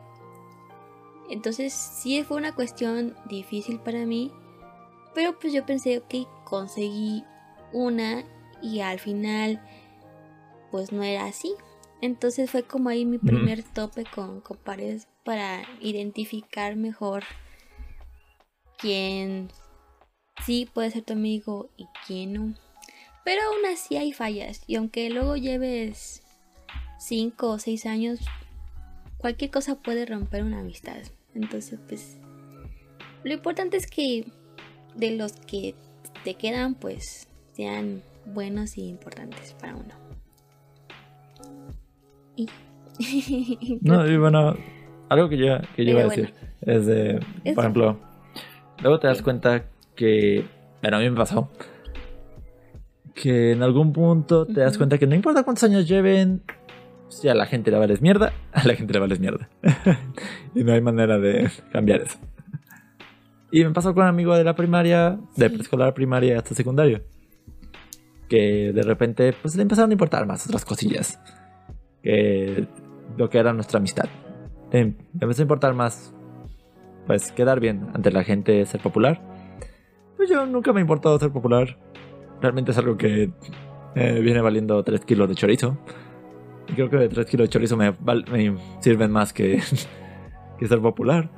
Entonces 1.31 1.73
sí 1.73 2.23
fue 2.23 2.37
una 2.37 2.55
cuestión 2.55 3.17
difícil 3.29 3.81
para 3.81 4.05
mí. 4.05 4.31
Pero 5.15 5.39
pues 5.39 5.53
yo 5.53 5.65
pensé, 5.65 5.99
ok, 5.99 6.27
conseguí 6.45 7.25
una 7.73 8.25
y 8.61 8.81
al 8.81 8.99
final 8.99 9.63
pues 10.71 10.91
no 10.93 11.03
era 11.03 11.27
así. 11.27 11.55
Entonces 12.01 12.51
fue 12.51 12.65
como 12.65 12.89
ahí 12.89 13.05
mi 13.07 13.19
primer 13.19 13.63
tope 13.63 14.05
con, 14.05 14.41
con 14.41 14.59
para 15.25 15.63
identificar 15.81 16.77
mejor 16.77 17.23
quién 18.79 19.49
sí 20.45 20.69
puede 20.73 20.91
ser 20.91 21.03
tu 21.03 21.13
amigo 21.13 21.71
y 21.77 21.87
quién 22.07 22.33
no. 22.35 22.55
Pero 23.25 23.41
aún 23.43 23.67
así 23.73 23.97
hay 23.97 24.13
fallas. 24.13 24.63
Y 24.67 24.77
aunque 24.77 25.09
luego 25.11 25.37
lleves 25.37 26.23
5 26.99 27.51
o 27.51 27.59
6 27.59 27.87
años, 27.87 28.21
cualquier 29.19 29.51
cosa 29.51 29.77
puede 29.77 30.05
romper 30.07 30.43
una 30.43 30.61
amistad. 30.61 30.99
Entonces, 31.35 31.79
pues, 31.89 32.19
lo 33.25 33.33
importante 33.33 33.77
es 33.77 33.87
que 33.87 34.27
de 34.95 35.13
los 35.13 35.33
que 35.33 35.75
te 36.25 36.35
quedan, 36.35 36.75
pues, 36.75 37.29
sean 37.53 38.03
buenos 38.27 38.77
y 38.77 38.89
importantes 38.89 39.55
para 39.55 39.75
uno. 39.77 39.95
Y... 42.37 42.49
No, 43.81 44.07
y 44.07 44.17
bueno, 44.19 44.57
algo 45.09 45.29
que 45.29 45.37
yo, 45.37 45.59
que 45.75 45.85
yo 45.85 45.93
iba 45.93 46.03
a 46.03 46.05
decir 46.05 46.33
es 46.61 46.87
de, 46.87 47.21
por 47.55 47.65
ejemplo, 47.65 47.99
luego 48.83 48.99
te 48.99 49.07
das 49.07 49.23
cuenta 49.23 49.65
que, 49.95 50.45
bueno, 50.83 50.97
a 50.97 51.01
mí 51.01 51.11
me 51.11 51.17
pasó, 51.17 51.51
que 53.15 53.53
en 53.53 53.63
algún 53.63 53.93
punto 53.93 54.47
te 54.47 54.61
das 54.61 54.77
cuenta 54.77 54.99
que 54.99 55.07
no 55.07 55.15
importa 55.15 55.43
cuántos 55.45 55.65
años 55.65 55.87
lleven, 55.89 56.43
si 57.09 57.29
a 57.29 57.35
la 57.35 57.47
gente 57.47 57.71
le 57.71 57.79
vales 57.79 58.01
mierda, 58.03 58.33
a 58.53 58.67
la 58.67 58.75
gente 58.75 58.93
le 58.93 58.99
vales 59.01 59.21
mierda. 59.21 59.49
y 60.55 60.65
no 60.65 60.73
hay 60.73 60.81
manera 60.81 61.19
de 61.19 61.51
cambiar 61.73 62.03
eso. 62.03 62.19
Y 63.51 63.63
me 63.65 63.71
pasó 63.71 63.95
con 63.95 64.03
un 64.03 64.09
amigo 64.09 64.37
de 64.37 64.43
la 64.43 64.57
primaria, 64.57 65.19
de 65.37 65.49
Sí. 65.49 65.55
preescolar, 65.55 65.95
primaria 65.95 66.39
hasta 66.39 66.55
secundario. 66.57 67.03
Que 68.29 68.73
de 68.73 68.83
repente 68.83 69.33
pues 69.41 69.55
le 69.55 69.63
empezaron 69.63 69.91
a 69.91 69.93
importar 69.93 70.27
más 70.27 70.45
otras 70.47 70.65
cosillas. 70.65 71.21
Que 72.03 72.67
lo 73.17 73.31
que 73.31 73.39
era 73.39 73.53
nuestra 73.53 73.79
amistad. 73.79 74.07
Le 74.73 74.85
le 74.87 74.95
empezó 75.21 75.43
a 75.43 75.45
importar 75.45 75.73
más 75.75 76.13
pues 77.07 77.33
quedar 77.33 77.61
bien 77.61 77.89
ante 77.95 78.11
la 78.11 78.25
gente, 78.25 78.65
ser 78.67 78.81
popular. 78.81 79.21
Pues 80.17 80.29
yo 80.29 80.47
nunca 80.47 80.73
me 80.73 80.81
ha 80.81 80.83
importado 80.83 81.19
ser 81.19 81.31
popular. 81.31 81.79
Realmente 82.41 82.71
es 82.71 82.79
algo 82.79 82.97
que 82.97 83.31
eh, 83.95 84.21
viene 84.21 84.41
valiendo 84.41 84.83
3 84.83 85.05
kilos 85.05 85.29
de 85.29 85.35
chorizo. 85.35 85.79
Y 86.69 86.73
creo 86.73 86.89
que 86.91 87.09
3 87.09 87.27
kilos 87.27 87.49
de 87.49 87.53
chorizo 87.53 87.77
me, 87.77 87.93
me 87.93 88.57
sirven 88.81 89.11
más 89.11 89.33
que, 89.33 89.61
que 90.59 90.69
ser 90.69 90.81
popular. 90.81 91.31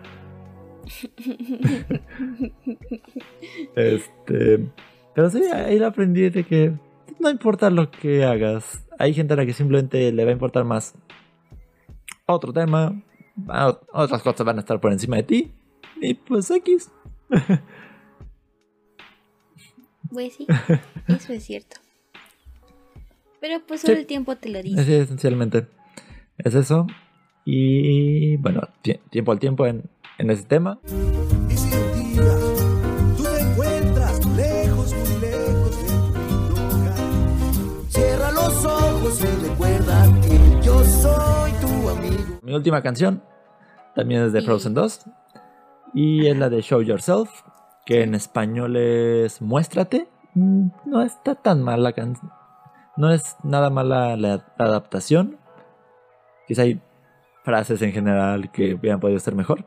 Este. 3.75 4.67
Pero 5.15 5.31
sí, 5.31 5.43
ahí 5.53 5.79
lo 5.79 5.87
aprendí 5.87 6.29
de 6.31 6.45
que 6.45 6.73
no 7.19 7.31
importa 7.31 7.71
lo 7.71 7.91
que 7.91 8.25
hagas. 8.25 8.87
Hay 8.99 9.15
gente 9.15 9.35
a 9.35 9.37
la 9.37 9.47
que 9.47 9.53
simplemente 9.53 10.13
le 10.13 10.25
va 10.25 10.31
a 10.31 10.33
importar 10.33 10.65
más 10.65 10.95
otro 12.27 12.53
tema. 12.53 13.03
A- 13.49 13.79
Otras 13.93 14.23
cosas 14.23 14.45
van 14.47 14.57
a 14.59 14.61
estar 14.61 14.81
por 14.81 14.93
encima 14.93 15.17
de 15.17 15.23
ti. 15.25 15.53
Y 16.01 16.15
pues 16.15 16.51
X. 16.51 16.91
Pues 20.11 20.35
sí, 20.35 20.47
eso 21.09 21.33
es 21.33 21.45
cierto. 21.45 21.77
Pero 23.41 23.61
pues 23.67 23.81
Sí. 23.81 23.89
solo 23.89 23.99
el 23.99 24.07
tiempo 24.07 24.37
te 24.37 24.49
lo 24.49 24.63
dice. 24.63 25.01
Esencialmente. 25.01 25.67
Es 26.39 26.55
eso. 26.55 26.87
Y 27.45 28.37
bueno, 28.37 28.63
tie- 28.83 29.01
tiempo 29.11 29.33
al 29.33 29.41
tiempo 29.41 29.67
en, 29.67 29.91
en 30.19 30.31
ese 30.31 30.45
tema. 30.45 30.79
Mi 42.47 42.55
última 42.55 42.81
canción 42.81 43.25
también 43.97 44.23
es 44.23 44.33
de 44.33 44.41
Frozen 44.41 44.73
2. 44.73 45.01
Y 45.95 46.29
es 46.29 46.39
la 46.39 46.49
de 46.49 46.63
Show 46.63 46.81
Yourself, 46.81 47.29
que 47.85 48.05
en 48.05 48.15
español 48.15 48.77
es 48.77 49.43
Muéstrate. 49.43 50.07
Mm, 50.35 50.69
No 50.85 51.03
está 51.03 51.35
tan 51.35 51.61
mal 51.61 51.83
la 51.83 51.93
canción. 51.93 52.31
No 52.97 53.11
es 53.11 53.35
nada 53.43 53.69
mala 53.69 54.17
la 54.17 54.47
adaptación. 54.59 55.39
Quizá 56.47 56.63
hay 56.63 56.81
frases 57.43 57.83
en 57.83 57.91
general 57.91 58.53
que 58.53 58.75
hubieran 58.75 59.01
podido 59.01 59.19
ser 59.19 59.35
mejor. 59.35 59.65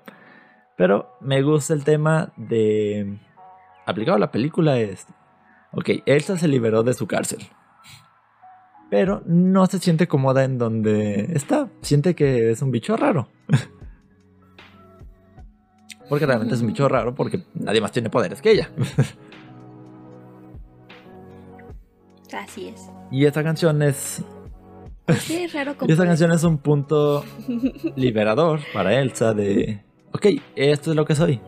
Pero 0.77 1.17
me 1.19 1.41
gusta 1.41 1.73
el 1.73 1.83
tema 1.83 2.31
de... 2.37 3.19
Aplicado 3.85 4.15
a 4.15 4.21
la 4.21 4.31
película 4.31 4.79
es... 4.79 5.05
Ok, 5.73 5.89
Elsa 6.05 6.37
se 6.37 6.47
liberó 6.47 6.83
de 6.83 6.93
su 6.93 7.07
cárcel. 7.07 7.39
Pero 8.89 9.21
no 9.25 9.65
se 9.67 9.79
siente 9.79 10.07
cómoda 10.07 10.43
en 10.43 10.57
donde 10.57 11.31
está. 11.33 11.69
Siente 11.81 12.15
que 12.15 12.51
es 12.51 12.61
un 12.61 12.71
bicho 12.71 12.97
raro. 12.97 13.29
porque 16.09 16.25
realmente 16.25 16.55
es 16.55 16.61
un 16.61 16.67
bicho 16.67 16.89
raro 16.89 17.13
porque 17.13 17.43
nadie 17.53 17.81
más 17.81 17.91
tiene 17.91 18.09
poderes 18.09 18.41
que 18.41 18.51
ella. 18.51 18.71
Así 22.33 22.67
es. 22.67 22.89
y 23.11 23.25
esta 23.25 23.43
canción 23.43 23.81
es... 23.81 24.23
Pues 25.05 25.19
sí, 25.19 25.43
es 25.43 25.53
raro 25.53 25.75
Y 25.87 25.91
esta 25.91 26.05
canción 26.05 26.31
es 26.31 26.43
un 26.43 26.59
punto 26.59 27.25
liberador 27.95 28.59
para 28.71 28.99
Elsa 28.99 29.33
de... 29.33 29.83
Ok, 30.11 30.27
esto 30.55 30.91
es 30.91 30.95
lo 30.95 31.05
que 31.05 31.15
soy. 31.15 31.41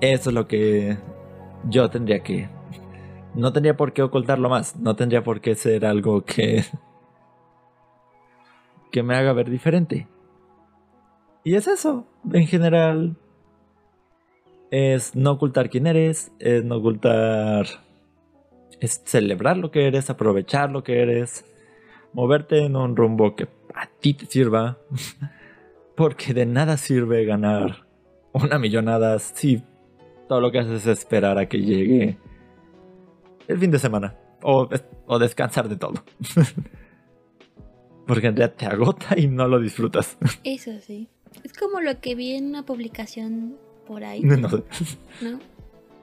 Esto 0.00 0.30
es 0.30 0.34
lo 0.34 0.48
que 0.48 0.98
yo 1.68 1.88
tendría 1.88 2.20
que... 2.20 2.48
No 3.38 3.52
tendría 3.52 3.76
por 3.76 3.92
qué 3.92 4.02
ocultarlo 4.02 4.48
más. 4.48 4.74
No 4.80 4.96
tendría 4.96 5.22
por 5.22 5.40
qué 5.40 5.54
ser 5.54 5.86
algo 5.86 6.24
que... 6.24 6.64
Que 8.90 9.04
me 9.04 9.14
haga 9.14 9.32
ver 9.32 9.48
diferente. 9.48 10.08
Y 11.44 11.54
es 11.54 11.68
eso. 11.68 12.04
En 12.32 12.48
general... 12.48 13.16
Es 14.72 15.14
no 15.14 15.30
ocultar 15.30 15.70
quién 15.70 15.86
eres. 15.86 16.32
Es 16.40 16.64
no 16.64 16.78
ocultar... 16.78 17.66
Es 18.80 19.02
celebrar 19.04 19.56
lo 19.56 19.70
que 19.70 19.86
eres. 19.86 20.10
Aprovechar 20.10 20.72
lo 20.72 20.82
que 20.82 21.00
eres 21.00 21.44
moverte 22.12 22.64
en 22.64 22.74
un 22.74 22.96
rumbo 22.96 23.36
que 23.36 23.44
a 23.72 23.86
ti 24.00 24.14
te 24.14 24.26
sirva. 24.26 24.78
Porque 25.96 26.34
de 26.34 26.44
nada 26.44 26.76
sirve 26.76 27.24
ganar 27.24 27.86
una 28.32 28.58
millonada 28.58 29.16
si 29.20 29.62
todo 30.28 30.40
lo 30.40 30.50
que 30.50 30.58
haces 30.58 30.82
es 30.82 30.86
esperar 30.88 31.38
a 31.38 31.46
que 31.46 31.58
llegue 31.58 32.18
el 33.48 33.58
fin 33.58 33.70
de 33.70 33.78
semana. 33.78 34.14
O, 34.42 34.68
o 35.06 35.18
descansar 35.18 35.68
de 35.68 35.76
todo. 35.76 36.04
Porque 38.06 38.28
en 38.28 38.36
realidad 38.36 38.56
te 38.56 38.66
agota 38.66 39.18
y 39.18 39.26
no 39.26 39.48
lo 39.48 39.60
disfrutas. 39.60 40.16
Eso 40.44 40.72
sí. 40.80 41.08
Es 41.44 41.52
como 41.52 41.80
lo 41.80 42.00
que 42.00 42.14
vi 42.14 42.32
en 42.32 42.46
una 42.46 42.64
publicación 42.64 43.56
por 43.86 44.04
ahí, 44.04 44.22
No. 44.22 44.36
¿no? 44.36 45.40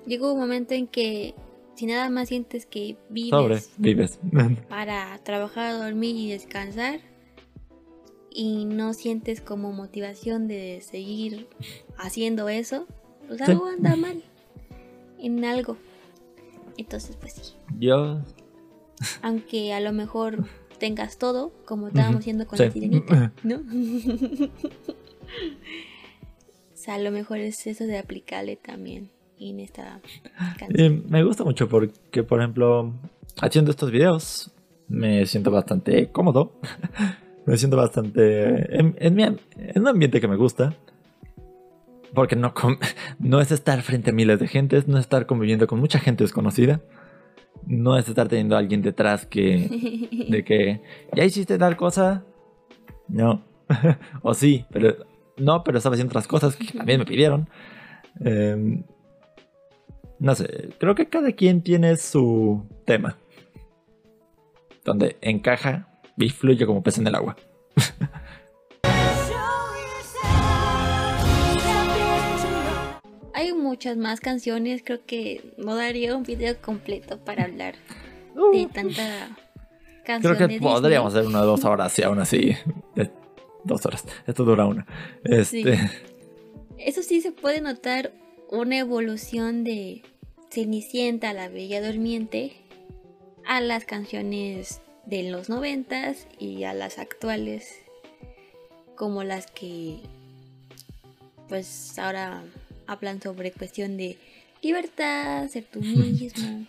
Llegó 0.05 0.33
un 0.33 0.39
momento 0.39 0.75
en 0.75 0.85
que 0.87 1.33
si 1.75 1.87
nada 1.87 2.09
más 2.11 2.29
sientes 2.29 2.65
que 2.67 2.95
vives 3.09 3.29
Sobre, 3.31 3.59
vives. 3.77 4.19
para 4.69 5.17
trabajar, 5.23 5.77
dormir 5.79 6.15
y 6.15 6.29
descansar 6.31 6.99
y 8.31 8.65
no 8.65 8.93
sientes 8.93 9.41
como 9.41 9.71
motivación 9.71 10.47
de 10.47 10.81
seguir 10.81 11.47
haciendo 11.97 12.49
eso, 12.49 12.85
pues 13.27 13.39
Sí. 13.43 13.51
algo 13.51 13.65
anda 13.67 13.95
mal. 13.95 14.21
en 15.17 15.43
algo. 15.43 15.77
Entonces, 16.78 17.15
pues 17.17 17.34
sí. 17.34 17.53
Yo. 17.80 18.21
Aunque 19.21 19.73
a 19.73 19.80
lo 19.80 19.91
mejor 19.93 20.45
tengas 20.80 21.17
todo, 21.17 21.51
como 21.65 21.88
estábamos 21.89 22.19
haciendo 22.21 22.45
con 22.47 22.57
sí. 22.57 22.65
la 22.65 22.71
sirenita, 22.71 23.34
¿no? 23.43 23.57
o 26.73 26.78
sea, 26.78 26.95
a 26.95 26.99
lo 26.99 27.11
mejor 27.11 27.39
es 27.39 27.65
eso 27.67 27.86
de 27.86 27.97
aplicarle 27.97 28.57
también 28.57 29.09
en 29.39 29.59
esta 29.59 30.01
Eh, 30.05 30.57
canción. 30.57 31.03
me 31.09 31.23
gusta 31.23 31.43
mucho 31.43 31.67
porque, 31.67 32.23
por 32.23 32.39
ejemplo, 32.39 32.93
haciendo 33.41 33.71
estos 33.71 33.91
videos, 33.91 34.51
me 34.88 35.26
siento 35.26 35.51
bastante 35.51 36.11
cómodo. 36.11 36.53
me 37.45 37.57
siento 37.57 37.78
bastante 37.78 38.78
en, 38.80 38.95
en, 38.99 39.15
mi 39.15 39.23
am- 39.23 39.38
en 39.57 39.82
un 39.82 39.88
ambiente 39.88 40.19
que 40.21 40.28
me 40.28 40.36
gusta. 40.36 40.76
Porque 42.16 42.36
no, 42.36 42.53
com- 42.53 42.80
no 43.20 43.41
es 43.41 43.51
estar 43.51 43.82
frente 43.82 44.09
a 44.09 44.13
miles 44.13 44.39
de 44.39 44.47
gentes, 44.47 44.88
no 44.88 44.97
es 44.97 45.01
estar 45.01 45.26
conviviendo 45.26 45.68
con 45.68 45.80
mucha 45.80 45.99
gente 45.99 46.24
desconocida. 46.24 46.82
No 47.68 47.97
es 47.97 48.07
estar 48.07 48.28
teniendo 48.28 48.55
a 48.55 48.59
alguien 48.59 48.82
detrás 48.82 49.26
que, 49.26 50.28
de 50.30 50.43
que 50.43 50.82
ya 51.16 51.24
hiciste 51.26 51.57
tal 51.57 51.76
cosa. 51.78 52.24
No. 53.07 53.43
o 54.22 54.34
sí, 54.34 54.66
pero 54.72 54.95
no, 55.38 55.63
pero 55.63 55.78
estaba 55.78 55.95
haciendo 55.95 56.11
otras 56.11 56.28
cosas 56.28 56.55
que 56.55 56.78
también 56.78 56.99
me 56.99 57.05
pidieron. 57.05 57.49
Em, 58.20 58.84
no 60.20 60.36
sé, 60.36 60.70
creo 60.80 60.95
que 60.95 61.07
cada 61.07 61.32
quien 61.34 61.61
tiene 61.61 61.97
su 61.97 62.66
tema. 62.86 63.18
Donde 64.84 65.18
encaja 65.22 65.89
y 66.18 66.30
fluye 66.30 66.66
como 66.66 66.84
pez 66.84 66.97
en 66.99 67.07
el 67.07 67.16
agua. 67.16 67.36
Muchas 73.76 73.97
más 73.97 74.21
canciones, 74.21 74.84
creo 74.86 75.05
que 75.05 75.51
no 75.57 75.76
daría 75.76 76.15
un 76.15 76.23
video 76.23 76.55
completo 76.61 77.17
para 77.19 77.43
hablar 77.43 77.76
de 78.53 78.67
tanta 78.73 79.38
canción 80.05 80.32
Uh. 80.34 80.38
Creo 80.38 80.47
que 80.47 80.53
Disney. 80.53 80.71
podríamos 80.71 81.13
hacer 81.13 81.28
una 81.28 81.41
de 81.41 81.45
dos 81.47 81.65
horas 81.65 81.99
y 81.99 82.03
aún 82.03 82.19
así. 82.19 82.55
eh, 82.95 83.09
dos 83.65 83.86
horas. 83.86 84.05
Esto 84.26 84.45
dura 84.45 84.65
una. 84.65 84.86
Este, 85.26 85.76
Sí. 85.78 85.84
Eso 86.78 87.03
sí 87.03 87.19
se 87.19 87.34
puede 87.34 87.59
notar 87.59 88.13
una 88.49 88.78
evolución 88.78 89.65
de 89.65 90.03
Cenicienta, 90.49 91.34
la 91.34 91.49
Bella 91.49 91.86
Durmiente, 91.86 92.53
a 93.45 93.59
las 93.59 93.84
canciones 93.84 94.80
de 95.05 95.30
los 95.30 95.49
noventas 95.49 96.28
y 96.39 96.63
a 96.63 96.73
las 96.73 96.97
actuales, 96.97 97.76
como 98.95 99.23
las 99.26 99.47
que 99.47 99.97
pues 101.49 101.99
ahora 101.99 102.43
hablan 102.88 103.21
sobre 103.21 103.51
cuestión 103.51 103.97
de 103.97 104.17
libertad, 104.61 105.47
ser 105.49 105.63
tú 105.65 105.81
mismo 105.81 106.65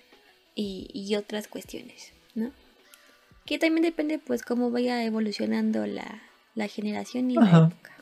y, 0.54 0.88
y 0.92 1.14
otras 1.16 1.46
cuestiones, 1.48 2.12
¿no? 2.34 2.50
Que 3.46 3.58
también 3.58 3.82
depende 3.82 4.18
pues 4.18 4.42
cómo 4.42 4.70
vaya 4.70 5.02
evolucionando 5.04 5.86
la, 5.86 6.22
la 6.54 6.68
generación 6.68 7.30
y 7.30 7.34
la 7.34 7.68
época, 7.68 7.92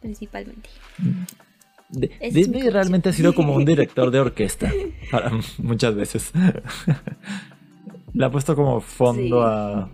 principalmente. 0.00 0.68
de- 1.88 2.10
Es 2.20 2.34
Disney 2.34 2.68
realmente 2.70 3.08
ha 3.08 3.12
sido 3.12 3.34
como 3.34 3.54
un 3.54 3.64
director 3.72 4.10
de 4.10 4.20
orquesta. 4.20 4.70
Para 5.10 5.30
muchas 5.58 5.94
veces. 5.94 6.32
Le 8.14 8.24
ha 8.26 8.30
puesto 8.30 8.54
como 8.54 8.80
fondo 8.82 9.22
Sí. 9.22 9.42
a, 9.42 9.88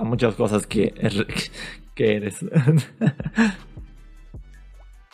a 0.00 0.02
muchas 0.04 0.34
cosas 0.34 0.66
que, 0.66 0.94
que 1.94 2.16
eres. 2.16 2.38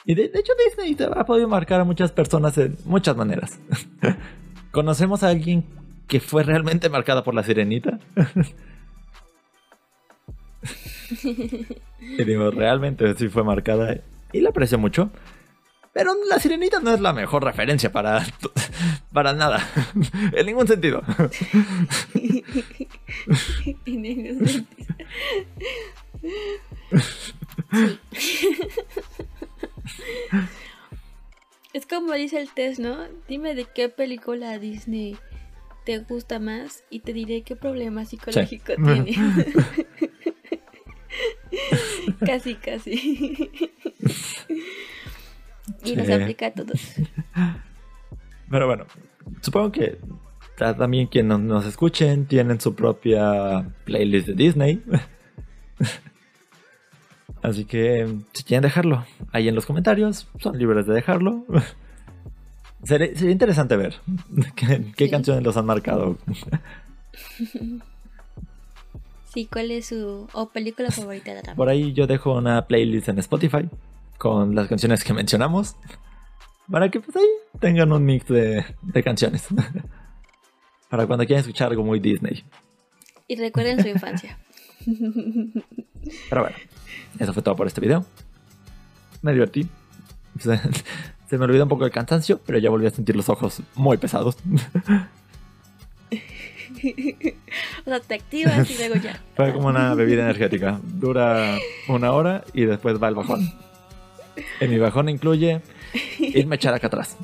Y 0.08 0.14
de, 0.14 0.28
de 0.28 0.40
hecho 0.40 0.54
Disney 0.56 0.96
ha 1.14 1.26
podido 1.26 1.48
marcar 1.48 1.82
a 1.82 1.84
muchas 1.84 2.12
personas 2.12 2.56
en 2.56 2.78
muchas 2.86 3.14
maneras. 3.14 3.60
¿Conocemos 4.70 5.22
a 5.22 5.28
alguien 5.28 5.66
que 6.06 6.18
fue 6.18 6.44
realmente 6.44 6.88
marcada 6.88 7.22
por 7.22 7.34
la 7.34 7.42
sirenita? 7.42 7.98
y 12.00 12.24
digo, 12.24 12.50
realmente 12.50 13.14
sí 13.16 13.28
fue 13.28 13.44
marcada 13.44 13.98
y 14.32 14.40
la 14.40 14.48
aprecio 14.48 14.78
mucho. 14.78 15.10
Pero 15.92 16.12
la 16.30 16.38
sirenita 16.38 16.80
no 16.80 16.94
es 16.94 17.00
la 17.00 17.12
mejor 17.12 17.44
referencia 17.44 17.92
para, 17.92 18.24
para 19.12 19.34
nada. 19.34 19.60
en 20.32 20.46
ningún 20.46 20.66
sentido. 20.66 21.02
En 23.84 24.06
ese 24.06 24.46
sentido. 24.46 24.94
Es 31.72 31.86
como 31.86 32.12
dice 32.14 32.40
el 32.40 32.50
test, 32.50 32.80
¿no? 32.80 32.96
Dime 33.28 33.54
de 33.54 33.66
qué 33.74 33.88
película 33.88 34.58
Disney 34.58 35.16
te 35.84 35.98
gusta 35.98 36.38
más 36.38 36.84
y 36.90 37.00
te 37.00 37.12
diré 37.12 37.42
qué 37.42 37.56
problema 37.56 38.04
psicológico 38.04 38.74
tiene. 38.76 39.16
casi, 42.26 42.54
casi. 42.56 43.50
y 45.84 45.96
nos 45.96 46.06
Sí. 46.06 46.12
aplica 46.12 46.46
a 46.46 46.50
todos. 46.52 46.80
Pero 48.50 48.66
bueno, 48.66 48.86
supongo 49.42 49.72
que 49.72 49.98
ta- 50.56 50.76
también 50.76 51.06
quienes 51.06 51.38
nos 51.40 51.66
escuchen 51.66 52.26
tienen 52.26 52.60
su 52.60 52.74
propia 52.74 53.70
playlist 53.84 54.28
de 54.28 54.34
Disney. 54.34 54.82
Así 57.42 57.64
que 57.64 58.06
si 58.32 58.42
quieren 58.44 58.62
dejarlo 58.62 59.04
ahí 59.32 59.48
en 59.48 59.54
los 59.54 59.64
comentarios, 59.66 60.26
son 60.40 60.58
libres 60.58 60.86
de 60.86 60.94
dejarlo. 60.94 61.44
Sería, 62.84 63.08
sería 63.16 63.32
interesante 63.32 63.76
ver 63.76 63.96
qué, 64.54 64.92
qué 64.96 65.06
Sí. 65.06 65.10
canciones 65.10 65.42
los 65.42 65.56
han 65.56 65.66
marcado. 65.66 66.16
Sí, 69.34 69.46
¿cuál 69.52 69.70
es 69.70 69.86
su 69.86 70.26
o 70.32 70.48
película 70.48 70.90
favorita 70.90 71.34
de? 71.34 71.42
Por 71.54 71.68
ahí 71.68 71.92
yo 71.92 72.06
dejo 72.06 72.34
una 72.38 72.66
playlist 72.66 73.08
en 73.10 73.18
Spotify 73.18 73.68
con 74.16 74.54
las 74.54 74.68
canciones 74.68 75.04
que 75.04 75.12
mencionamos. 75.12 75.76
Para 76.70 76.90
que 76.90 77.00
pues 77.00 77.16
ahí 77.16 77.26
tengan 77.60 77.92
un 77.92 78.04
mix 78.04 78.26
de, 78.28 78.64
de 78.82 79.02
canciones. 79.02 79.46
Para 80.88 81.06
cuando 81.06 81.26
quieran 81.26 81.40
escuchar 81.42 81.70
algo 81.70 81.84
muy 81.84 82.00
Disney. 82.00 82.42
Y 83.28 83.36
recuerden 83.36 83.82
su 83.82 83.88
infancia. 83.88 84.38
Pero 86.30 86.40
bueno, 86.42 86.56
eso 87.18 87.32
fue 87.32 87.42
todo 87.42 87.56
por 87.56 87.66
este 87.66 87.80
video. 87.80 88.04
Me 89.22 89.32
divertí. 89.32 89.68
Se, 90.38 90.60
se 91.28 91.38
me 91.38 91.44
olvidó 91.44 91.64
un 91.64 91.68
poco 91.68 91.84
el 91.84 91.90
cansancio, 91.90 92.40
pero 92.44 92.58
ya 92.58 92.70
volví 92.70 92.86
a 92.86 92.90
sentir 92.90 93.16
los 93.16 93.28
ojos 93.28 93.62
muy 93.74 93.96
pesados. 93.96 94.36
O 97.84 97.90
sea, 97.90 98.00
te 98.00 98.14
activas 98.14 98.70
y 98.70 98.76
luego 98.76 98.96
ya. 98.96 99.20
Fue 99.36 99.52
como 99.52 99.68
una 99.68 99.94
bebida 99.94 100.22
energética. 100.22 100.80
Dura 100.82 101.58
una 101.88 102.12
hora 102.12 102.44
y 102.52 102.64
después 102.64 103.02
va 103.02 103.08
el 103.08 103.14
bajón. 103.14 103.52
En 104.60 104.70
mi 104.70 104.78
bajón 104.78 105.08
incluye 105.08 105.60
irme 106.18 106.54
a 106.54 106.56
echar 106.56 106.74
acá 106.74 106.86
atrás. 106.86 107.16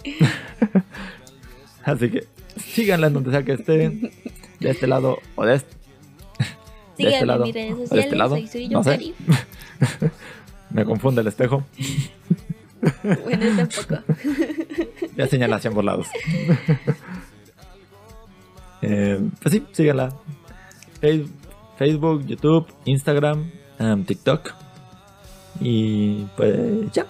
Así 1.85 2.11
que 2.11 2.27
síganla 2.57 3.09
en 3.09 3.13
donde 3.13 3.31
sea 3.31 3.43
que 3.45 3.53
esté. 3.53 4.13
De 4.61 4.71
este 4.71 4.87
lado 4.87 5.19
o 5.35 5.45
de 5.45 5.57
este. 5.57 5.84
Síganme 6.97 7.15
este 7.15 7.27
lado 7.27 7.45
en 7.45 7.47
mis 7.47 7.55
redes 7.55 7.71
de 7.79 7.83
sociales, 7.87 8.05
este 8.05 8.17
lado. 8.17 8.37
soy 8.51 8.69
No 8.69 8.83
sé. 8.85 9.15
Me 10.71 10.85
confunde 10.85 11.21
el 11.23 11.27
espejo. 11.29 11.65
Bueno, 13.03 13.47
tampoco. 13.57 14.03
Ya 15.17 15.27
señala 15.27 15.57
hacia 15.57 15.71
ambos 15.71 15.85
lados. 15.85 16.07
Eh, 18.83 19.21
pues 19.41 19.55
sí, 19.55 19.65
síganla. 19.73 20.15
Face- 21.01 21.27
Facebook, 21.79 22.27
YouTube, 22.27 22.67
Instagram, 22.85 23.51
em, 23.79 24.05
TikTok. 24.05 24.51
Y 25.61 26.25
pues 26.37 26.93
ya. 26.93 27.07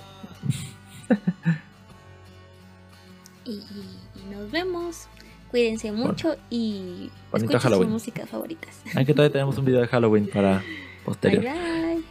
Y, 3.45 3.51
y 3.53 4.31
nos 4.35 4.51
vemos. 4.53 5.09
Cuídense 5.55 5.93
mucho 5.93 6.35
y 6.51 7.13
bonito 7.31 7.37
escuchen 7.37 7.53
sus 7.53 7.63
Halloween. 7.63 7.91
músicas 7.91 8.29
favoritas. 8.29 8.75
Aunque 8.97 9.15
todavía 9.15 9.33
tenemos 9.35 9.57
un 9.57 9.65
video 9.65 9.83
de 9.83 9.87
Halloween 9.87 10.29
para 10.29 10.59
Bye 10.59 11.05
posterior. 11.05 11.45
bye. 11.45 12.03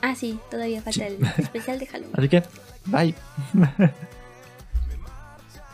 Ah, 0.00 0.14
sí, 0.14 0.38
todavía 0.50 0.80
falta 0.80 1.06
el 1.08 1.18
especial 1.36 1.78
de 1.78 1.86
Halloween. 1.88 2.14
Así 2.16 2.28
que, 2.30 2.42
bye. 2.86 3.14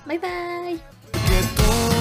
Bye 0.05 0.19
bye. 0.19 1.98